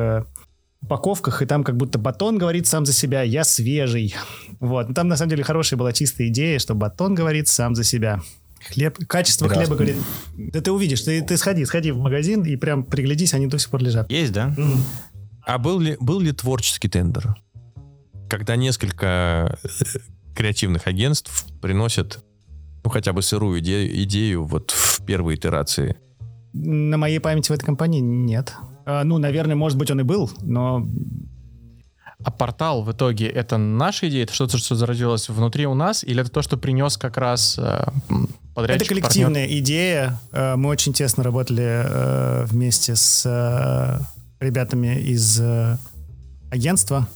упаковках, 0.85 1.41
и 1.41 1.45
там 1.45 1.63
как 1.63 1.77
будто 1.77 1.97
батон 1.99 2.37
говорит 2.37 2.67
сам 2.67 2.85
за 2.85 2.93
себя, 2.93 3.23
я 3.23 3.43
свежий. 3.43 4.15
Вот. 4.59 4.87
Но 4.87 4.93
там 4.93 5.07
на 5.07 5.17
самом 5.17 5.31
деле 5.31 5.43
хорошая 5.43 5.77
была 5.77 5.91
чистая 5.91 6.27
идея, 6.29 6.59
что 6.59 6.75
батон 6.75 7.15
говорит 7.15 7.47
сам 7.47 7.75
за 7.75 7.83
себя. 7.83 8.21
Хлеб, 8.67 8.97
качество 9.07 9.47
хлеба 9.47 9.75
говорит, 9.75 9.97
да 10.37 10.59
ты 10.61 10.71
увидишь, 10.71 11.01
ты, 11.01 11.21
ты 11.21 11.37
сходи, 11.37 11.65
сходи 11.65 11.91
в 11.91 11.99
магазин 11.99 12.43
и 12.43 12.55
прям 12.55 12.83
приглядись, 12.83 13.33
они 13.33 13.47
до 13.47 13.59
сих 13.59 13.69
пор 13.69 13.83
лежат. 13.83 14.09
Есть, 14.11 14.31
да? 14.31 14.47
Мгм. 14.47 14.83
А 15.45 15.57
был 15.59 15.79
ли, 15.79 15.97
был 15.99 16.19
ли 16.19 16.31
творческий 16.31 16.89
тендер? 16.89 17.35
Когда 18.27 18.55
несколько 18.55 19.59
э, 19.63 19.67
креативных 20.35 20.87
агентств 20.87 21.45
приносят 21.61 22.23
ну, 22.83 22.91
хотя 22.91 23.13
бы 23.13 23.21
сырую 23.23 23.59
идею, 23.59 24.03
идею 24.03 24.45
вот 24.45 24.71
в 24.71 25.03
первой 25.05 25.35
итерации. 25.35 25.97
На 26.53 26.97
моей 26.97 27.19
памяти 27.19 27.51
в 27.51 27.55
этой 27.55 27.65
компании 27.65 27.99
нет. 27.99 28.53
А, 28.85 29.03
ну, 29.03 29.17
наверное, 29.17 29.55
может 29.55 29.77
быть, 29.77 29.89
он 29.91 29.99
и 29.99 30.03
был, 30.03 30.29
но 30.41 30.87
А 32.23 32.31
портал 32.31 32.83
в 32.83 32.91
итоге 32.91 33.27
это 33.27 33.57
наша 33.57 34.07
идея? 34.09 34.23
Это 34.23 34.33
что-то, 34.33 34.57
что 34.57 34.75
зародилось 34.75 35.29
внутри 35.29 35.65
у 35.67 35.73
нас? 35.73 36.03
Или 36.03 36.21
это 36.21 36.31
то, 36.31 36.41
что 36.41 36.57
принес 36.57 36.97
как 36.97 37.17
раз 37.17 37.57
э, 37.59 37.85
подрядчик, 38.55 38.81
Это 38.81 38.89
коллективная 38.89 39.47
идея. 39.59 40.19
Э, 40.31 40.55
Мы 40.55 40.69
очень 40.69 40.93
тесно 40.93 41.23
работали 41.23 41.63
э, 41.63 42.45
вместе 42.45 42.95
с 42.95 43.25
э, 43.25 43.99
ребятами 44.43 44.99
из 44.99 45.39
э, 45.39 45.77
агентства. 46.51 47.07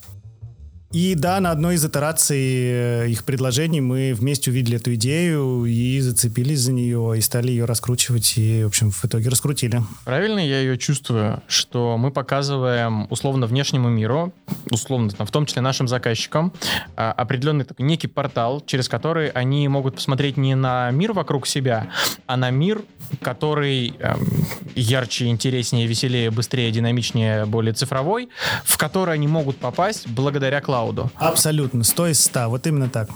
И 0.92 1.14
да, 1.14 1.40
на 1.40 1.52
одной 1.52 1.76
из 1.76 1.86
итераций 1.86 2.40
э, 2.40 3.10
их 3.10 3.24
предложений 3.24 3.82
мы 3.82 4.14
вместе 4.16 4.50
увидели 4.50 4.78
эту 4.78 4.96
идею 4.96 5.66
и 5.66 6.00
зацепились 6.00 6.62
за 6.62 6.72
нее, 6.72 7.14
и 7.16 7.22
стали 7.22 7.52
ее 7.52 7.66
раскручивать, 7.66 8.34
и, 8.38 8.64
в 8.64 8.68
общем, 8.68 8.90
в 8.90 9.06
итоге 9.06 9.30
раскрутили. 9.30 9.84
Правильно 10.04 10.40
я 10.40 10.62
ее 10.62 10.80
чувствую, 10.80 11.44
что 11.48 11.96
мы 12.00 12.10
показываем 12.10 13.06
условно 13.12 13.46
внешнему 13.46 13.88
миру, 13.90 14.34
условно, 14.72 15.12
там, 15.12 15.28
в 15.28 15.32
том 15.32 15.46
числе 15.46 15.62
нашим 15.62 15.88
заказчикам, 15.88 16.52
а, 16.96 17.12
определенный 17.12 17.66
такой 17.66 17.86
некий 17.86 18.08
портал, 18.08 18.60
через 18.66 18.90
который 18.90 19.30
они 19.30 19.68
могут 19.68 19.94
посмотреть 19.94 20.38
не 20.38 20.56
на 20.56 20.90
мир 20.90 21.14
вокруг 21.14 21.46
себя, 21.46 21.92
а 22.26 22.36
на 22.36 22.50
мир, 22.50 22.82
который 23.22 23.94
эм, 24.00 24.28
ярче, 24.76 25.28
интереснее, 25.28 25.86
веселее, 25.86 26.32
быстрее, 26.32 26.72
динамичнее, 26.72 27.46
более 27.46 27.74
цифровой, 27.74 28.30
в 28.64 28.76
который 28.78 29.14
они 29.14 29.28
могут 29.28 29.58
попасть 29.58 30.08
благодаря 30.08 30.62
клауду. 30.62 30.78
Клауду. 30.80 31.11
Абсолютно, 31.15 31.84
100 31.84 32.07
из 32.07 32.23
100, 32.23 32.49
вот 32.49 32.67
именно 32.67 32.89
так. 32.89 33.09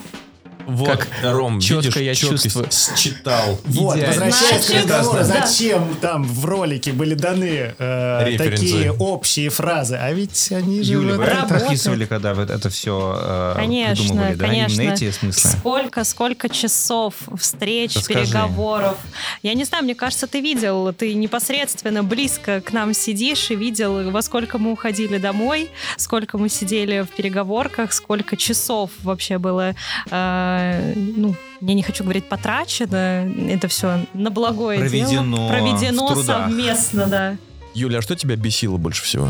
Вот, 0.66 0.90
Как 0.90 1.08
Ром, 1.24 1.60
чётко 1.60 2.00
видишь, 2.00 2.22
я 2.24 2.30
чувствую. 2.30 2.66
Вот, 2.66 2.74
считал. 2.74 3.60
Идеально. 3.66 4.08
возвращаясь 4.26 4.66
к 4.66 4.74
разговору, 4.76 5.18
да. 5.20 5.24
зачем 5.48 5.96
там 6.02 6.24
в 6.24 6.46
ролике 6.46 6.92
были 6.94 7.14
даны 7.16 7.74
э, 7.78 8.36
такие 8.38 8.92
общие 8.92 9.50
фразы, 9.50 9.96
а 9.96 10.12
ведь 10.14 10.52
они 10.52 10.82
же... 10.84 10.94
Юля, 10.94 11.16
вот 11.16 11.18
вы 11.18 11.24
это- 11.26 11.46
прописывали, 11.48 12.06
когда 12.06 12.34
вы 12.34 12.44
это 12.44 12.70
все 12.70 13.54
Конечно, 13.56 14.04
придумывали, 14.04 14.36
да? 14.36 14.46
конечно. 14.48 14.82
Именно 14.82 14.94
эти 14.94 15.12
смыслы? 15.12 15.50
Сколько, 15.60 16.04
сколько 16.04 16.50
часов 16.50 17.14
встреч, 17.38 17.96
Расскажи. 17.96 18.20
переговоров. 18.26 18.98
Я 19.42 19.54
не 19.54 19.64
знаю, 19.66 19.84
мне 19.84 19.96
кажется, 19.96 20.28
ты 20.28 20.40
видел, 20.42 20.94
ты 20.94 21.14
непосредственно 21.14 22.04
близко 22.04 22.62
к 22.62 22.72
нам 22.74 22.94
сидишь 22.94 23.52
и 23.52 23.56
видел, 23.56 24.12
во 24.12 24.22
сколько 24.22 24.58
мы 24.58 24.72
уходили 24.72 25.18
домой, 25.18 25.70
сколько 25.98 26.38
мы 26.38 26.50
сидели 26.50 27.02
в 27.02 27.10
переговорках, 27.16 27.92
сколько 27.94 28.38
часов 28.38 28.92
вообще 29.04 29.38
было, 29.38 29.76
э, 30.10 30.53
ну, 30.96 31.36
я 31.62 31.74
не 31.74 31.84
хочу 31.84 32.04
говорить 32.04 32.26
потрачено, 32.30 33.32
это 33.50 33.68
все 33.68 34.06
на 34.14 34.30
благое 34.30 34.80
Проведено 34.80 35.36
дело. 35.38 35.50
Проведено 35.50 36.16
совместно, 36.24 37.08
да. 37.08 37.38
Юля, 37.74 38.00
а 38.00 38.02
что 38.02 38.16
тебя 38.16 38.36
бесило 38.36 38.78
больше 38.78 39.04
всего? 39.04 39.30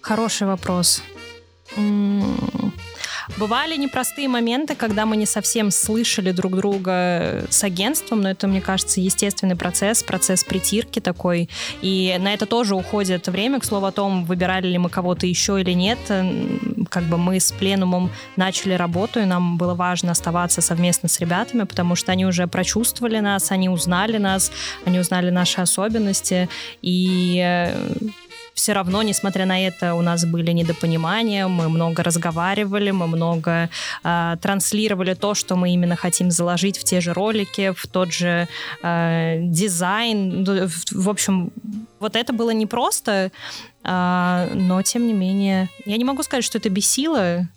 Хороший 0.00 0.46
вопрос. 0.46 1.02
М, 1.76 2.71
Бывали 3.38 3.76
непростые 3.76 4.28
моменты, 4.28 4.74
когда 4.74 5.06
мы 5.06 5.16
не 5.16 5.26
совсем 5.26 5.70
слышали 5.70 6.32
друг 6.32 6.54
друга 6.54 7.44
с 7.50 7.64
агентством, 7.64 8.20
но 8.20 8.30
это, 8.30 8.46
мне 8.46 8.60
кажется, 8.60 9.00
естественный 9.00 9.56
процесс, 9.56 10.02
процесс 10.02 10.44
притирки 10.44 11.00
такой. 11.00 11.48
И 11.80 12.16
на 12.20 12.34
это 12.34 12.46
тоже 12.46 12.76
уходит 12.76 13.26
время. 13.28 13.58
К 13.58 13.64
слову 13.64 13.86
о 13.86 13.92
том, 13.92 14.24
выбирали 14.24 14.68
ли 14.68 14.78
мы 14.78 14.90
кого-то 14.90 15.26
еще 15.26 15.60
или 15.60 15.72
нет. 15.72 15.98
М, 16.08 16.86
Как 16.90 17.04
бы 17.04 17.16
мы 17.16 17.40
с 17.40 17.52
пленумом 17.52 18.10
начали 18.36 18.74
работу, 18.74 19.18
и 19.20 19.24
нам 19.24 19.56
было 19.56 19.74
важно 19.74 20.12
оставаться 20.12 20.60
совместно 20.60 21.08
с 21.08 21.18
ребятами, 21.20 21.64
потому 21.64 21.96
что 21.96 22.12
они 22.12 22.26
уже 22.26 22.46
прочувствовали 22.46 23.18
нас, 23.18 23.50
они 23.50 23.70
узнали 23.70 24.18
нас, 24.18 24.52
они 24.84 24.98
узнали 24.98 25.30
наши 25.30 25.60
особенности. 25.62 26.48
И 26.82 27.40
э, 27.42 27.74
все 28.54 28.72
равно, 28.72 29.02
несмотря 29.02 29.46
на 29.46 29.66
это, 29.66 29.94
у 29.94 30.02
нас 30.02 30.24
были 30.24 30.52
недопонимания, 30.52 31.48
мы 31.48 31.68
много 31.68 32.02
разговаривали, 32.02 32.90
мы 32.90 33.06
много 33.06 33.68
э, 34.04 34.36
транслировали 34.40 35.14
то, 35.14 35.34
что 35.34 35.56
мы 35.56 35.70
именно 35.70 35.96
хотим 35.96 36.30
заложить 36.30 36.78
в 36.78 36.84
те 36.84 37.00
же 37.00 37.12
ролики, 37.12 37.72
в 37.76 37.86
тот 37.86 38.12
же 38.12 38.48
э, 38.82 39.38
дизайн. 39.40 40.42
Ну, 40.42 40.68
В, 40.92 41.08
общем, 41.08 41.50
вот 42.00 42.16
это 42.16 42.32
было 42.32 42.50
непросто, 42.50 43.30
а, 43.84 44.48
но 44.54 44.82
тем 44.82 45.06
не 45.06 45.12
менее, 45.12 45.68
я 45.86 45.96
не 45.96 46.04
могу 46.04 46.22
сказать, 46.22 46.44
что 46.44 46.58
это 46.58 46.68
бесило. 46.68 47.48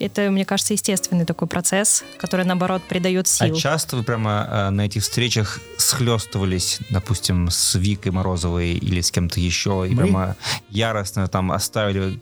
Это, 0.00 0.30
мне 0.30 0.44
кажется, 0.44 0.72
естественный 0.72 1.24
такой 1.24 1.46
процесс, 1.46 2.04
который, 2.18 2.44
наоборот, 2.44 2.82
придает 2.82 3.26
А 3.26 3.28
сил. 3.46 3.54
часто 3.54 3.96
вы 3.96 4.02
прямо 4.02 4.46
э, 4.50 4.70
на 4.70 4.82
этих 4.86 5.02
встречах 5.02 5.60
схлестывались, 5.78 6.80
допустим, 6.90 7.48
с 7.50 7.74
Викой 7.76 8.10
Морозовой 8.12 8.72
или 8.72 9.00
с 9.00 9.10
кем-то 9.10 9.38
еще, 9.40 9.86
и 9.88 9.94
Мы? 9.94 10.02
прямо 10.02 10.36
яростно 10.68 11.28
там 11.28 11.52
оставили 11.52 12.20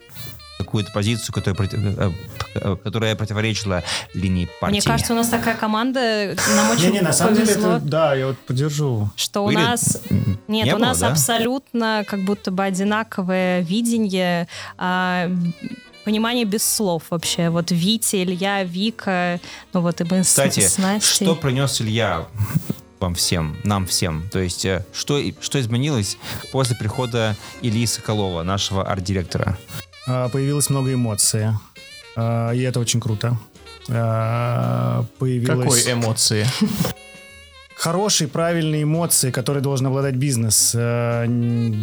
какую-то 0.58 0.92
позицию, 0.92 1.34
которая, 1.34 1.68
э, 1.72 2.10
э, 2.54 2.76
которая 2.84 3.16
противоречила 3.16 3.82
линии 4.14 4.48
партии? 4.60 4.74
Мне 4.74 4.82
кажется, 4.82 5.14
у 5.14 5.16
нас 5.16 5.28
такая 5.28 5.56
команда, 5.56 6.36
нам 6.54 6.70
очень 6.70 6.88
Не-не, 6.90 7.00
на 7.00 7.12
самом 7.12 7.34
деле, 7.34 7.46
повезло. 7.46 7.76
это, 7.78 7.84
да, 7.86 8.14
я 8.14 8.26
вот 8.28 8.38
поддержу. 8.38 9.10
что 9.16 9.44
у 9.44 9.50
нас 9.50 9.98
М, 10.10 10.38
нет, 10.46 10.66
не 10.66 10.72
у 10.74 10.76
было, 10.76 10.86
нас 10.88 11.00
да? 11.00 11.08
абсолютно 11.10 12.04
как 12.06 12.20
будто 12.24 12.50
бы 12.50 12.62
одинаковое 12.64 13.60
видение, 13.62 14.46
а, 14.78 15.28
понимание 16.04 16.44
без 16.44 16.62
слов 16.64 17.04
вообще. 17.10 17.48
Вот 17.50 17.70
Витя, 17.70 18.22
Илья, 18.24 18.64
Вика, 18.64 19.40
ну 19.72 19.80
вот 19.80 20.00
и 20.00 20.04
мы 20.04 20.22
с- 20.24 20.28
Кстати, 20.28 20.60
с, 20.60 20.78
Настей. 20.78 21.26
что 21.26 21.34
принес 21.36 21.80
Илья 21.80 22.26
вам 23.00 23.14
всем, 23.14 23.56
нам 23.64 23.86
всем? 23.86 24.28
То 24.30 24.38
есть, 24.38 24.64
э, 24.64 24.84
что, 24.92 25.20
что 25.40 25.60
изменилось 25.60 26.16
после 26.52 26.76
прихода 26.76 27.36
Ильи 27.60 27.86
Соколова, 27.86 28.42
нашего 28.42 28.84
арт-директора? 28.88 29.58
А, 30.06 30.28
Появилось 30.28 30.70
много 30.70 30.92
эмоций, 30.94 31.46
а, 32.16 32.52
и 32.52 32.60
это 32.62 32.80
очень 32.80 33.00
круто. 33.00 33.38
А, 33.88 35.04
Появилось... 35.18 35.82
Какой 35.84 35.92
эмоции? 35.92 36.46
Хорошие, 37.74 38.28
правильные 38.28 38.84
эмоции, 38.84 39.30
которые 39.30 39.62
должен 39.62 39.86
обладать 39.86 40.14
бизнес. 40.14 40.72
Э, 40.74 41.26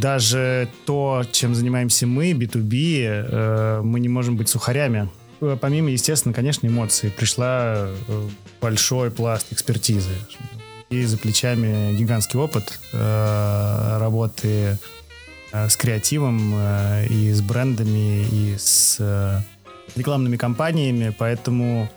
Даже 0.02 0.70
то, 0.86 1.24
чем 1.32 1.56
занимаемся 1.56 2.08
мы, 2.08 2.32
B2B, 2.32 3.04
э, 3.06 3.82
мы 3.84 4.00
не 4.00 4.10
можем 4.10 4.38
быть 4.38 4.50
сухарями. 4.50 5.10
Э, 5.42 5.58
Помимо, 5.60 5.90
естественно, 5.90 6.34
конечно, 6.34 6.68
эмоций, 6.68 7.12
пришла 7.12 7.88
большой 8.62 9.12
пласт 9.12 9.48
экспертизы. 9.52 10.12
И 10.90 11.04
за 11.04 11.18
плечами 11.18 11.96
гигантский 11.96 12.40
опыт 12.40 12.80
работы 12.94 14.80
с 15.52 15.78
креативом, 15.78 16.56
и 17.08 17.32
с 17.32 17.42
брендами, 17.42 18.26
и 18.32 18.56
с 18.58 19.00
рекламными 19.96 20.36
кампаниями, 20.36 21.14
поэтому 21.16 21.88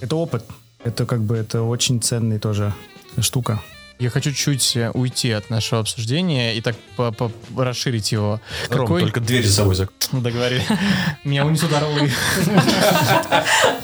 это 0.00 0.16
опыт. 0.16 0.44
Это 0.84 1.06
как 1.06 1.22
бы 1.22 1.36
это 1.36 1.62
очень 1.62 2.00
ценный 2.00 2.38
тоже 2.38 2.72
штука. 3.20 3.60
Я 4.00 4.10
хочу 4.10 4.32
чуть 4.32 4.76
уйти 4.92 5.30
от 5.30 5.50
нашего 5.50 5.80
обсуждения 5.80 6.56
и 6.56 6.60
так 6.60 6.74
по- 6.96 7.12
по- 7.12 7.30
расширить 7.56 8.10
его. 8.10 8.40
Ром, 8.68 8.80
Какой- 8.86 9.02
только 9.02 9.20
дверь 9.20 9.46
за 9.46 9.52
собой 9.54 9.76
зак- 9.76 9.90
Договорили. 10.12 10.64
Меня 11.22 11.46
унесут 11.46 11.72
орлы. 11.72 12.10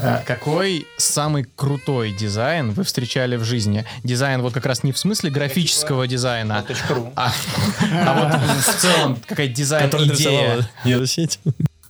Какой 0.26 0.86
самый 0.96 1.44
крутой 1.44 2.12
дизайн 2.12 2.72
вы 2.72 2.82
встречали 2.82 3.36
в 3.36 3.44
жизни? 3.44 3.84
Дизайн 4.03 4.42
вот 4.42 4.53
как 4.53 4.66
раз 4.66 4.82
не 4.82 4.92
в 4.92 4.98
смысле 4.98 5.30
графического 5.30 6.07
дизайна, 6.09 6.64
а 7.14 7.32
а 7.92 8.14
вот 8.14 8.64
в 8.64 8.80
целом 8.80 9.16
Который 9.26 9.48
дизайн-идея. 9.48 10.68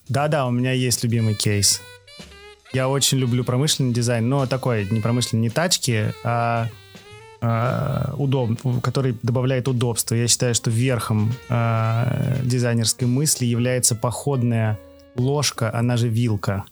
Да-да, 0.08 0.46
у 0.46 0.50
меня 0.50 0.72
есть 0.72 1.02
любимый 1.04 1.34
кейс. 1.34 1.80
Я 2.72 2.88
очень 2.88 3.18
люблю 3.18 3.44
промышленный 3.44 3.92
дизайн, 3.92 4.28
но 4.28 4.46
такой 4.46 4.86
не 4.90 5.00
промышленный, 5.00 5.42
не 5.42 5.50
тачки, 5.50 6.14
а, 6.22 6.68
а, 7.40 8.14
удоб, 8.16 8.60
который 8.82 9.16
добавляет 9.22 9.66
удобства. 9.66 10.14
Я 10.14 10.28
считаю, 10.28 10.54
что 10.54 10.70
верхом 10.70 11.32
а, 11.48 12.36
дизайнерской 12.42 13.08
мысли 13.08 13.44
является 13.44 13.96
походная 13.96 14.78
ложка, 15.16 15.74
она 15.74 15.96
же 15.96 16.08
вилка, 16.08 16.64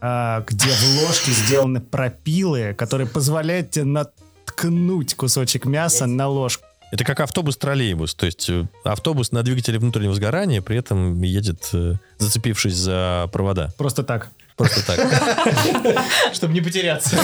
а, 0.00 0.44
где 0.46 0.68
в 0.68 1.02
ложке 1.02 1.32
сделаны 1.32 1.80
пропилы, 1.80 2.74
которые 2.74 3.08
позволяют 3.08 3.70
тебе 3.70 3.86
наткнуть 3.86 5.14
кусочек 5.14 5.64
мяса 5.64 6.06
на 6.06 6.28
ложку. 6.28 6.64
Это 6.90 7.04
как 7.04 7.20
автобус-троллейбус. 7.20 8.14
То 8.14 8.26
есть 8.26 8.48
э, 8.48 8.66
автобус 8.82 9.30
на 9.30 9.42
двигателе 9.42 9.78
внутреннего 9.78 10.14
сгорания 10.14 10.62
при 10.62 10.78
этом 10.78 11.20
едет, 11.20 11.68
э, 11.74 11.96
зацепившись 12.16 12.74
за 12.74 13.28
провода. 13.30 13.74
Просто 13.76 14.02
так. 14.02 14.30
Просто 14.58 14.84
так. 14.84 14.98
Чтобы 16.34 16.52
не 16.52 16.60
потеряться. 16.60 17.16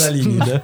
На 0.00 0.08
линии, 0.08 0.38
да? 0.38 0.62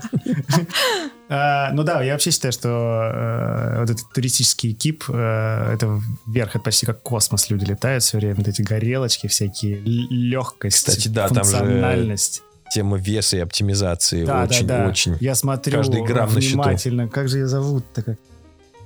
А, 1.29 1.73
ну 1.73 1.83
да, 1.83 2.03
я 2.03 2.13
вообще 2.13 2.31
считаю, 2.31 2.53
что 2.53 2.69
э, 2.69 3.81
вот 3.81 3.91
этот 3.91 4.13
туристический 4.13 4.73
кип, 4.73 5.05
э, 5.09 5.73
это 5.75 6.01
вверх, 6.27 6.51
это 6.51 6.61
почти 6.61 6.87
как 6.87 7.03
космос. 7.03 7.51
Люди 7.51 7.65
летают 7.65 8.05
все 8.05 8.19
время, 8.19 8.37
вот 8.37 8.47
эти 8.47 8.63
горелочки 8.63 9.27
всякие, 9.27 9.81
легкость, 9.81 10.77
Кстати, 10.77 11.09
да, 11.09 11.29
там 11.29 11.39
функциональность. 11.45 12.43
Тема 12.73 12.97
веса 12.97 13.37
и 13.37 13.41
оптимизации 13.41 14.25
Да, 14.25 14.45
очень, 14.45 14.67
да, 14.67 14.79
да. 14.85 14.89
очень. 14.89 15.17
Я 15.21 15.35
смотрю 15.35 15.79
Каждый 15.79 16.03
грамм 16.03 16.33
на 16.33 16.41
счету. 16.41 16.55
внимательно. 16.55 17.09
Как 17.09 17.29
же 17.29 17.39
ее 17.39 17.47
зовут-то? 17.49 18.03
Как? 18.03 18.17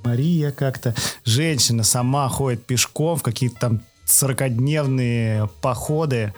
Мария 0.05 0.53
как-то. 0.53 0.95
Женщина 1.25 1.83
сама 1.83 2.29
ходит 2.29 2.65
пешком 2.65 3.17
в 3.17 3.23
какие-то 3.23 3.59
там 3.61 3.81
40-дневные 4.09 5.49
походы. 5.61 6.33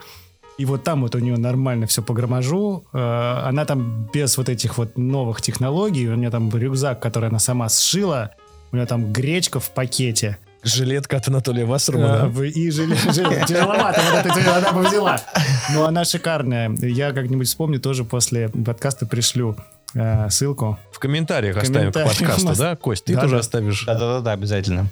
И 0.58 0.64
вот 0.66 0.84
там 0.84 1.02
вот 1.02 1.14
у 1.14 1.18
нее 1.18 1.38
нормально 1.38 1.86
все 1.86 2.02
по 2.02 2.12
громожу. 2.12 2.84
Э, 2.92 3.42
Она 3.46 3.64
там 3.64 4.10
без 4.12 4.36
вот 4.36 4.48
этих 4.50 4.76
вот 4.76 4.98
новых 4.98 5.40
технологий. 5.40 6.08
У 6.08 6.14
нее 6.16 6.30
там 6.30 6.50
рюкзак, 6.54 7.00
который 7.00 7.30
она 7.30 7.38
сама 7.38 7.68
сшила. 7.70 8.30
У 8.72 8.76
нее 8.76 8.86
там 8.86 9.10
гречка 9.12 9.58
в 9.58 9.70
пакете. 9.70 10.36
Жилетка 10.62 11.16
от 11.16 11.26
Анатолия 11.28 11.62
А, 11.64 11.66
Вассермана. 11.66 12.26
вы- 12.28 12.50
И 12.50 12.68
желе- 12.68 12.94
желе- 13.10 13.46
тяжеловато, 13.46 14.02
вот 14.12 14.26
это 14.26 14.56
она 14.58 14.72
бы 14.72 14.82
взяла. 14.86 15.18
Но 15.72 15.86
она 15.86 16.04
шикарная. 16.04 16.70
Я 16.82 17.12
как-нибудь 17.12 17.48
вспомню, 17.48 17.80
тоже 17.80 18.04
после 18.04 18.50
подкаста 18.50 19.06
пришлю 19.06 19.56
э, 19.94 20.28
ссылку. 20.28 20.78
В 20.92 20.98
комментариях 20.98 21.56
оставим 21.56 21.90
к 21.90 21.94
подкасту, 21.94 22.44
нас. 22.48 22.58
да? 22.58 22.76
Кость, 22.76 23.04
ты 23.06 23.14
Да, 23.14 23.22
тоже 23.22 23.36
да. 23.36 23.40
оставишь. 23.40 23.84
Да-да-да, 23.86 24.32
обязательно. 24.32 24.90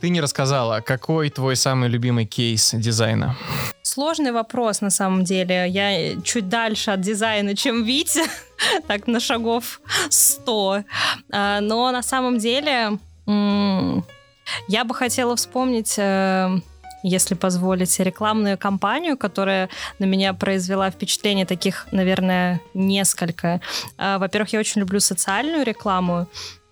Ты 0.00 0.10
не 0.10 0.20
рассказала, 0.20 0.80
какой 0.80 1.30
твой 1.30 1.56
самый 1.56 1.88
любимый 1.88 2.26
кейс 2.26 2.72
дизайна? 2.74 3.36
Сложный 3.82 4.32
вопрос 4.32 4.82
на 4.82 4.90
самом 4.90 5.24
деле. 5.24 5.66
Я 5.68 6.20
чуть 6.22 6.48
дальше 6.48 6.90
от 6.90 7.00
дизайна, 7.00 7.56
чем 7.56 7.84
Витя, 7.84 8.24
так 8.86 9.06
на 9.06 9.20
шагов 9.20 9.80
100. 10.10 10.84
А, 11.32 11.60
Но 11.60 11.90
на 11.92 12.02
самом 12.02 12.38
деле 12.38 12.98
я 14.68 14.84
бы 14.84 14.94
хотела 14.94 15.34
вспомнить, 15.34 15.94
э, 15.98 16.60
если 17.02 17.34
позволите, 17.34 18.04
рекламную 18.04 18.58
кампанию, 18.58 19.16
которая 19.16 19.68
на 19.98 20.04
меня 20.04 20.34
произвела 20.34 20.90
впечатление 20.90 21.46
таких, 21.46 21.86
наверное, 21.90 22.60
несколько. 22.74 23.60
А, 23.96 24.18
во-первых, 24.18 24.52
я 24.52 24.60
очень 24.60 24.80
люблю 24.80 25.00
социальную 25.00 25.64
рекламу, 25.64 26.28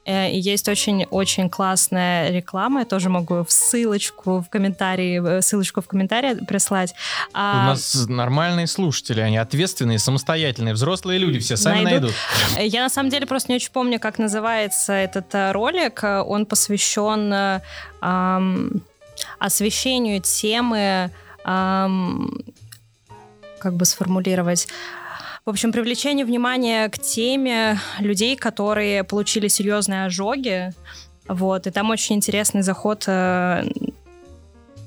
есть 0.06 0.68
очень-очень 0.68 1.48
классная 1.48 2.30
реклама. 2.30 2.80
Я 2.80 2.86
тоже 2.86 3.08
могу 3.08 3.44
в 3.44 3.50
ссылочку 3.50 4.40
в 4.40 4.50
комментарии, 4.50 5.38
э, 5.38 5.42
ссылочку 5.42 5.80
в 5.80 5.88
комментарии 5.88 6.44
прислать. 6.44 6.92
У 6.92 7.32
а, 7.34 7.66
нас 7.68 8.06
нормальные 8.06 8.66
слушатели, 8.66 9.20
они 9.20 9.38
ответственные, 9.38 9.98
самостоятельные, 9.98 10.74
взрослые 10.74 11.18
люди, 11.18 11.38
все 11.38 11.56
сами 11.56 11.84
найдут. 11.84 12.12
найдут. 12.12 12.14
Э, 12.58 12.66
я 12.66 12.82
на 12.82 12.90
самом 12.90 13.10
деле 13.10 13.26
просто 13.26 13.52
не 13.52 13.56
очень 13.56 13.72
помню, 13.72 13.98
как 13.98 14.18
называется 14.18 14.92
этот 14.92 15.26
ролик. 15.52 16.02
Он 16.04 16.44
посвящен 16.44 17.60
эм, 18.02 18.82
освещению 19.38 20.20
темы, 20.20 21.10
эм, 21.44 22.44
как 23.58 23.74
бы 23.74 23.84
сформулировать, 23.86 24.68
в 25.44 25.50
общем, 25.50 25.72
привлечение 25.72 26.24
внимания 26.24 26.88
к 26.88 26.98
теме 26.98 27.78
людей, 27.98 28.34
которые 28.34 29.04
получили 29.04 29.48
серьезные 29.48 30.06
ожоги. 30.06 30.70
Вот, 31.28 31.66
и 31.66 31.70
там 31.70 31.90
очень 31.90 32.16
интересный 32.16 32.62
заход 32.62 33.04
э, 33.06 33.64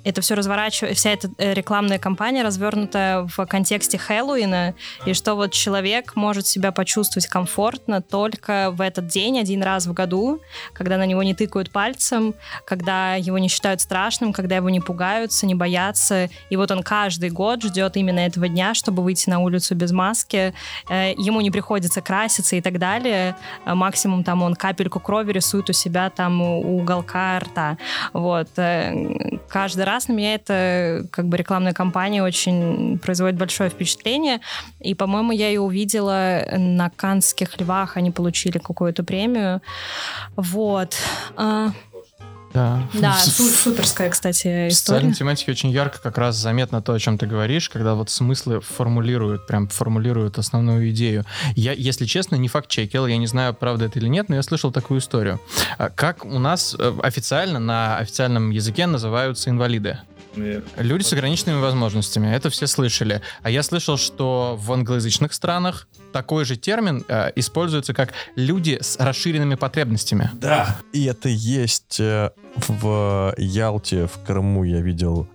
это 0.08 0.22
все 0.22 0.36
разворачивается, 0.36 0.98
вся 0.98 1.12
эта 1.12 1.30
э, 1.38 1.54
рекламная 1.54 2.00
кампания 2.00 2.42
развернута 2.42 3.28
в 3.36 3.46
контексте 3.46 3.98
Хэллоуина, 3.98 4.74
и 5.06 5.14
что 5.14 5.36
вот 5.36 5.52
человек 5.52 6.16
может 6.16 6.48
себя 6.48 6.72
почувствовать 6.72 7.28
комфортно 7.28 8.02
только 8.02 8.70
в 8.72 8.80
этот 8.80 9.08
день, 9.08 9.38
один 9.38 9.62
раз 9.62 9.86
в 9.86 9.92
году, 9.92 10.40
когда 10.72 10.98
на 10.98 11.06
него 11.06 11.24
не 11.24 11.34
тыкают 11.34 11.72
пальцем, 11.72 12.36
когда 12.66 13.16
его 13.16 13.38
не 13.38 13.50
считают 13.50 13.82
страшным, 13.82 14.32
когда 14.32 14.56
его 14.56 14.70
не 14.70 14.80
пугаются, 14.80 15.46
не 15.46 15.56
боятся. 15.56 16.30
И 16.50 16.56
вот 16.56 16.72
он 16.72 16.84
каждый 16.84 17.30
год 17.30 17.64
ждет 17.64 17.98
именно 17.98 18.22
этого 18.22 18.48
дня, 18.48 18.74
чтобы 18.74 19.04
выйти 19.04 19.30
на 19.30 19.40
улицу 19.40 19.76
без 19.76 19.92
маски. 19.92 20.54
Э, 20.90 21.12
ему 21.18 21.42
не 21.42 21.52
приходится 21.52 22.02
краситься 22.02 22.56
и 22.56 22.62
так 22.62 22.80
далее. 22.80 23.36
Э, 23.66 23.74
максимум 23.74 24.24
там 24.24 24.42
он 24.42 24.56
капельку 24.56 25.02
крови 25.02 25.34
рисует 25.34 25.70
у 25.70 25.74
себя 25.74 26.10
там 26.10 26.42
у 26.42 26.78
уголка 26.78 27.40
рта. 27.40 27.78
Вот. 28.14 28.48
Каждый 29.50 29.84
раз 29.84 29.97
раз 29.98 30.08
на 30.08 30.14
меня 30.14 30.36
это 30.36 31.08
как 31.12 31.28
бы 31.28 31.38
рекламная 31.38 31.74
кампания 31.74 32.24
очень 32.24 33.00
производит 33.00 33.38
большое 33.38 33.70
впечатление. 33.70 34.42
И, 34.80 34.94
по-моему, 34.94 35.32
я 35.32 35.48
ее 35.48 35.62
увидела 35.62 36.44
на 36.56 36.90
Канских 36.90 37.60
львах, 37.60 37.98
они 37.98 38.12
получили 38.12 38.60
какую-то 38.60 39.04
премию. 39.04 39.62
Вот. 40.36 40.96
Да. 42.54 42.88
Да, 42.94 43.18
суперская, 43.20 44.10
кстати, 44.10 44.48
история. 44.48 44.70
В 44.70 44.74
социальной 44.74 45.14
тематике 45.14 45.52
очень 45.52 45.70
ярко 45.70 46.00
как 46.00 46.18
раз 46.18 46.36
заметно 46.36 46.82
то, 46.82 46.94
о 46.94 47.00
чем 47.00 47.18
ты 47.18 47.28
говоришь, 47.28 47.70
когда 47.70 47.94
вот 47.94 48.10
смыслы 48.10 48.62
формулируют, 48.62 49.48
прям 49.48 49.68
формулируют 49.68 50.38
основную 50.38 50.90
идею. 50.92 51.26
Я, 51.56 51.74
если 51.74 52.06
честно, 52.06 52.36
не 52.36 52.48
факт 52.48 52.70
чекил, 52.70 53.06
я 53.08 53.18
не 53.18 53.28
знаю, 53.28 53.54
правда 53.54 53.86
это 53.86 54.00
или 54.00 54.08
нет, 54.08 54.30
но 54.30 54.36
я 54.36 54.44
слышал 54.44 54.72
такую 54.72 55.00
историю. 55.00 55.40
А 55.78 55.90
как 55.90 56.26
у 56.26 56.40
нас 56.40 56.76
э, 56.78 56.94
официально 57.04 57.60
на 57.60 57.98
официальном 57.98 58.50
языке 58.50 58.88
называются 58.88 59.50
инвалиды? 59.50 60.00
Люди 60.78 61.04
с 61.04 61.14
ограниченными 61.14 61.60
возможностями, 61.60 62.28
это 62.34 62.50
все 62.50 62.68
слышали. 62.68 63.22
А 63.42 63.50
я 63.50 63.64
слышал, 63.64 63.98
что 63.98 64.58
в 64.60 64.72
англоязычных 64.72 65.34
странах 65.34 65.88
такой 66.14 66.46
же 66.46 66.56
термин 66.56 67.04
э, 67.08 67.32
используется 67.36 67.94
как 67.94 68.14
люди 68.36 68.78
с 68.82 68.98
расширенными 68.98 69.56
потребностями. 69.56 70.32
Да. 70.34 70.78
И 70.94 71.06
это 71.06 71.30
есть 71.30 72.00
э, 72.00 72.32
в 72.56 73.34
Ялте, 73.38 74.08
в 74.08 74.24
Крыму 74.26 74.64
я 74.64 74.82
видел 74.82 75.28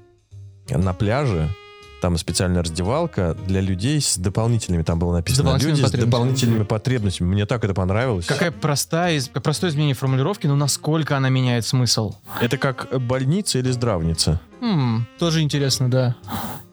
на 0.68 0.92
пляже. 0.92 1.48
Там 2.02 2.18
специальная 2.18 2.64
раздевалка 2.64 3.36
для 3.46 3.60
людей 3.60 4.00
с 4.00 4.18
дополнительными, 4.18 4.82
там 4.82 4.98
было 4.98 5.12
написано, 5.12 5.56
люди 5.56 5.82
с 5.82 5.90
дополнительными 5.92 6.64
потребностями. 6.64 7.28
Мне 7.28 7.46
так 7.46 7.62
это 7.62 7.74
понравилось. 7.74 8.26
Какая 8.26 8.50
простая, 8.50 9.22
простое 9.40 9.70
изменение 9.70 9.94
формулировки, 9.94 10.48
но 10.48 10.56
насколько 10.56 11.16
она 11.16 11.28
меняет 11.28 11.64
смысл. 11.64 12.16
Это 12.40 12.58
как 12.58 12.88
больница 13.00 13.60
или 13.60 13.70
здравница. 13.70 14.40
Хм, 14.60 15.06
тоже 15.20 15.42
интересно, 15.42 15.88
да. 15.88 16.16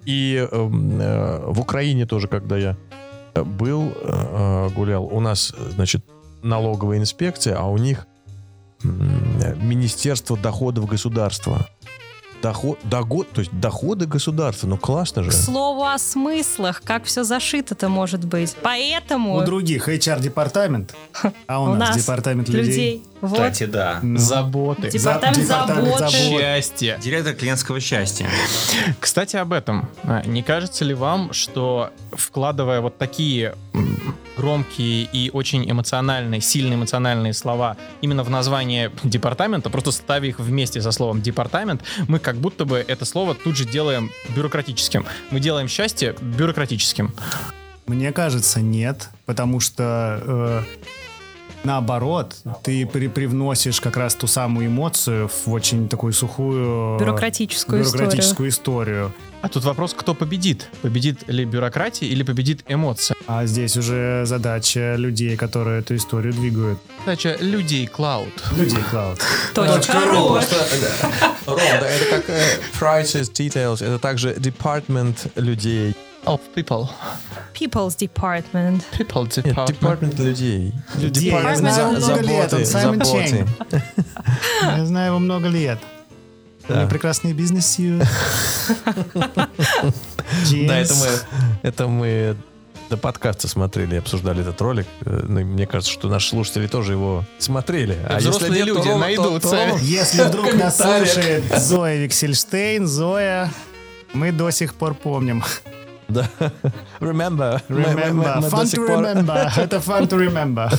И 0.04 0.48
эм, 0.52 1.00
э, 1.00 1.44
в 1.46 1.60
Украине 1.60 2.08
тоже, 2.08 2.28
когда 2.28 2.58
я 2.58 2.76
был, 3.36 3.94
э, 4.02 4.70
гулял, 4.76 5.06
у 5.06 5.20
нас, 5.20 5.54
значит, 5.76 6.04
налоговая 6.42 6.98
инспекция, 6.98 7.56
а 7.56 7.66
у 7.66 7.78
них 7.78 8.08
Министерство 8.82 10.36
доходов 10.36 10.88
государства 10.88 11.68
доход, 12.42 12.80
доход, 12.84 13.30
то 13.32 13.42
есть 13.42 13.52
доходы 13.60 14.06
государства, 14.06 14.68
ну 14.68 14.78
классно 14.78 15.24
же. 15.24 15.30
К 15.30 15.34
слову 15.34 15.86
о 15.86 15.98
смыслах, 15.98 16.82
как 16.84 17.06
все 17.06 17.24
зашито-то 17.24 17.90
может 17.90 18.26
быть. 18.26 18.56
Поэтому... 18.62 19.36
У 19.36 19.42
других 19.44 19.90
HR-департамент, 19.90 20.96
а 21.48 21.62
у, 21.62 21.72
у 21.72 21.76
нас, 21.76 21.98
департамент 21.98 22.50
людей. 22.50 22.72
людей. 22.72 23.04
Вот. 23.22 23.34
Кстати, 23.34 23.65
да. 23.65 23.99
Ну, 24.01 24.17
заботы. 24.17 24.89
Департамент, 24.89 25.38
департамент 25.38 25.97
заботы. 25.97 26.13
Счастья. 26.13 26.97
Директор 27.01 27.34
клиентского 27.34 27.80
счастья. 27.80 28.30
Кстати, 28.99 29.36
об 29.36 29.53
этом. 29.53 29.89
А, 30.03 30.24
не 30.26 30.41
кажется 30.41 30.86
ли 30.86 30.93
вам, 30.93 31.34
что 31.34 31.91
вкладывая 32.13 32.82
вот 32.82 32.97
такие 32.97 33.55
громкие 34.38 35.03
и 35.11 35.30
очень 35.34 35.70
эмоциональные, 35.70 36.39
сильные 36.39 36.76
эмоциональные 36.76 37.34
слова 37.34 37.76
именно 38.01 38.24
в 38.24 38.30
название 38.30 38.89
департамента, 39.03 39.70
просто 39.70 39.91
ставя 39.91 40.28
их 40.28 40.39
вместе 40.39 40.82
со 40.82 40.91
словом 40.91 41.22
департамент, 41.22 41.84
мы 42.07 42.20
как 42.20 42.38
будто 42.38 42.63
бы 42.63 42.84
это 42.88 43.03
слово 43.03 43.36
тут 43.36 43.57
же 43.57 43.65
делаем 43.65 44.11
бюрократическим. 44.30 45.05
Мы 45.32 45.41
делаем 45.41 45.67
счастье 45.67 46.15
бюрократическим. 46.22 47.13
Мне 47.86 48.11
кажется, 48.11 48.61
нет, 48.61 49.09
потому 49.26 49.59
что 49.59 50.22
э, 50.24 50.61
наоборот, 51.64 52.36
ты 52.64 52.86
при 52.86 53.07
привносишь 53.07 53.82
как 53.82 53.97
раз 53.97 54.16
ту 54.16 54.28
самую 54.28 54.68
эмоцию 54.68 55.28
в 55.28 55.51
очень 55.51 55.89
такую 55.89 56.14
сухую 56.14 56.97
бюрократическую, 56.99 57.84
бюрократическую 57.84 58.49
историю. 58.49 59.07
историю. 59.07 59.14
А 59.41 59.47
тут 59.47 59.64
вопрос, 59.64 59.93
кто 59.93 60.14
победит? 60.14 60.70
Победит 60.82 61.28
ли 61.28 61.45
бюрократия 61.45 62.07
или 62.07 62.24
победит 62.24 62.64
эмоция? 62.68 63.16
А 63.26 63.45
здесь 63.45 63.78
уже 63.78 64.24
задача 64.26 64.95
людей, 64.95 65.38
которые 65.38 65.80
эту 65.80 65.95
историю 65.95 66.34
двигают. 66.34 66.80
Задача 67.05 67.38
людей 67.39 67.89
Cloud. 67.91 68.32
Людей 68.57 68.84
Cloud. 68.91 69.22
Точка 69.53 70.01
ру. 70.01 70.39
Ром, 71.45 71.57
это 71.57 72.05
как 72.10 72.30
э, 72.30 72.43
prices, 72.80 73.32
details, 73.32 73.84
это 73.84 73.97
также 73.97 74.34
department 74.34 75.32
людей. 75.36 75.95
Of 76.26 76.39
people. 76.53 76.89
People's 77.53 77.95
Department. 77.95 78.84
People 78.91 79.28
Department. 79.28 79.45
Нет, 79.45 79.67
департмент 79.67 80.20
людей. 80.20 80.74
Людей. 80.95 81.32
Я 81.32 81.55
знаю 81.55 81.93
его 81.93 81.99
много 81.99 82.22
лет, 82.22 82.53
он 82.53 82.65
Саймон 82.65 83.01
Чейн. 83.01 83.49
Я 84.61 84.86
знаю 84.86 85.07
его 85.07 85.20
много 85.20 85.47
лет. 85.47 85.80
Да. 86.67 86.88
Прекрасный 86.88 87.34
бизнес 87.34 87.78
Да, 90.67 90.78
это 90.78 90.93
мы, 90.93 91.07
это 91.63 91.88
мы 91.88 92.38
до 92.89 92.97
подкаста 92.97 93.47
смотрели, 93.47 93.95
обсуждали 93.95 94.41
этот 94.41 94.61
ролик. 94.61 94.86
Э, 95.01 95.24
ну, 95.28 95.41
мне 95.41 95.65
кажется, 95.65 95.91
что 95.91 96.07
наши 96.07 96.30
слушатели 96.30 96.67
тоже 96.67 96.93
его 96.93 97.24
смотрели. 97.39 97.97
А 98.07 98.17
Взрослые 98.17 98.49
если 98.51 98.65
нет, 98.65 98.67
люди 98.67 98.89
то, 98.89 98.97
найдут 98.97 99.41
то, 99.41 99.49
то, 99.49 99.78
Если 99.82 100.24
вдруг 100.24 100.53
нас 100.53 100.78
слушает 100.78 101.43
Зоя 101.57 101.97
Виксельштейн, 101.97 102.88
Зоя, 102.88 103.51
мы 104.13 104.32
до 104.32 104.51
сих 104.51 104.76
пор 104.76 104.93
помним. 104.93 105.43
Да. 106.10 106.28
Remember. 106.99 107.62
Remember. 107.70 108.41
fun 108.49 108.66
to 108.66 108.88
remember. 108.88 109.51
Это 109.57 109.80
fun 109.80 110.07
to 110.07 110.18
remember. 110.18 110.72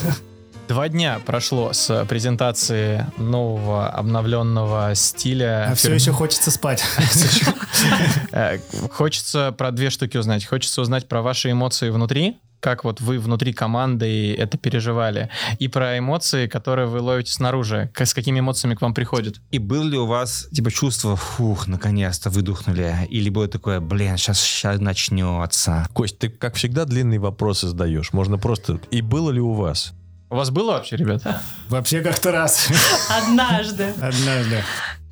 Два 0.68 0.88
дня 0.88 1.20
прошло 1.26 1.72
с 1.72 2.04
презентации 2.04 3.04
нового 3.18 3.88
обновленного 3.88 4.94
стиля. 4.94 5.68
А 5.70 5.74
все 5.74 5.92
еще 5.92 6.12
хочется 6.12 6.50
спать. 6.50 6.84
Э, 8.32 8.58
хочется 8.92 9.52
про 9.56 9.70
две 9.70 9.90
штуки 9.90 10.16
узнать. 10.16 10.44
Хочется 10.44 10.82
узнать 10.82 11.08
про 11.08 11.22
ваши 11.22 11.50
эмоции 11.50 11.88
внутри, 11.90 12.36
как 12.60 12.84
вот 12.84 13.00
вы 13.00 13.18
внутри 13.18 13.52
команды 13.52 14.34
это 14.34 14.58
переживали, 14.58 15.30
и 15.58 15.68
про 15.68 15.98
эмоции, 15.98 16.46
которые 16.46 16.86
вы 16.86 17.00
ловите 17.00 17.32
снаружи, 17.32 17.90
с 17.96 18.14
какими 18.14 18.40
эмоциями 18.40 18.74
к 18.74 18.82
вам 18.82 18.94
приходят. 18.94 19.40
И 19.50 19.58
был 19.58 19.84
ли 19.84 19.98
у 19.98 20.06
вас, 20.06 20.48
типа, 20.52 20.70
чувство, 20.70 21.16
фух, 21.16 21.66
наконец-то 21.66 22.30
выдохнули, 22.30 23.08
или 23.10 23.28
было 23.30 23.48
такое, 23.48 23.80
блин, 23.80 24.16
сейчас, 24.16 24.40
сейчас 24.40 24.80
начнется? 24.80 25.86
Кость, 25.92 26.18
ты, 26.18 26.28
как 26.28 26.54
всегда, 26.54 26.84
длинные 26.84 27.18
вопросы 27.18 27.68
задаешь. 27.68 28.12
Можно 28.12 28.38
просто... 28.38 28.80
И 28.90 29.00
было 29.00 29.30
ли 29.30 29.40
у 29.40 29.52
вас? 29.52 29.92
У 30.28 30.36
вас 30.36 30.50
было 30.50 30.72
вообще, 30.72 30.96
ребята? 30.96 31.42
Вообще 31.68 32.02
как-то 32.02 32.30
раз. 32.30 32.68
Однажды. 33.10 33.92
Однажды. 34.00 34.62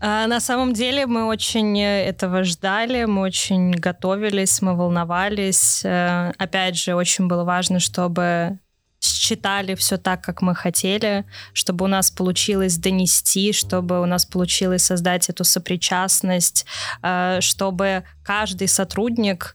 А, 0.00 0.26
на 0.26 0.40
самом 0.40 0.72
деле 0.72 1.06
мы 1.06 1.24
очень 1.24 1.78
э, 1.78 2.04
этого 2.04 2.44
ждали, 2.44 3.04
мы 3.04 3.22
очень 3.22 3.72
готовились, 3.72 4.62
мы 4.62 4.76
волновались. 4.76 5.84
Э, 5.84 6.32
опять 6.38 6.76
же, 6.76 6.94
очень 6.94 7.26
было 7.26 7.44
важно, 7.44 7.80
чтобы 7.80 8.58
с 9.00 9.18
просчитали 9.28 9.74
все 9.74 9.96
так, 9.96 10.22
как 10.22 10.42
мы 10.42 10.54
хотели, 10.54 11.24
чтобы 11.52 11.84
у 11.84 11.88
нас 11.88 12.10
получилось 12.10 12.78
донести, 12.78 13.52
чтобы 13.52 14.00
у 14.00 14.06
нас 14.06 14.24
получилось 14.24 14.84
создать 14.84 15.28
эту 15.28 15.44
сопричастность, 15.44 16.66
э, 17.02 17.40
чтобы 17.40 18.04
каждый 18.24 18.68
сотрудник 18.68 19.54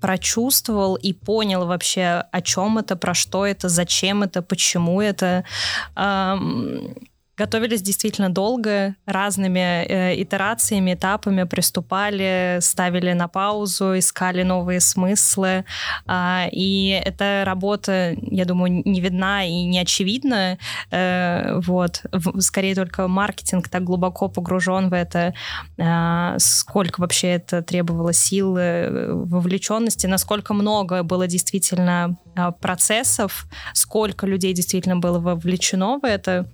прочувствовал 0.00 0.96
и 0.96 1.12
понял 1.12 1.66
вообще, 1.66 2.24
о 2.32 2.42
чем 2.42 2.78
это, 2.78 2.96
про 2.96 3.14
что 3.14 3.46
это, 3.46 3.68
зачем 3.68 4.24
это, 4.24 4.42
почему 4.42 5.00
это. 5.00 5.44
Готовились 7.34 7.80
действительно 7.80 8.28
долго, 8.28 8.94
разными 9.06 9.58
э, 9.58 10.22
итерациями, 10.22 10.92
этапами 10.92 11.44
приступали, 11.44 12.58
ставили 12.60 13.14
на 13.14 13.26
паузу, 13.26 13.98
искали 13.98 14.42
новые 14.42 14.80
смыслы. 14.80 15.64
А, 16.06 16.46
и 16.52 17.00
эта 17.02 17.44
работа, 17.46 18.14
я 18.20 18.44
думаю, 18.44 18.82
не 18.84 19.00
видна 19.00 19.44
и 19.44 19.64
не 19.64 19.78
очевидна. 19.78 20.58
Э, 20.90 21.58
вот. 21.60 22.02
В, 22.12 22.38
скорее 22.42 22.74
только 22.74 23.08
маркетинг 23.08 23.70
так 23.70 23.82
глубоко 23.82 24.28
погружен 24.28 24.90
в 24.90 24.92
это, 24.92 25.32
э, 25.78 26.34
сколько 26.38 27.00
вообще 27.00 27.28
это 27.28 27.62
требовало 27.62 28.12
сил, 28.12 28.58
э, 28.58 29.10
вовлеченности, 29.10 30.06
насколько 30.06 30.52
много 30.52 31.02
было 31.02 31.26
действительно 31.26 32.18
э, 32.36 32.52
процессов, 32.60 33.46
сколько 33.72 34.26
людей 34.26 34.52
действительно 34.52 34.96
было 34.96 35.18
вовлечено 35.18 35.98
в 35.98 36.04
это. 36.04 36.46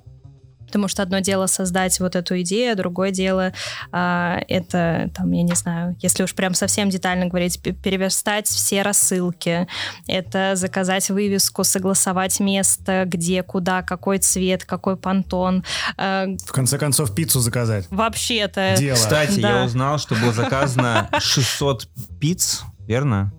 Потому 0.68 0.86
что 0.88 1.02
одно 1.02 1.18
дело 1.18 1.46
создать 1.46 1.98
вот 1.98 2.14
эту 2.14 2.40
идею, 2.42 2.76
другое 2.76 3.10
дело 3.10 3.52
а, 3.90 4.38
это, 4.48 5.10
там, 5.14 5.32
я 5.32 5.42
не 5.42 5.54
знаю, 5.54 5.96
если 6.00 6.22
уж 6.22 6.34
прям 6.34 6.54
совсем 6.54 6.90
детально 6.90 7.26
говорить, 7.26 7.60
переверстать 7.60 8.46
все 8.46 8.82
рассылки, 8.82 9.66
это 10.06 10.52
заказать 10.54 11.08
вывеску, 11.10 11.64
согласовать 11.64 12.38
место, 12.40 13.04
где, 13.06 13.42
куда, 13.42 13.82
какой 13.82 14.18
цвет, 14.18 14.64
какой 14.64 14.96
понтон. 14.96 15.64
А, 15.96 16.26
В 16.46 16.52
конце 16.52 16.78
концов, 16.78 17.14
пиццу 17.14 17.40
заказать. 17.40 17.86
Вообще-то. 17.90 18.74
Дело. 18.76 18.94
Кстати, 18.96 19.40
Да. 19.40 19.60
я 19.60 19.64
узнал, 19.64 19.98
что 19.98 20.14
было 20.14 20.32
заказано 20.32 21.08
600 21.18 21.88
пиц, 22.20 22.62
верно? 22.86 23.32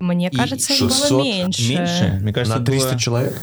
Мне 0.00 0.28
И 0.30 0.36
кажется, 0.36 0.72
их 0.72 0.78
600 0.78 1.10
было 1.10 1.22
меньше. 1.22 1.68
Меньше? 1.68 2.18
Мне 2.22 2.32
кажется, 2.32 2.58
На 2.58 2.64
300 2.64 2.88
было- 2.88 2.98
человек? 2.98 3.40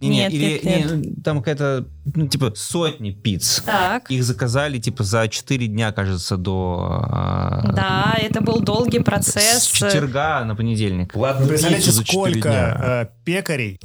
Не, 0.00 0.08
не, 0.08 0.16
Нет, 0.18 0.32
или, 0.32 0.44
нет, 0.44 0.62
нет. 0.64 0.96
не, 0.96 1.22
там 1.22 1.38
какая-то, 1.38 1.84
ну, 2.14 2.28
типа, 2.28 2.52
сотни 2.54 3.10
пиц. 3.10 3.62
Так. 3.66 4.10
Их 4.10 4.22
заказали, 4.24 4.78
типа, 4.78 5.02
за 5.02 5.28
4 5.28 5.66
дня, 5.66 5.90
кажется, 5.92 6.36
до... 6.36 7.00
а, 7.10 7.72
Да, 7.72 8.16
это 8.16 8.40
был 8.40 8.60
долгий 8.60 9.00
процесс. 9.00 9.64
С 9.64 9.66
четверга 9.66 10.44
на 10.44 10.54
понедельник. 10.54 11.14
Ладно, 11.16 11.42
Вы 11.42 11.48
представляете, 11.48 11.86
пиццу 11.86 11.98
за 11.98 12.04
4 12.04 12.20
сколько 12.40 12.48
э, 12.48 13.24
пекарей 13.24 13.80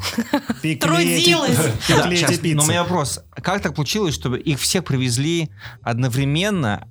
Трудилось. 0.80 1.58
но 2.56 2.64
у 2.64 2.68
меня 2.68 2.84
вопрос. 2.84 3.20
Как 3.42 3.62
так 3.62 3.74
получилось, 3.76 4.14
чтобы 4.14 4.40
их 4.40 4.60
всех 4.60 4.86
привезли 4.86 5.50
одновременно 5.82 6.88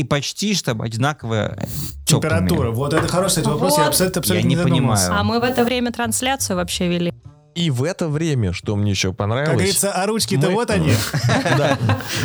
и 0.00 0.04
почти 0.04 0.54
чтобы 0.54 0.84
одинаковая 0.84 1.58
Температура. 2.06 2.70
Вот 2.70 2.94
это 2.94 3.06
хороший 3.06 3.28
кстати, 3.42 3.46
вопрос. 3.48 3.76
Я 3.76 3.84
Вот. 3.84 3.88
абсолютно, 3.90 4.20
абсолютно 4.20 4.42
Я 4.48 4.48
не 4.48 4.56
задумывался. 4.56 5.04
понимаю. 5.08 5.20
А 5.20 5.24
мы 5.24 5.40
в 5.40 5.44
это 5.44 5.64
время 5.64 5.92
трансляцию 5.92 6.56
вообще 6.56 6.88
вели. 6.88 7.12
И 7.54 7.68
в 7.70 7.82
это 7.82 8.08
время, 8.08 8.52
что 8.52 8.76
мне 8.76 8.92
еще 8.92 9.08
Как 9.08 9.18
понравилось... 9.18 9.56
говорится, 9.56 9.92
а 9.92 10.06
ручки-то 10.06 10.48
Мы- 10.48 10.54
вот 10.54 10.70
они. 10.70 10.92
Да. 11.58 11.76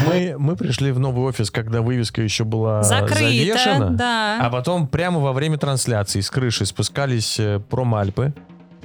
Мы, 0.07 0.36
мы 0.38 0.55
пришли 0.55 0.91
в 0.91 0.99
новый 0.99 1.26
офис, 1.26 1.51
когда 1.51 1.82
вывеска 1.82 2.21
еще 2.21 2.43
была 2.43 2.84
Закрыто, 2.84 3.15
завешена. 3.19 3.89
да. 3.89 4.39
А 4.41 4.49
потом 4.49 4.88
прямо 4.88 5.19
во 5.19 5.34
время 5.34 5.57
трансляции 5.57 6.21
с 6.21 6.30
крыши 6.30 6.65
спускались 6.65 7.39
э, 7.39 7.59
промальпы 7.59 8.34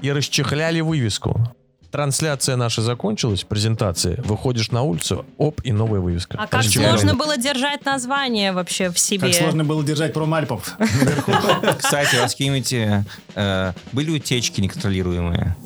и 0.03 0.11
расчехляли 0.11 0.81
вывеску. 0.81 1.39
Трансляция 1.91 2.57
наша 2.57 2.83
закончилась, 2.83 3.43
презентация. 3.43 4.21
Выходишь 4.23 4.71
на 4.71 4.83
улицу, 4.83 5.25
оп, 5.39 5.61
и 5.65 5.73
новая 5.73 6.01
вывеска. 6.01 6.39
А 6.39 6.47
как 6.47 6.61
Расчехляли. 6.61 6.91
сложно 6.91 7.15
было 7.17 7.37
держать 7.37 7.85
название 7.85 8.53
вообще 8.53 8.91
в 8.91 8.99
себе? 8.99 9.29
Как 9.29 9.35
сложно 9.35 9.65
было 9.65 9.83
держать 9.83 10.13
промальпов 10.13 10.77
наверху. 10.79 11.33
Кстати, 11.79 12.17
у 12.17 12.21
вас 12.21 12.33
какие-нибудь 12.33 12.73
э, 13.35 13.73
были 13.93 14.11
утечки 14.11 14.61
неконтролируемые? 14.61 15.57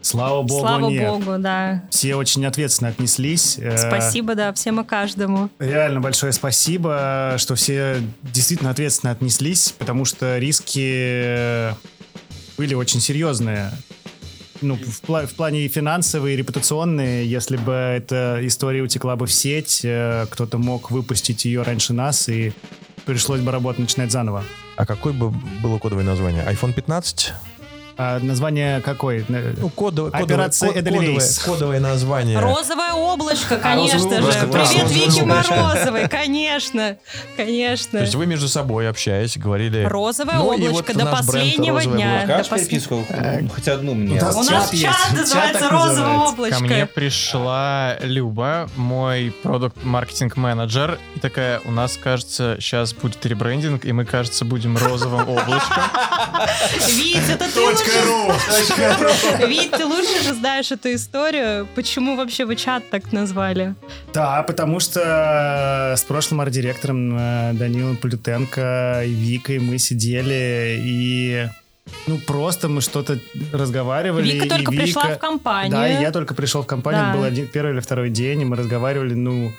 Слава 0.00 0.42
богу, 0.42 0.60
Слава 0.60 0.88
нет. 0.88 1.08
богу, 1.08 1.38
да. 1.38 1.82
Все 1.90 2.14
очень 2.14 2.44
ответственно 2.46 2.90
отнеслись. 2.90 3.58
Э, 3.58 3.76
Спасибо, 3.76 4.34
да, 4.34 4.52
всем 4.54 4.80
и 4.80 4.84
каждому. 4.84 5.50
Реально 5.58 6.00
большое 6.00 6.32
спасибо, 6.32 7.34
что 7.36 7.54
все 7.54 8.00
действительно 8.22 8.70
ответственно 8.70 9.12
отнеслись, 9.12 9.74
потому 9.78 10.04
что 10.04 10.38
риски 10.38 11.72
были 12.56 12.74
очень 12.74 13.00
серьезные. 13.00 13.70
Ну, 14.60 14.74
в, 14.76 15.02
пла- 15.02 15.26
в 15.26 15.34
плане 15.34 15.68
финансовые, 15.68 16.36
репутационные, 16.36 17.28
если 17.30 17.56
бы 17.56 17.72
эта 17.72 18.40
история 18.42 18.82
утекла 18.82 19.16
бы 19.16 19.26
в 19.26 19.32
сеть, 19.32 19.80
э, 19.84 20.26
кто-то 20.30 20.58
мог 20.58 20.90
выпустить 20.90 21.44
ее 21.44 21.62
раньше 21.62 21.92
нас, 21.92 22.28
и 22.28 22.52
пришлось 23.06 23.40
бы 23.40 23.52
работу 23.52 23.80
начинать 23.80 24.10
заново. 24.10 24.44
А 24.76 24.86
какое 24.86 25.12
бы 25.12 25.30
было 25.62 25.78
кодовое 25.78 26.04
название? 26.04 26.44
iPhone 26.44 26.72
15? 26.72 27.32
А 28.00 28.20
название 28.20 28.80
какое? 28.80 29.24
Э, 29.28 29.54
Ну, 29.56 29.70
кодовое, 29.70 30.12
кодовое, 30.12 30.24
Операция 30.24 30.68
код- 30.68 30.76
Эдельвейс. 30.76 31.38
кодовое, 31.40 31.58
кодовое 31.58 31.80
название. 31.80 32.38
Розовое 32.38 32.92
облачко, 32.92 33.56
конечно 33.56 33.94
розовое 33.98 34.20
же. 34.20 34.22
облачко, 34.22 34.46
да, 34.46 34.52
Привет, 34.52 34.68
розовое 34.82 34.94
Вики 34.94 35.20
облачко. 35.20 35.54
Морозовой, 35.54 36.08
конечно. 36.08 36.96
Конечно. 37.36 37.98
То 37.98 38.04
есть 38.04 38.14
вы 38.14 38.26
между 38.26 38.46
собой 38.48 38.88
общаясь, 38.88 39.36
говорили... 39.36 39.82
Розовое 39.82 40.36
Ну, 40.36 40.44
облачко 40.46 40.92
вот 40.92 40.96
до 40.96 41.06
последнего 41.06 41.76
«Розовое 41.78 41.96
дня. 41.96 42.20
облако». 42.22 42.42
До 42.48 42.54
пос- 42.54 42.58
переписку? 42.60 43.04
Хоть 43.54 43.68
одну 43.68 43.94
мне. 43.94 44.20
У 44.20 44.24
нас 44.24 44.36
У 44.36 44.42
нас 44.44 44.70
Чат 44.70 44.80
чат 44.80 44.92
Чат 44.92 45.12
называется 45.18 45.58
так 45.60 45.72
розовое 45.72 46.06
называется. 46.06 46.50
Ко 46.58 46.64
мне 46.64 46.74
облачко. 46.76 46.94
пришла 46.94 47.96
Люба, 48.00 48.68
мой 48.76 49.34
продукт-маркетинг-менеджер, 49.42 50.98
и 51.16 51.18
такая, 51.18 51.60
у 51.64 51.72
нас, 51.72 51.98
кажется, 52.00 52.56
сейчас 52.60 52.92
будет 52.94 53.26
ребрендинг, 53.26 53.84
и 53.84 53.92
мы, 53.92 54.04
кажется, 54.04 54.44
будем 54.44 54.76
розовым 54.76 55.28
облачком. 55.28 55.82
Вить, 56.86 57.28
это 57.28 57.52
ты 57.52 57.60
лучше... 57.88 59.46
Вить, 59.46 59.70
ты 59.70 59.84
лучше 59.84 60.22
же 60.22 60.34
знаешь 60.34 60.70
эту 60.72 60.94
историю. 60.94 61.66
Почему 61.74 62.16
вообще 62.16 62.44
вы 62.44 62.56
чат 62.56 62.88
так 62.90 63.12
назвали? 63.12 63.74
Да, 64.12 64.42
потому 64.42 64.80
что 64.80 65.94
с 65.96 66.02
прошлым 66.04 66.40
арт-директором 66.40 67.16
э, 67.18 67.52
Данилом 67.54 67.96
Полютенко 67.96 69.02
и 69.06 69.10
Викой 69.10 69.58
мы 69.58 69.78
сидели 69.78 70.78
и 70.82 71.48
ну 72.06 72.18
просто 72.18 72.68
мы 72.68 72.80
что-то 72.80 73.18
разговаривали. 73.52 74.30
Вика 74.30 74.44
и 74.44 74.48
только 74.48 74.72
пришла 74.72 75.04
Вика- 75.04 75.14
в 75.14 75.18
компанию. 75.18 75.72
Да, 75.72 75.88
и 75.88 76.02
я 76.02 76.10
только 76.12 76.34
пришел 76.34 76.62
в 76.62 76.66
компанию, 76.66 77.02
Да. 77.02 77.08
это 77.10 77.18
был 77.18 77.24
один, 77.24 77.46
первый 77.46 77.72
или 77.72 77.80
второй 77.80 78.10
день, 78.10 78.42
и 78.42 78.44
мы 78.44 78.56
разговаривали, 78.56 79.14
ну, 79.14 79.52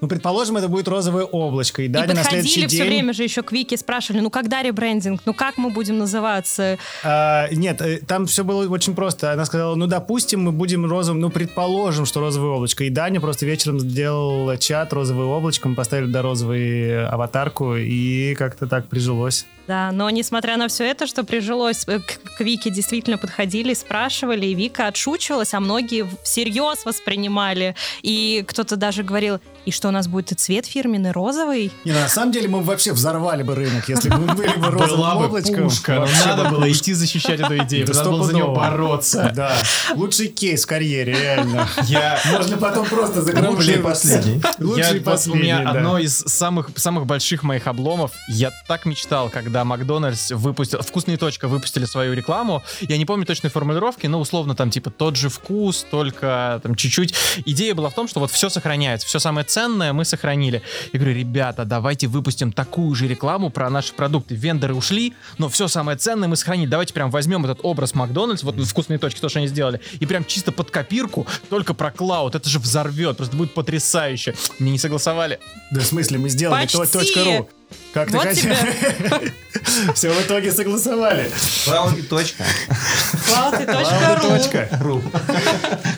ну, 0.00 0.08
предположим, 0.08 0.56
это 0.56 0.68
будет 0.68 0.88
розовое 0.88 1.24
облачко, 1.24 1.82
и 1.82 1.86
И 1.86 1.88
Даня 1.88 2.14
на 2.14 2.24
следующий 2.24 2.62
подходили 2.62 2.66
все 2.66 2.76
день... 2.78 2.86
время 2.86 3.12
же 3.12 3.22
еще 3.22 3.42
к 3.42 3.52
Вике, 3.52 3.76
спрашивали, 3.76 4.20
ну 4.20 4.30
когда 4.30 4.62
ребрендинг, 4.62 5.22
ну 5.26 5.34
как 5.34 5.58
мы 5.58 5.70
будем 5.70 5.98
называться? 5.98 6.78
А, 7.04 7.48
нет, 7.52 7.80
э, 7.80 7.98
там 7.98 8.26
все 8.26 8.44
было 8.44 8.68
очень 8.68 8.94
просто. 8.94 9.32
Она 9.32 9.44
сказала, 9.44 9.74
ну, 9.74 9.86
допустим, 9.86 10.42
мы 10.42 10.52
будем 10.52 10.86
розовым, 10.86 11.20
ну, 11.20 11.30
предположим, 11.30 12.06
что 12.06 12.20
розовое 12.20 12.50
облачко. 12.50 12.84
И 12.84 12.90
Даня 12.90 13.20
просто 13.20 13.46
вечером 13.46 13.80
сделал 13.80 14.56
чат 14.58 14.92
розовое 14.92 15.26
облачко, 15.26 15.68
мы 15.68 15.74
поставили 15.74 16.10
до 16.10 16.22
розовой 16.22 17.06
аватарку, 17.06 17.76
и 17.76 18.34
как-то 18.34 18.66
так 18.66 18.88
прижилось. 18.88 19.46
Да, 19.66 19.92
но 19.92 20.10
несмотря 20.10 20.56
на 20.56 20.68
все 20.68 20.84
это, 20.84 21.06
что 21.06 21.22
прижилось, 21.24 21.84
э, 21.86 22.00
к, 22.00 22.36
к 22.36 22.40
Вике 22.40 22.70
действительно 22.70 23.18
подходили, 23.18 23.74
спрашивали, 23.74 24.46
и 24.46 24.54
Вика 24.54 24.86
отшучивалась, 24.88 25.54
а 25.54 25.60
многие 25.60 26.08
всерьез 26.24 26.84
воспринимали. 26.84 27.74
И 28.02 28.44
кто-то 28.46 28.76
даже 28.76 29.02
говорил, 29.02 29.38
и 29.66 29.70
что 29.70 29.88
у 29.88 29.90
нас 29.90 30.08
будет 30.08 30.32
и 30.32 30.34
цвет 30.34 30.66
фирменный 30.66 31.12
розовый? 31.12 31.70
Не, 31.84 31.92
на 31.92 32.08
самом 32.08 32.32
деле 32.32 32.48
мы 32.48 32.58
бы 32.58 32.64
вообще 32.64 32.92
взорвали 32.92 33.42
бы 33.42 33.54
рынок, 33.54 33.88
если 33.88 34.08
бы 34.08 34.16
мы 34.18 34.34
были 34.34 34.56
бы 34.56 34.70
розовым 34.70 35.00
Была 35.00 35.14
бы 35.16 35.26
облачком. 35.26 35.64
пушка, 35.64 35.94
но 35.94 36.00
Вообще 36.00 36.26
надо 36.26 36.44
бы 36.44 36.56
было 36.56 36.70
идти 36.70 36.92
защищать 36.94 37.40
эту 37.40 37.58
идею, 37.58 37.86
Да 37.86 37.94
надо 37.94 38.10
было 38.10 38.24
за 38.24 38.34
нее 38.34 38.46
бороться. 38.48 39.32
Да, 39.34 39.52
лучший 39.94 40.28
кейс 40.28 40.64
в 40.64 40.66
карьере, 40.66 41.12
реально. 41.12 41.68
Я 41.84 42.18
Можно 42.32 42.56
потом 42.56 42.86
просто 42.86 43.20
Лучший 43.20 43.74
и 43.74 43.78
последний. 43.78 44.42
Лучший 44.58 44.96
и 44.96 45.00
последний, 45.00 45.40
У 45.40 45.42
меня 45.42 45.62
да. 45.62 45.70
одно 45.70 45.98
из 45.98 46.18
самых, 46.18 46.70
самых 46.76 47.06
больших 47.06 47.42
моих 47.42 47.66
обломов. 47.66 48.12
Я 48.28 48.50
так 48.66 48.86
мечтал, 48.86 49.28
когда 49.28 49.59
Макдональдс 49.64 50.32
выпустил, 50.32 50.80
вкусная 50.82 51.16
точка 51.16 51.48
выпустили 51.48 51.84
свою 51.84 52.14
рекламу. 52.14 52.62
Я 52.80 52.96
не 52.98 53.06
помню 53.06 53.26
точной 53.26 53.50
формулировки, 53.50 54.06
но 54.06 54.20
условно 54.20 54.54
там 54.54 54.70
типа 54.70 54.90
тот 54.90 55.16
же 55.16 55.28
вкус, 55.28 55.86
только 55.90 56.60
там 56.62 56.74
чуть-чуть. 56.74 57.14
Идея 57.46 57.74
была 57.74 57.90
в 57.90 57.94
том, 57.94 58.08
что 58.08 58.20
вот 58.20 58.30
все 58.30 58.48
сохраняется, 58.48 59.06
все 59.06 59.18
самое 59.18 59.46
ценное 59.46 59.92
мы 59.92 60.04
сохранили. 60.04 60.62
Я 60.92 60.98
говорю, 60.98 61.16
ребята, 61.16 61.64
давайте 61.64 62.06
выпустим 62.06 62.52
такую 62.52 62.94
же 62.94 63.06
рекламу 63.06 63.50
про 63.50 63.70
наши 63.70 63.92
продукты. 63.92 64.34
Вендоры 64.34 64.74
ушли, 64.74 65.14
но 65.38 65.48
все 65.48 65.68
самое 65.68 65.96
ценное 65.98 66.28
мы 66.28 66.36
сохранили. 66.36 66.68
Давайте 66.68 66.94
прям 66.94 67.10
возьмем 67.10 67.44
этот 67.44 67.60
образ 67.62 67.94
Макдональдс, 67.94 68.42
вот 68.42 68.56
вкусные 68.60 68.98
точки, 68.98 69.20
то, 69.20 69.28
что 69.28 69.38
они 69.38 69.48
сделали, 69.48 69.80
и 69.98 70.06
прям 70.06 70.24
чисто 70.24 70.52
под 70.52 70.70
копирку, 70.70 71.26
только 71.48 71.74
про 71.74 71.90
клауд. 71.90 72.34
Это 72.34 72.48
же 72.48 72.58
взорвет, 72.58 73.16
просто 73.16 73.36
будет 73.36 73.54
потрясающе. 73.54 74.34
Мне 74.58 74.72
не 74.72 74.78
согласовали. 74.78 75.38
Да 75.70 75.80
в 75.80 75.84
смысле, 75.84 76.18
мы 76.18 76.28
сделали 76.28 76.66
точка 76.66 77.24
ру. 77.24 77.48
Как 77.92 78.08
ты 78.10 78.16
Вот 78.16 78.26
хотел? 78.26 78.54
Все 79.94 80.10
в 80.12 80.20
итоге 80.24 80.52
согласовали. 80.52 81.30
Клауди 81.64 82.02
точка. 82.02 82.44
И 82.44 83.66
точка 83.66 84.20
ру. 84.22 84.28
точка. 84.28 84.68
Ру. 84.80 85.02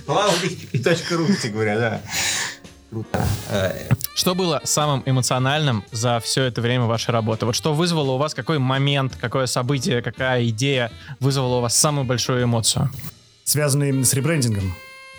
Клауди 0.07 0.69
и 0.73 0.79
точка 0.79 1.17
ру, 1.17 1.27
кстати 1.27 1.53
говоря, 1.53 1.79
да. 1.79 2.01
Круто. 2.91 3.25
Э, 3.51 3.89
Что 4.15 4.35
было 4.35 4.61
самым 4.65 5.03
эмоциональным 5.07 5.85
за 5.93 6.21
все 6.21 6.45
это 6.45 6.61
время 6.61 6.85
вашей 6.85 7.11
работы? 7.11 7.47
Вот 7.47 7.55
что 7.57 7.73
вызвало 7.73 8.13
у 8.13 8.19
вас, 8.19 8.35
какой 8.35 8.59
момент, 8.59 9.17
какое 9.21 9.47
событие, 9.47 10.03
какая 10.03 10.47
идея 10.49 10.91
вызвала 11.21 11.57
у 11.57 11.61
вас 11.61 11.75
самую 11.77 12.05
большую 12.05 12.43
эмоцию? 12.45 12.91
Связанные 13.45 13.91
именно 13.91 14.05
с 14.05 14.13
ребрендингом? 14.13 14.75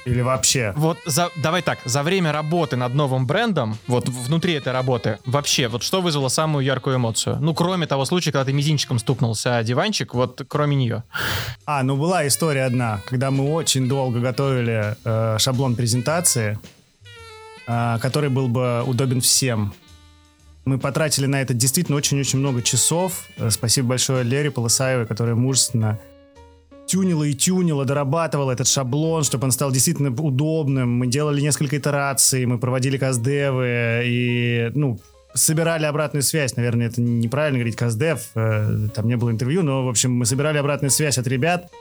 Или 0.06 0.22
вообще? 0.22 0.74
Вот 0.76 0.98
за, 1.06 1.30
давай 1.36 1.62
так, 1.62 1.80
за 1.86 2.04
время 2.04 2.32
работы 2.32 2.76
над 2.76 2.94
новым 2.94 3.26
брендом, 3.26 3.78
вот 3.88 4.10
внутри 4.10 4.54
этой 4.54 4.74
работы, 4.74 5.20
вообще, 5.26 5.68
вот 5.68 5.84
что 5.84 6.02
вызвало 6.02 6.28
самую 6.28 6.66
яркую 6.66 6.98
эмоцию? 6.98 7.38
Ну, 7.40 7.54
кроме 7.54 7.88
того 7.88 8.06
случая, 8.06 8.32
когда 8.32 8.46
ты 8.46 8.54
мизинчиком 8.54 9.00
стукнулся 9.00 9.58
о 9.58 9.64
диванчик, 9.64 10.14
вот 10.14 10.42
кроме 10.48 10.76
нее. 10.76 11.04
А, 11.66 11.84
ну 11.84 11.96
была 11.98 12.28
история 12.28 12.66
одна, 12.66 13.00
когда 13.06 13.32
мы 13.32 13.52
очень 13.52 13.88
долго 13.88 14.20
готовили 14.20 14.96
э, 15.04 15.38
шаблон 15.40 15.76
презентации, 15.76 16.60
э, 17.68 17.98
который 18.02 18.30
был 18.30 18.48
бы 18.48 18.84
удобен 18.84 19.22
всем. 19.22 19.74
Мы 20.66 20.80
потратили 20.80 21.26
на 21.26 21.42
это 21.42 21.54
действительно 21.54 21.98
очень-очень 21.98 22.40
много 22.40 22.62
часов. 22.62 23.28
Э, 23.38 23.50
Спасибо 23.50 23.90
большое 23.90 24.24
Лере 24.24 24.52
Полысаевой, 24.52 25.06
которая 25.06 25.36
мужественно 25.36 26.00
тюнила 26.88 27.24
и 27.24 27.34
тюнила, 27.34 27.86
дорабатывала 27.86 28.52
этот 28.52 28.68
шаблон, 28.68 29.24
чтобы 29.24 29.46
он 29.46 29.52
стал 29.52 29.72
действительно 29.72 30.10
удобным. 30.10 30.98
Мы 30.98 31.08
делали 31.08 31.42
несколько 31.42 31.78
итераций, 31.78 32.46
мы 32.46 32.58
проводили 32.58 32.98
каздевы 32.98 34.02
и, 34.06 34.72
ну, 34.74 35.00
собирали 35.34 35.86
обратную 35.86 36.24
связь. 36.24 36.56
Наверное, 36.56 36.88
это 36.88 37.02
неправильно 37.02 37.60
говорить 37.60 37.76
каздев, 37.76 38.30
э, 38.36 38.88
там 38.94 39.08
не 39.08 39.18
было 39.18 39.32
интервью, 39.32 39.64
но, 39.64 39.86
в 39.86 39.90
общем, 39.90 40.14
мы 40.14 40.26
собирали 40.26 40.58
обратную 40.58 40.92
связь 40.92 41.18
от 41.18 41.28
ребят 41.28 41.72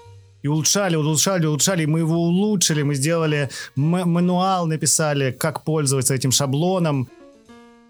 и 0.43 0.49
улучшали, 0.49 0.97
улучшали, 0.97 1.47
улучшали, 1.47 1.85
мы 1.85 2.01
его 2.01 2.17
улучшили, 2.17 2.83
мы 2.83 2.95
сделали 2.95 3.51
мануал, 3.77 4.67
написали, 4.67 5.31
как 5.31 5.65
пользоваться 5.65 6.15
этим 6.15 6.33
шаблоном. 6.33 7.09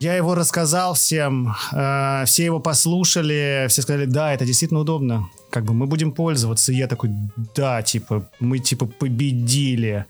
Я 0.01 0.17
его 0.17 0.35
рассказал 0.35 0.95
всем, 0.95 1.55
э, 1.73 2.25
все 2.27 2.45
его 2.45 2.59
послушали, 2.59 3.67
все 3.69 3.83
сказали, 3.83 4.07
да, 4.07 4.35
это 4.35 4.45
действительно 4.45 4.81
удобно, 4.81 5.29
как 5.53 5.64
бы 5.64 5.74
мы 5.74 5.86
будем 5.86 6.12
пользоваться. 6.12 6.72
И 6.72 6.76
я 6.76 6.88
такой, 6.88 7.11
да, 7.55 7.82
типа, 7.82 8.28
мы 8.40 8.59
типа 8.59 8.86
победили. 8.86 10.07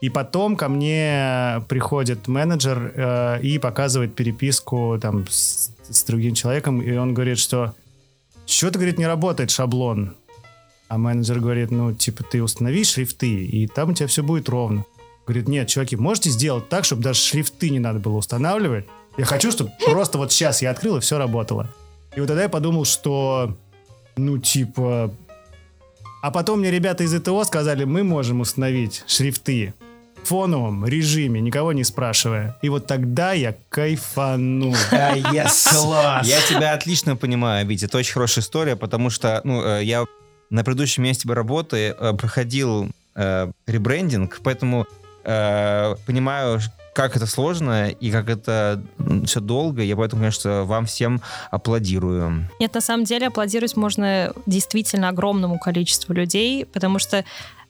И 0.00 0.08
потом 0.08 0.56
ко 0.56 0.68
мне 0.68 1.62
приходит 1.68 2.28
менеджер 2.28 2.92
э, 2.94 3.40
и 3.42 3.58
показывает 3.58 4.14
переписку 4.14 4.98
там 5.00 5.26
с, 5.28 5.70
с 5.88 6.04
другим 6.04 6.34
человеком, 6.34 6.80
и 6.80 6.96
он 6.96 7.14
говорит, 7.14 7.38
что 7.38 7.74
что-то, 8.46 8.78
говорит, 8.78 8.98
не 8.98 9.06
работает 9.06 9.50
шаблон. 9.50 10.14
А 10.88 10.98
менеджер 10.98 11.40
говорит, 11.40 11.70
ну, 11.70 11.92
типа, 11.92 12.22
ты 12.22 12.42
установи 12.42 12.84
шрифты, 12.84 13.46
и 13.46 13.66
там 13.66 13.90
у 13.90 13.94
тебя 13.94 14.06
все 14.06 14.22
будет 14.22 14.48
ровно. 14.48 14.84
Говорит, 15.26 15.48
нет, 15.48 15.68
чуваки, 15.68 15.96
можете 15.96 16.30
сделать 16.30 16.68
так, 16.68 16.84
чтобы 16.84 17.02
даже 17.02 17.18
шрифты 17.18 17.70
не 17.70 17.78
надо 17.80 17.98
было 17.98 18.18
устанавливать? 18.18 18.86
Я 19.16 19.24
хочу, 19.24 19.50
чтобы 19.50 19.70
просто 19.86 20.18
вот 20.18 20.32
сейчас 20.32 20.60
я 20.60 20.70
открыл, 20.70 20.98
и 20.98 21.00
все 21.00 21.18
работало. 21.18 21.68
И 22.14 22.20
вот 22.20 22.26
тогда 22.26 22.42
я 22.42 22.48
подумал, 22.48 22.84
что, 22.84 23.56
ну, 24.16 24.38
типа... 24.38 25.14
А 26.22 26.30
потом 26.30 26.60
мне 26.60 26.70
ребята 26.70 27.04
из 27.04 27.14
ИТО 27.14 27.44
сказали, 27.44 27.84
мы 27.84 28.02
можем 28.02 28.40
установить 28.40 29.04
шрифты 29.06 29.74
в 30.22 30.26
фоновом 30.26 30.86
режиме, 30.86 31.40
никого 31.40 31.72
не 31.72 31.84
спрашивая. 31.84 32.56
И 32.62 32.70
вот 32.70 32.86
тогда 32.86 33.32
я 33.32 33.54
кайфанул. 33.68 34.74
А, 34.90 35.16
yes. 35.16 36.24
Я 36.24 36.40
тебя 36.48 36.72
отлично 36.72 37.16
понимаю, 37.16 37.66
Витя. 37.66 37.84
Это 37.84 37.98
очень 37.98 38.14
хорошая 38.14 38.42
история, 38.42 38.74
потому 38.76 39.10
что 39.10 39.40
ну, 39.44 39.62
э, 39.62 39.84
я 39.84 40.04
на 40.50 40.64
предыдущем 40.64 41.02
месте 41.02 41.30
работы 41.30 41.94
э, 41.98 42.12
проходил 42.14 42.90
э, 43.14 43.50
ребрендинг, 43.66 44.40
поэтому 44.42 44.86
э, 45.24 45.94
понимаю, 46.06 46.60
как 46.94 47.16
это 47.16 47.26
сложно 47.26 47.88
и 47.88 48.10
как 48.10 48.30
это 48.30 48.82
все 49.26 49.40
долго. 49.40 49.82
Я 49.82 49.96
поэтому, 49.96 50.22
конечно, 50.22 50.62
вам 50.64 50.86
всем 50.86 51.20
аплодирую. 51.50 52.48
Нет, 52.60 52.72
на 52.72 52.80
самом 52.80 53.04
деле 53.04 53.26
аплодировать 53.26 53.76
можно 53.76 54.32
действительно 54.46 55.08
огромному 55.08 55.58
количеству 55.58 56.14
людей, 56.14 56.64
потому 56.64 56.98
что, 56.98 57.24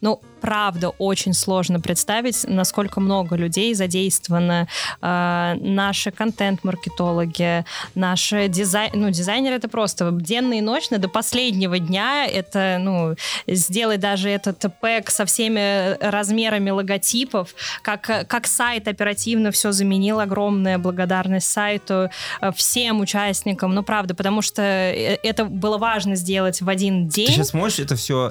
ну, 0.05 0.21
правда, 0.43 0.91
очень 0.91 1.33
сложно 1.33 1.81
представить, 1.81 2.45
насколько 2.47 3.01
много 3.01 3.37
людей 3.37 3.73
задействовано. 3.73 4.69
Э, 5.01 5.55
наши 5.59 6.11
контент-маркетологи, 6.11 7.65
наши 7.95 8.49
дизайн... 8.49 8.91
Ну, 8.93 9.09
дизайнеры 9.09 9.57
это 9.57 9.69
просто 9.69 10.11
денно 10.13 10.53
и 10.53 10.61
ночно, 10.61 10.99
до 10.99 11.09
последнего 11.09 11.79
дня 11.79 12.27
это, 12.27 12.77
ну, 12.79 13.17
сделать 13.47 14.01
даже 14.01 14.29
этот 14.29 14.63
пэк 14.83 15.09
со 15.09 15.25
всеми 15.25 15.97
размерами 16.07 16.69
логотипов, 16.69 17.55
как, 17.81 18.27
как 18.29 18.47
сайт 18.47 18.87
оперативно 18.89 19.51
все 19.53 19.73
заменил, 19.73 20.21
огромная 20.21 20.77
благодарность 20.77 21.49
сайту, 21.51 22.11
э, 22.43 22.53
всем 22.55 23.01
участникам, 23.01 23.75
ну, 23.75 23.83
правда, 23.83 24.15
потому 24.15 24.43
что 24.43 24.61
э, 24.61 25.17
это 25.23 25.47
было 25.47 25.79
важно 25.79 26.15
сделать 26.15 26.61
в 26.61 26.69
один 26.69 27.09
день. 27.09 27.29
Ты 27.29 27.33
сейчас 27.33 27.55
можешь 27.55 27.79
это 27.79 27.97
все 27.97 28.31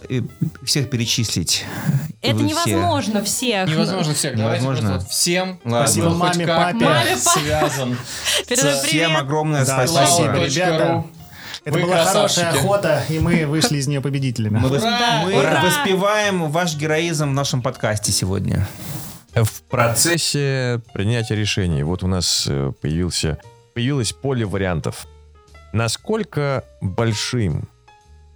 всех 0.64 0.92
перечислить? 0.92 1.63
И 2.22 2.28
Это 2.28 2.36
вы 2.38 2.48
все- 2.48 2.70
невозможно 2.70 3.24
всех. 3.24 3.70
Невозможно 3.70 4.14
всех. 4.14 4.38
Давайте 4.38 4.64
Невозможно. 4.64 4.98
вот 5.00 5.10
всем, 5.10 5.60
Ладно. 5.66 5.92
кто 6.02 6.10
хоть 6.10 6.18
Маме, 6.20 6.46
как 6.46 6.58
папе. 6.74 6.86
Маме, 6.86 7.18
связан. 7.18 7.98
Всем 8.86 9.18
огромное 9.18 9.66
Да, 9.66 9.86
спасибо. 9.88 10.06
спасибо, 10.06 10.46
ребята. 10.46 11.04
Это 11.66 11.78
Вы 11.80 11.84
была 11.86 12.04
хорошая 12.04 12.46
красавчики. 12.52 12.66
охота, 12.66 13.04
и 13.10 13.20
мы 13.20 13.46
вышли 13.46 13.78
из 13.78 13.88
нее 13.88 14.02
победителями. 14.02 14.58
Мы, 14.60 14.70
Ура! 14.70 15.22
мы 15.24 15.34
Ура! 15.38 15.62
воспеваем 15.64 16.50
ваш 16.52 16.76
героизм 16.76 17.30
в 17.30 17.34
нашем 17.34 17.62
подкасте 17.62 18.12
сегодня. 18.12 18.68
В 19.34 19.62
процессе 19.70 20.82
принятия 20.94 21.36
решений 21.36 21.84
вот 21.84 22.04
у 22.04 22.08
нас 22.08 22.46
э, 22.50 22.72
появился, 22.82 23.40
появилось 23.74 24.12
поле 24.12 24.46
вариантов. 24.46 25.08
Насколько 25.72 26.64
большим? 26.82 27.68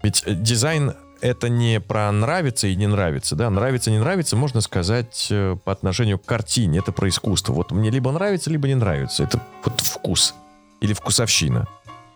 Ведь 0.03 0.23
э, 0.25 0.33
дизайн 0.33 0.93
это 1.21 1.49
не 1.49 1.79
про 1.79 2.11
нравится 2.11 2.67
и 2.67 2.75
не 2.75 2.87
нравится, 2.87 3.35
да? 3.35 3.49
Нравится, 3.49 3.91
не 3.91 3.99
нравится, 3.99 4.35
можно 4.35 4.61
сказать 4.61 5.27
э, 5.29 5.55
по 5.63 5.71
отношению 5.71 6.19
к 6.19 6.25
картине. 6.25 6.79
Это 6.79 6.91
про 6.91 7.09
искусство. 7.09 7.53
Вот 7.53 7.71
мне 7.71 7.89
либо 7.89 8.11
нравится, 8.11 8.49
либо 8.49 8.67
не 8.67 8.75
нравится. 8.75 9.23
Это 9.23 9.41
вот 9.63 9.79
вкус 9.81 10.35
или 10.81 10.93
вкусовщина. 10.93 11.67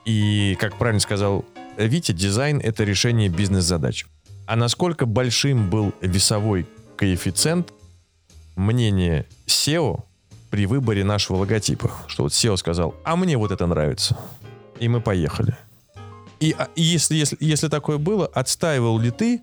И, 0.06 0.58
как 0.60 0.78
правильно 0.78 1.00
сказал 1.00 1.46
Витя, 1.78 2.12
дизайн— 2.12 2.60
это 2.64 2.84
решение 2.84 3.30
бизнес-задач. 3.30 4.06
А 4.46 4.56
насколько 4.56 5.06
большим 5.06 5.70
был 5.70 5.94
весовой 6.02 6.66
коэффициент 6.98 7.74
мнение 8.56 9.26
SEO 9.48 10.04
при 10.50 10.66
выборе 10.66 11.04
нашего 11.04 11.38
логотипа? 11.38 11.92
Что 12.08 12.24
вот 12.24 12.34
SEO 12.34 12.58
сказал, 12.58 12.96
а 13.04 13.16
мне 13.16 13.38
вот 13.38 13.52
это 13.52 13.66
нравится. 13.68 14.18
И 14.80 14.88
мы 14.88 15.00
поехали. 15.02 15.56
И, 16.42 16.56
а, 16.58 16.68
и 16.76 16.82
если, 16.82 17.16
если, 17.16 17.38
если 17.40 17.70
такое 17.70 17.98
было, 17.98 18.26
отстаивал 18.26 19.00
ли 19.00 19.12
ты 19.12 19.42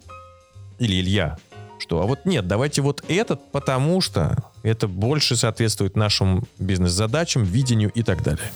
или 0.79 1.01
Илья, 1.01 1.39
что 1.79 2.03
а 2.03 2.07
вот 2.07 2.27
нет, 2.27 2.47
давайте 2.47 2.83
вот 2.83 3.05
этот, 3.09 3.41
потому 3.53 4.01
что 4.01 4.37
это 4.65 4.89
больше 4.89 5.37
соответствует 5.37 5.97
нашим 5.97 6.45
бизнес-задачам, 6.59 7.45
видению 7.45 7.91
и 7.95 8.03
так 8.03 8.23
далее. 8.25 8.51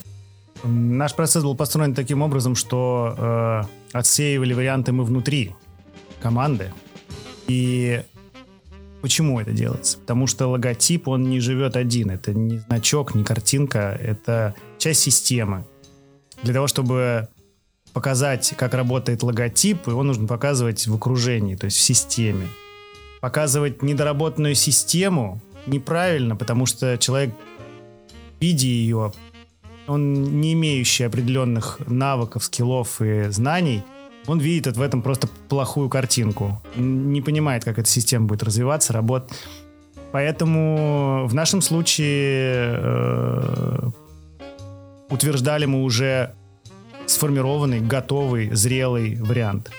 Наш 0.64 1.14
процесс 1.14 1.44
был 1.44 1.54
построен 1.54 1.94
таким 1.94 2.20
образом, 2.20 2.56
что 2.56 3.14
э, 3.16 3.96
отсеивали 3.96 4.54
варианты 4.54 4.92
мы 4.92 5.04
внутри 5.04 5.54
команды. 6.20 6.72
И 7.46 8.02
почему 9.00 9.40
это 9.40 9.52
делается? 9.52 9.98
Потому 9.98 10.26
что 10.26 10.48
логотип, 10.48 11.08
он 11.08 11.30
не 11.30 11.40
живет 11.40 11.76
один. 11.76 12.10
Это 12.10 12.32
не 12.32 12.58
значок, 12.58 13.14
не 13.14 13.24
картинка, 13.24 13.98
это 14.00 14.54
часть 14.78 15.00
системы. 15.00 15.64
Для 16.42 16.54
того, 16.54 16.66
чтобы 16.66 17.28
показать, 17.92 18.54
как 18.56 18.74
работает 18.74 19.22
логотип, 19.22 19.86
его 19.86 20.02
нужно 20.02 20.26
показывать 20.26 20.86
в 20.86 20.94
окружении, 20.94 21.56
то 21.56 21.66
есть 21.66 21.76
в 21.76 21.80
системе. 21.80 22.48
Показывать 23.20 23.82
недоработанную 23.82 24.54
систему 24.54 25.40
неправильно, 25.66 26.36
потому 26.36 26.66
что 26.66 26.98
человек, 26.98 27.34
видя 28.40 28.66
ее, 28.66 29.12
он 29.86 30.40
не 30.40 30.54
имеющий 30.54 31.04
определенных 31.04 31.78
навыков, 31.86 32.44
скиллов 32.44 33.00
и 33.00 33.28
знаний, 33.30 33.82
он 34.26 34.38
видит 34.38 34.76
в 34.76 34.82
этом 34.82 35.02
просто 35.02 35.28
плохую 35.48 35.88
картинку. 35.88 36.62
Не 36.76 37.20
понимает, 37.20 37.64
как 37.64 37.78
эта 37.78 37.88
система 37.88 38.26
будет 38.26 38.42
развиваться, 38.42 38.92
работать. 38.92 39.30
Поэтому 40.12 41.26
в 41.26 41.34
нашем 41.34 41.62
случае 41.62 42.76
э, 42.76 43.90
утверждали 45.08 45.64
мы 45.64 45.82
уже 45.82 46.34
сформированный, 47.06 47.80
готовый, 47.80 48.50
зрелый 48.54 49.16
вариант, 49.16 49.70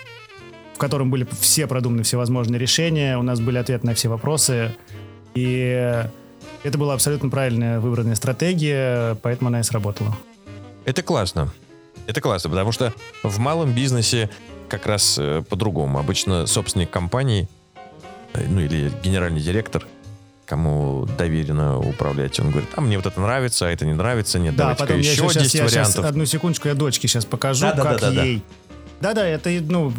в 0.73 0.77
котором 0.77 1.09
были 1.09 1.27
все 1.39 1.67
продуманы 1.67 2.03
всевозможные 2.03 2.59
решения, 2.59 3.17
у 3.17 3.23
нас 3.23 3.39
были 3.39 3.57
ответы 3.57 3.85
на 3.85 3.93
все 3.93 4.09
вопросы, 4.09 4.75
и 5.33 6.05
это 6.63 6.77
была 6.77 6.93
абсолютно 6.93 7.29
правильная 7.29 7.79
выбранная 7.79 8.15
стратегия, 8.15 9.15
поэтому 9.21 9.49
она 9.49 9.59
и 9.59 9.63
сработала. 9.63 10.17
Это 10.85 11.01
классно. 11.01 11.51
Это 12.07 12.21
классно, 12.21 12.49
потому 12.49 12.71
что 12.71 12.93
в 13.23 13.39
малом 13.39 13.73
бизнесе 13.73 14.29
как 14.67 14.85
раз 14.85 15.17
э, 15.19 15.43
по-другому. 15.47 15.99
Обычно 15.99 16.47
собственник 16.47 16.89
компании, 16.89 17.47
э, 18.33 18.45
ну 18.49 18.59
или 18.59 18.91
генеральный 19.03 19.39
директор, 19.39 19.85
кому 20.45 21.07
доверено 21.17 21.79
управлять, 21.79 22.39
он 22.39 22.51
говорит, 22.51 22.69
а 22.75 22.81
мне 22.81 22.97
вот 22.97 23.05
это 23.05 23.19
нравится, 23.19 23.67
а 23.67 23.69
это 23.69 23.85
не 23.85 23.93
нравится, 23.93 24.39
нет, 24.39 24.55
Да, 24.55 24.63
давайте-ка 24.75 24.87
потом 24.87 25.01
я 25.01 25.11
еще 25.11 25.23
щас- 25.29 25.43
10 25.43 25.53
я 25.55 25.63
вариантов. 25.65 26.05
одну 26.05 26.25
секундочку, 26.25 26.67
я 26.67 26.73
дочке 26.75 27.07
сейчас 27.07 27.25
покажу, 27.25 27.61
Да-да-да-да-да. 27.61 28.15
как 28.15 28.25
ей. 28.25 28.43
Да-да, 29.01 29.25
это, 29.27 29.49
ну, 29.49 29.89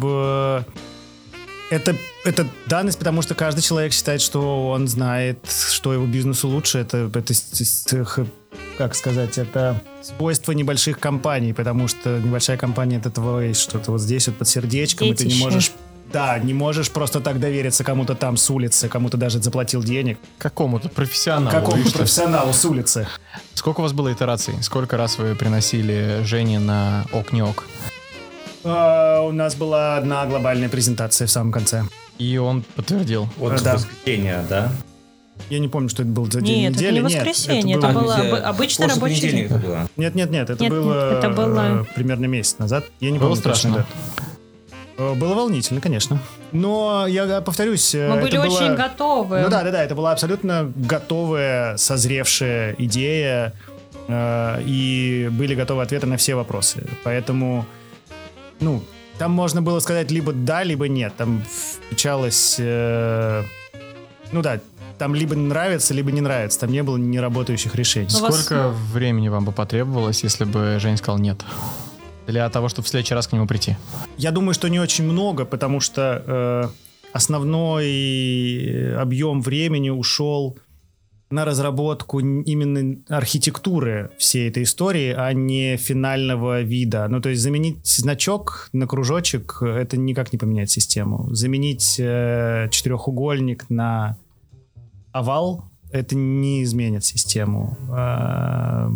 это, 1.71 1.95
это 2.23 2.47
данность, 2.67 2.99
потому 2.99 3.21
что 3.21 3.33
каждый 3.35 3.61
человек 3.61 3.93
считает, 3.93 4.21
что 4.21 4.69
он 4.69 4.87
знает, 4.87 5.39
что 5.71 5.93
его 5.93 6.05
бизнесу 6.05 6.47
лучше. 6.47 6.77
Это, 6.79 7.09
это 7.13 7.33
как 8.77 8.93
сказать, 8.95 9.37
это 9.37 9.81
свойство 10.01 10.51
небольших 10.51 10.99
компаний, 10.99 11.53
потому 11.53 11.87
что 11.87 12.19
небольшая 12.19 12.57
компания 12.57 12.97
это 12.97 13.09
твое 13.09 13.53
что-то 13.53 13.91
вот 13.91 14.01
здесь 14.01 14.27
вот 14.27 14.37
под 14.37 14.47
сердечком, 14.47 15.07
и 15.07 15.13
ты 15.15 15.23
не 15.23 15.29
Детище. 15.29 15.43
можешь 15.43 15.71
да, 16.11 16.37
не 16.39 16.53
можешь 16.53 16.89
просто 16.91 17.19
так 17.19 17.39
довериться 17.39 17.83
кому-то 17.83 18.15
там 18.15 18.37
с 18.37 18.49
улицы, 18.49 18.87
кому-то 18.87 19.17
даже 19.17 19.41
заплатил 19.41 19.83
денег, 19.83 20.17
Какому-то 20.37 20.89
профессионалу. 20.89 21.51
какому-то 21.51 21.91
профессионалу 21.91 22.53
с 22.53 22.63
улицы. 22.65 23.07
Сколько 23.53 23.79
у 23.81 23.83
вас 23.83 23.93
было 23.93 24.11
итераций? 24.13 24.53
Сколько 24.61 24.97
раз 24.97 25.17
вы 25.17 25.35
приносили 25.35 26.21
Жене 26.23 26.59
на 26.59 27.05
ок 27.11 27.31
не 27.33 27.41
ок? 27.41 27.65
А, 28.63 29.21
у 29.21 29.31
нас 29.31 29.55
была 29.55 29.97
одна 29.97 30.25
глобальная 30.25 30.69
презентация 30.69 31.27
в 31.27 31.31
самом 31.31 31.51
конце. 31.51 31.83
И 32.17 32.37
он 32.37 32.63
подтвердил. 32.75 33.27
Вот 33.37 33.61
Да. 33.61 33.73
воскресенье, 33.75 34.43
да? 34.49 34.71
Я 35.49 35.59
не 35.59 35.67
помню, 35.67 35.89
что 35.89 36.01
это 36.03 36.11
был 36.11 36.31
за 36.31 36.39
день 36.39 36.61
Нет, 36.61 36.71
это 36.75 36.79
недели. 36.79 36.95
не 36.95 37.01
воскресенье, 37.01 37.77
это 37.77 37.89
было- 37.89 38.01
было 38.03 38.13
где- 38.17 38.29
обы- 38.29 38.39
обычный 38.39 38.87
рабочий 38.87 39.19
день. 39.19 39.39
это 39.41 39.55
было. 39.55 39.89
Нет, 39.97 40.15
нет, 40.15 40.31
нет, 40.31 40.49
это 40.49 40.63
Нет, 40.63 40.71
было, 40.71 41.09
нет, 41.09 41.17
это 41.23 41.29
было- 41.29 41.81
э, 41.81 41.93
примерно 41.93 42.25
месяц 42.25 42.57
назад. 42.57 42.85
Я 43.01 43.11
не 43.11 43.19
Было 43.19 43.29
помню 43.35 43.43
точно 43.43 43.51
страшно? 43.71 43.77
дату. 43.79 43.87
Э, 44.14 44.14
Было 44.97 45.33
волнительно, 45.33 45.81
конечно. 45.81 46.19
Но 46.53 47.05
я 47.07 47.41
повторюсь, 47.41 47.93
э, 47.95 48.07
Мы 48.09 48.21
были 48.21 48.37
было- 48.37 48.45
очень 48.45 48.75
готовы. 48.75 49.41
Ну 49.41 49.49
да, 49.49 49.63
да, 49.63 49.71
да, 49.71 49.83
это 49.83 49.93
была 49.95 50.11
абсолютно 50.13 50.71
готовая, 50.75 51.75
созревшая 51.77 52.75
идея, 52.77 53.53
э, 54.07 54.61
и 54.65 55.27
были 55.31 55.53
готовы 55.55 55.81
ответы 55.83 56.07
на 56.07 56.15
все 56.15 56.35
вопросы. 56.35 56.85
Поэтому, 57.03 57.65
ну, 58.61 58.81
там 59.17 59.31
можно 59.31 59.61
было 59.61 59.79
сказать 59.81 60.11
либо 60.11 60.31
да, 60.31 60.63
либо 60.63 60.87
нет. 60.87 61.13
Там 61.17 61.43
включалось, 61.87 62.55
э, 62.59 63.43
ну 64.31 64.41
да, 64.41 64.59
там 64.97 65.13
либо 65.13 65.35
нравится, 65.35 65.93
либо 65.93 66.11
не 66.11 66.21
нравится. 66.21 66.59
Там 66.61 66.71
не 66.71 66.83
было 66.83 66.95
неработающих 66.95 67.75
решений. 67.75 68.07
Ну, 68.13 68.21
вас- 68.21 68.45
Сколько 68.45 68.69
времени 68.93 69.27
вам 69.27 69.43
бы 69.43 69.51
потребовалось, 69.51 70.23
если 70.23 70.45
бы 70.45 70.77
Жень 70.79 70.95
сказал 70.95 71.19
нет? 71.19 71.41
Для 72.27 72.49
того, 72.49 72.69
чтобы 72.69 72.85
в 72.85 72.89
следующий 72.89 73.13
раз 73.13 73.27
к 73.27 73.33
нему 73.33 73.47
прийти. 73.47 73.75
Я 74.17 74.31
думаю, 74.31 74.53
что 74.53 74.67
не 74.67 74.79
очень 74.79 75.05
много, 75.05 75.45
потому 75.45 75.79
что 75.79 76.23
э, 76.25 76.69
основной 77.13 78.95
объем 78.97 79.41
времени 79.41 79.89
ушел 79.89 80.57
на 81.29 81.43
разработку 81.43 82.19
именно 82.19 82.97
архитектуры 83.09 84.11
всей 84.17 84.49
этой 84.49 84.63
истории, 84.63 85.13
а 85.17 85.33
не 85.33 85.77
финального 85.77 86.61
вида. 86.61 87.07
Ну, 87.09 87.19
то 87.19 87.29
есть 87.29 87.41
заменить 87.41 87.85
значок 87.85 88.69
на 88.73 88.87
кружочек— 88.87 89.57
это 89.61 89.97
никак 89.97 90.31
не 90.33 90.37
поменяет 90.37 90.69
систему. 90.69 91.27
Заменить 91.33 91.95
э, 91.99 92.67
четырехугольник 92.71 93.69
на 93.69 94.17
овал— 95.11 95.65
это 95.91 96.15
не 96.15 96.63
изменит 96.63 97.03
систему. 97.03 97.77
Э, 97.89 98.89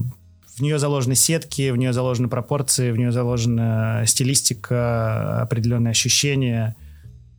в 0.60 0.62
нее 0.62 0.78
заложены 0.78 1.16
сетки, 1.16 1.72
в 1.72 1.78
нее 1.78 1.94
заложены 1.94 2.28
пропорции, 2.28 2.92
в 2.92 2.98
нее 2.98 3.12
заложена 3.14 4.04
стилистика, 4.06 5.42
определенные 5.42 5.92
ощущения. 5.92 6.76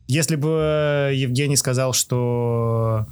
Если 0.07 0.35
бы 0.35 1.11
Евгений 1.13 1.55
сказал, 1.55 1.93
что 1.93 3.05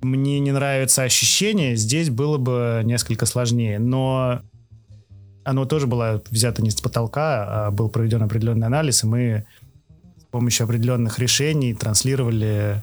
мне 0.00 0.38
не 0.38 0.52
нравится 0.52 1.02
ощущение, 1.02 1.74
здесь 1.74 2.10
было 2.10 2.38
бы 2.38 2.82
несколько 2.84 3.26
сложнее. 3.26 3.80
Но 3.80 4.40
оно 5.44 5.64
тоже 5.64 5.88
было 5.88 6.22
взято 6.30 6.62
не 6.62 6.70
с 6.70 6.80
потолка, 6.80 7.66
а 7.66 7.70
был 7.72 7.88
проведен 7.88 8.22
определенный 8.22 8.68
анализ, 8.68 9.02
и 9.02 9.06
мы 9.08 9.46
с 10.16 10.24
помощью 10.30 10.64
определенных 10.64 11.18
решений 11.18 11.74
транслировали, 11.74 12.82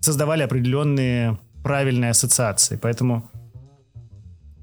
создавали 0.00 0.42
определенные 0.42 1.38
правильные 1.62 2.12
ассоциации. 2.12 2.78
Поэтому 2.80 3.30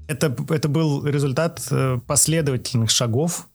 это, 0.08 0.34
это 0.50 0.68
был 0.68 1.06
результат 1.06 1.66
э, 1.70 1.98
последовательных 2.06 2.90
шагов, 2.90 3.48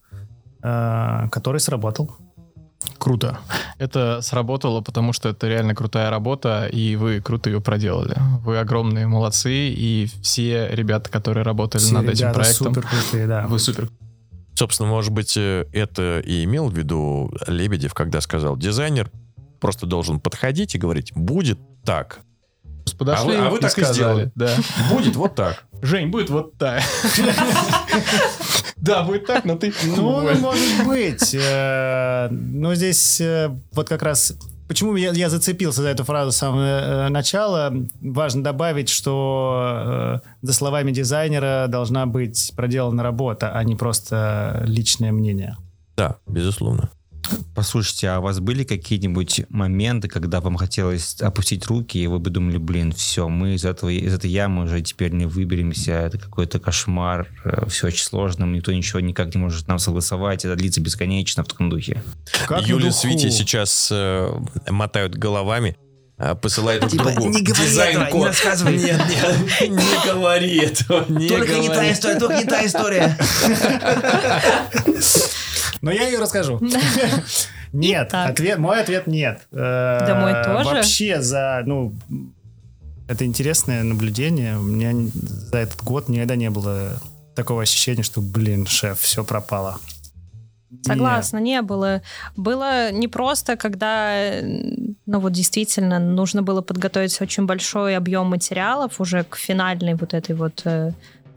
э, 0.64 1.28
который 1.32 1.60
сработал. 1.60 2.18
Круто. 2.98 3.40
Это 3.78 4.22
сработало, 4.22 4.82
потому 4.82 5.14
что 5.14 5.30
это 5.30 5.48
реально 5.48 5.76
крутая 5.76 6.10
работа, 6.10 6.68
и 6.68 6.96
вы 6.96 7.22
круто 7.22 7.50
ее 7.50 7.62
проделали. 7.62 8.16
Вы 8.44 8.58
огромные 8.58 9.08
молодцы, 9.08 9.70
и 9.70 10.10
все 10.22 10.68
ребята, 10.70 11.10
которые 11.10 11.44
работали 11.44 11.82
Все 11.82 11.94
над 11.94 12.10
этим 12.10 12.34
проектом, 12.34 12.74
супер 12.74 12.88
крутые, 12.88 13.28
да. 13.28 13.48
вы 13.48 13.60
супер. 13.60 13.90
Собственно, 14.56 14.90
может 14.90 15.14
быть, 15.14 15.38
э, 15.38 15.68
это 15.72 16.20
и 16.20 16.44
имел 16.44 16.70
в 16.70 16.78
виду 16.78 17.32
Лебедев, 17.48 17.94
когда 17.94 18.22
сказал, 18.22 18.58
дизайнер 18.58 19.12
просто 19.60 19.86
должен 19.86 20.20
подходить 20.20 20.76
и 20.76 20.78
говорить, 20.78 21.12
будет 21.16 21.60
так. 21.84 22.22
Подошли 22.98 23.36
А 23.36 23.42
вы- 23.42 23.48
а 23.48 23.50
вы 23.50 23.58
и 23.58 23.62
так 23.62 23.70
и 23.78 23.82
сказали. 23.82 23.94
сделали. 23.94 24.32
Да. 24.36 24.50
Будет 24.92 25.16
вот 25.16 25.36
так. 25.36 25.64
Жень, 25.82 26.08
будет 26.10 26.30
вот 26.30 26.58
так. 26.58 26.82
Да, 28.78 29.04
будет 29.04 29.26
так, 29.28 29.44
но 29.46 29.56
ты... 29.58 29.74
Ну, 29.84 30.22
может 30.40 30.86
быть. 30.88 31.34
Э, 31.36 32.30
Но 32.32 32.76
здесь 32.76 33.20
э, 33.20 33.50
вот 33.74 33.90
как 33.90 34.02
раз... 34.04 34.34
Почему 34.70 34.96
я, 34.96 35.12
я 35.12 35.30
зацепился 35.30 35.82
за 35.82 35.90
эту 35.90 36.04
фразу 36.04 36.32
с 36.32 36.38
самого 36.38 36.62
э, 36.64 37.10
начала? 37.10 37.74
Важно 38.02 38.44
добавить, 38.44 38.88
что 38.88 40.22
э, 40.24 40.28
за 40.44 40.54
словами 40.54 40.92
дизайнера 40.92 41.66
должна 41.68 42.06
быть 42.06 42.54
проделана 42.56 43.04
работа, 43.04 43.52
а 43.54 43.64
не 43.64 43.76
просто 43.76 44.64
личное 44.66 45.12
мнение. 45.12 45.58
Да, 45.98 46.16
безусловно. 46.28 46.90
Послушайте, 47.56 48.10
а 48.10 48.20
у 48.20 48.22
вас 48.22 48.40
были 48.40 48.64
какие-нибудь 48.64 49.42
моменты, 49.50 50.08
когда 50.08 50.40
вам 50.42 50.56
хотелось 50.56 51.16
опустить 51.22 51.66
руки, 51.68 51.98
и 51.98 52.08
вы 52.08 52.20
бы 52.20 52.30
думали, 52.30 52.58
блин, 52.58 52.92
все, 52.92 53.28
мы 53.28 53.56
из, 53.56 53.66
этого, 53.66 53.90
из 53.90 54.14
этой 54.14 54.30
ямы 54.30 54.64
уже 54.64 54.82
теперь 54.82 55.12
не 55.12 55.26
выберемся, 55.26 55.92
это 55.92 56.18
какой-то 56.18 56.60
кошмар, 56.60 57.28
все 57.68 57.88
очень 57.88 58.04
сложно, 58.04 58.46
никто 58.46 58.72
ничего 58.72 59.00
никак 59.00 59.34
не 59.36 59.42
может 59.42 59.68
нам 59.68 59.80
согласовать, 59.80 60.46
это 60.46 60.56
длится 60.56 60.82
бесконечно 60.82 61.44
в 61.44 61.48
таком 61.48 61.70
духе. 61.70 62.02
Как 62.48 62.68
Юля 62.68 62.92
с. 62.92 63.04
Витей 63.04 63.32
сейчас 63.32 63.90
э, 63.92 64.32
мотают 64.70 65.16
головами, 65.16 65.76
э, 66.18 66.36
посылают 66.36 66.82
друг 66.82 66.92
Типа, 66.94 67.12
другу 67.12 67.30
не 67.30 67.42
говори 67.42 67.50
этого, 67.52 67.68
дизайн-код. 67.68 68.14
не 68.14 68.26
рассказывай. 68.26 68.78
Нет, 68.78 69.02
нет, 69.10 69.70
не 69.70 70.12
говори 70.12 70.58
этого, 70.60 71.06
не 71.10 71.28
говори. 71.28 71.92
история, 71.92 72.20
только 72.20 72.38
не 72.38 72.46
та 72.46 72.66
история. 72.66 73.18
Но 75.82 75.92
я 75.92 76.08
ее 76.08 76.20
расскажу. 76.20 76.60
Нет, 77.74 78.10
ответ, 78.14 78.58
мой 78.58 78.82
ответ 78.82 79.06
нет. 79.06 79.42
Да 79.52 80.18
мой 80.20 80.44
тоже. 80.44 80.76
Вообще 80.78 81.22
за, 81.22 81.62
ну, 81.66 81.94
это 83.08 83.26
интересное 83.26 83.84
наблюдение. 83.84 84.58
У 84.58 84.64
меня 84.64 84.92
за 85.14 85.58
этот 85.58 85.84
год 85.84 86.10
никогда 86.10 86.36
не 86.36 86.50
было 86.50 87.00
такого 87.36 87.62
ощущения, 87.62 88.04
что, 88.04 88.22
блин, 88.22 88.66
шеф, 88.66 89.00
все 89.00 89.24
пропало. 89.24 89.78
Согласна, 90.84 91.40
не 91.40 91.62
было. 91.64 92.02
Было 92.36 92.92
непросто, 92.92 93.56
когда, 93.56 94.14
э, 94.16 94.44
ну 95.08 95.20
вот 95.20 95.32
действительно, 95.32 95.98
нужно 95.98 96.44
было 96.44 96.62
подготовить 96.62 97.20
очень 97.22 97.48
большой 97.48 97.98
объем 97.98 98.28
материалов 98.28 99.02
уже 99.02 99.24
к 99.24 99.36
финальной 99.36 99.96
вот 99.96 100.14
этой 100.14 100.36
вот 100.36 100.62
э, 100.66 100.92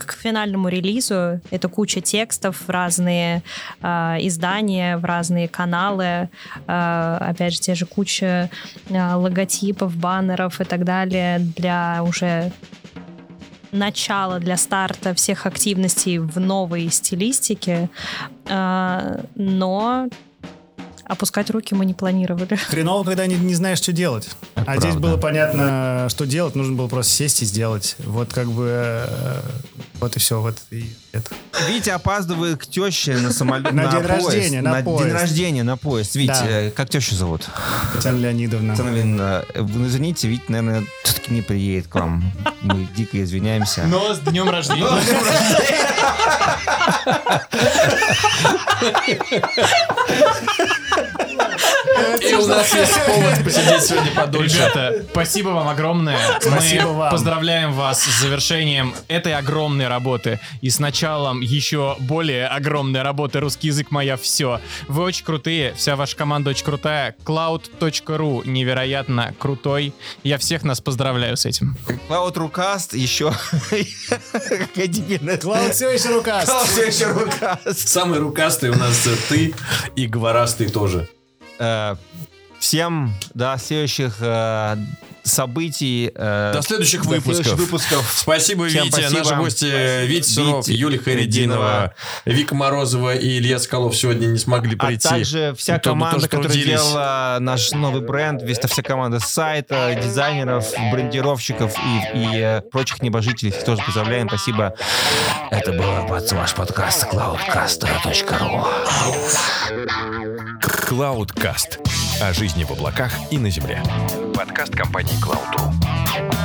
к 0.07 0.12
финальному 0.12 0.68
релизу. 0.68 1.40
Это 1.50 1.68
куча 1.68 2.00
текстов 2.00 2.62
в 2.66 2.70
разные 2.70 3.42
э, 3.80 3.86
издания, 4.20 4.96
в 4.96 5.05
разные 5.05 5.48
каналы. 5.48 6.28
Э, 6.66 7.18
опять 7.20 7.55
же, 7.55 7.61
те 7.61 7.74
же 7.74 7.86
куча 7.86 8.50
э, 8.88 9.14
логотипов, 9.14 9.96
баннеров 9.96 10.61
и 10.61 10.64
так 10.64 10.84
далее 10.84 11.38
для 11.38 12.03
уже 12.03 12.53
начала, 13.72 14.38
для 14.38 14.57
старта 14.57 15.14
всех 15.14 15.46
активностей 15.46 16.18
в 16.18 16.38
новой 16.38 16.90
стилистике. 16.90 17.88
Но 18.46 20.09
опускать 21.12 21.50
руки 21.50 21.74
мы 21.74 21.84
не 21.84 21.94
планировали. 21.94 22.56
Хреново, 22.68 23.04
когда 23.04 23.26
не, 23.26 23.34
не 23.36 23.54
знаешь, 23.54 23.78
что 23.78 23.92
делать. 23.92 24.28
Это 24.54 24.70
а 24.70 24.76
здесь 24.76 24.92
правда. 24.92 25.00
было 25.08 25.16
понятно, 25.16 26.06
что 26.10 26.26
делать. 26.26 26.54
Нужно 26.54 26.74
было 26.76 26.88
просто 26.88 27.12
сесть 27.12 27.42
и 27.42 27.44
сделать. 27.44 27.96
Вот 27.98 28.32
как 28.32 28.50
бы... 28.50 28.66
э, 29.08 29.40
Вот 30.00 30.16
и 30.16 30.18
все. 30.18 30.40
Вот 30.40 30.56
и 30.70 30.92
это. 31.12 31.30
Витя 31.68 31.90
опаздывает 31.90 32.58
к 32.58 32.66
теще 32.66 33.16
на 33.18 33.32
самолет. 33.32 33.72
На 33.72 33.86
день 33.86 34.02
поезд. 34.02 34.26
рождения, 34.26 34.62
на 34.62 34.82
поезд. 34.82 35.04
день 35.04 35.12
рождения, 35.12 35.62
на 35.62 35.76
поезд. 35.76 36.14
Витя, 36.16 36.28
Да. 36.28 36.46
э, 36.48 36.70
как 36.70 36.88
тещу 36.90 37.14
зовут? 37.14 37.48
Татьяна 37.94 38.18
Леонидовна. 38.18 38.74
Татьяна 38.76 38.94
Леонидовна, 38.96 39.44
вы 39.54 39.86
извините, 39.86 40.28
Витя, 40.28 40.44
наверное, 40.48 40.84
все-таки 41.04 41.32
не 41.32 41.42
приедет 41.42 41.86
к 41.88 41.94
вам. 41.94 42.32
Мы 42.62 42.86
дико 42.96 43.22
извиняемся. 43.22 43.84
Но 43.86 44.14
с 44.14 44.18
днем 44.20 44.48
рождения. 44.48 44.86
И 52.22 52.34
у 52.34 52.46
нас 52.46 52.74
есть 52.74 53.06
повод 53.06 53.44
посидеть 53.44 53.82
сегодня 53.82 54.12
подольше. 54.12 54.56
Ребята, 54.56 55.04
спасибо 55.10 55.48
вам 55.48 55.68
огромное. 55.68 56.18
Спасибо 56.40 56.88
Мы 56.88 56.92
вам. 56.94 57.10
поздравляем 57.10 57.72
вас 57.72 58.02
с 58.02 58.20
завершением 58.20 58.94
этой 59.08 59.34
огромной 59.34 59.88
работы 59.88 60.40
и 60.60 60.70
с 60.70 60.78
началом 60.78 61.40
еще 61.40 61.96
более 62.00 62.46
огромной 62.46 63.02
работы 63.02 63.40
«Русский 63.40 63.68
язык 63.68 63.90
моя 63.90 64.16
все». 64.16 64.60
Вы 64.88 65.02
очень 65.02 65.24
крутые, 65.24 65.74
вся 65.74 65.96
ваша 65.96 66.16
команда 66.16 66.50
очень 66.50 66.64
крутая. 66.64 67.14
Cloud.ru 67.24 68.46
невероятно 68.46 69.34
крутой. 69.38 69.92
Я 70.22 70.38
всех 70.38 70.62
нас 70.62 70.80
поздравляю 70.80 71.36
с 71.36 71.46
этим. 71.46 71.76
Cloud 72.08 72.38
Рукаст 72.38 72.94
еще... 72.94 73.32
Клауд 75.40 75.74
все 75.74 75.90
еще 75.90 76.10
рукаст. 76.10 76.48
Cloud 76.48 76.66
все 76.66 76.86
еще 76.86 77.06
Рукаст. 77.12 77.88
Самый 77.88 78.18
рукастый 78.18 78.70
у 78.70 78.76
нас 78.76 79.06
э, 79.06 79.16
ты 79.28 79.54
и 79.96 80.06
говорастый 80.06 80.68
тоже. 80.68 81.08
Э, 82.62 82.64
Всем, 82.64 83.12
да, 83.34 83.58
следующих 83.58 84.14
э, 84.20 84.76
событий. 85.24 86.12
э, 86.14 86.52
До 86.54 86.62
следующих 86.62 87.02
до 87.02 87.08
следующих 87.08 87.34
выпусков. 87.34 87.58
выпусков. 87.58 88.12
Спасибо, 88.16 88.68
Всем 88.68 88.84
Витя. 88.84 88.92
спасибо. 88.92 89.18
Наши 89.18 89.34
гости 89.34 90.06
Витя 90.06 90.26
Суров, 90.28 90.68
Витя 90.68 90.76
Юлия 90.78 90.98
Харидинова, 90.98 91.94
Вика 92.24 92.54
Морозова 92.54 93.14
и 93.16 93.38
Илья 93.38 93.58
Скалов 93.58 93.96
сегодня 93.96 94.26
не 94.26 94.38
смогли 94.38 94.76
А 94.78 94.86
прийти. 94.86 95.08
также 95.08 95.54
вся 95.58 95.78
команда, 95.80 96.16
тоже 96.16 96.28
которая 96.28 96.48
трудились. 96.52 96.68
делала 96.80 97.38
наш 97.40 97.72
новый 97.72 98.00
бренд, 98.00 98.42
весь 98.42 98.58
вся 98.60 98.82
команда 98.82 99.18
с 99.18 99.26
сайта, 99.28 99.98
дизайнеров, 100.00 100.64
брендировщиков 100.92 101.74
и, 101.78 102.18
и 102.18 102.38
э, 102.38 102.60
прочих 102.70 103.02
небожителей, 103.02 103.50
их 103.50 103.64
тоже 103.64 103.82
поздравляем, 103.84 104.28
спасибо. 104.28 104.74
Это 105.50 105.72
был 105.72 106.06
ваш 106.06 106.54
подкаст 106.54 107.08
cloudcast.ru 107.12 108.66
Cloudcast. 110.62 111.91
О 112.22 112.32
жизни 112.32 112.62
в 112.62 112.70
облаках 112.70 113.12
и 113.32 113.38
на 113.38 113.50
земле. 113.50 113.82
Подкаст 114.32 114.76
компании 114.76 115.20
Cloud.ru. 115.20 116.41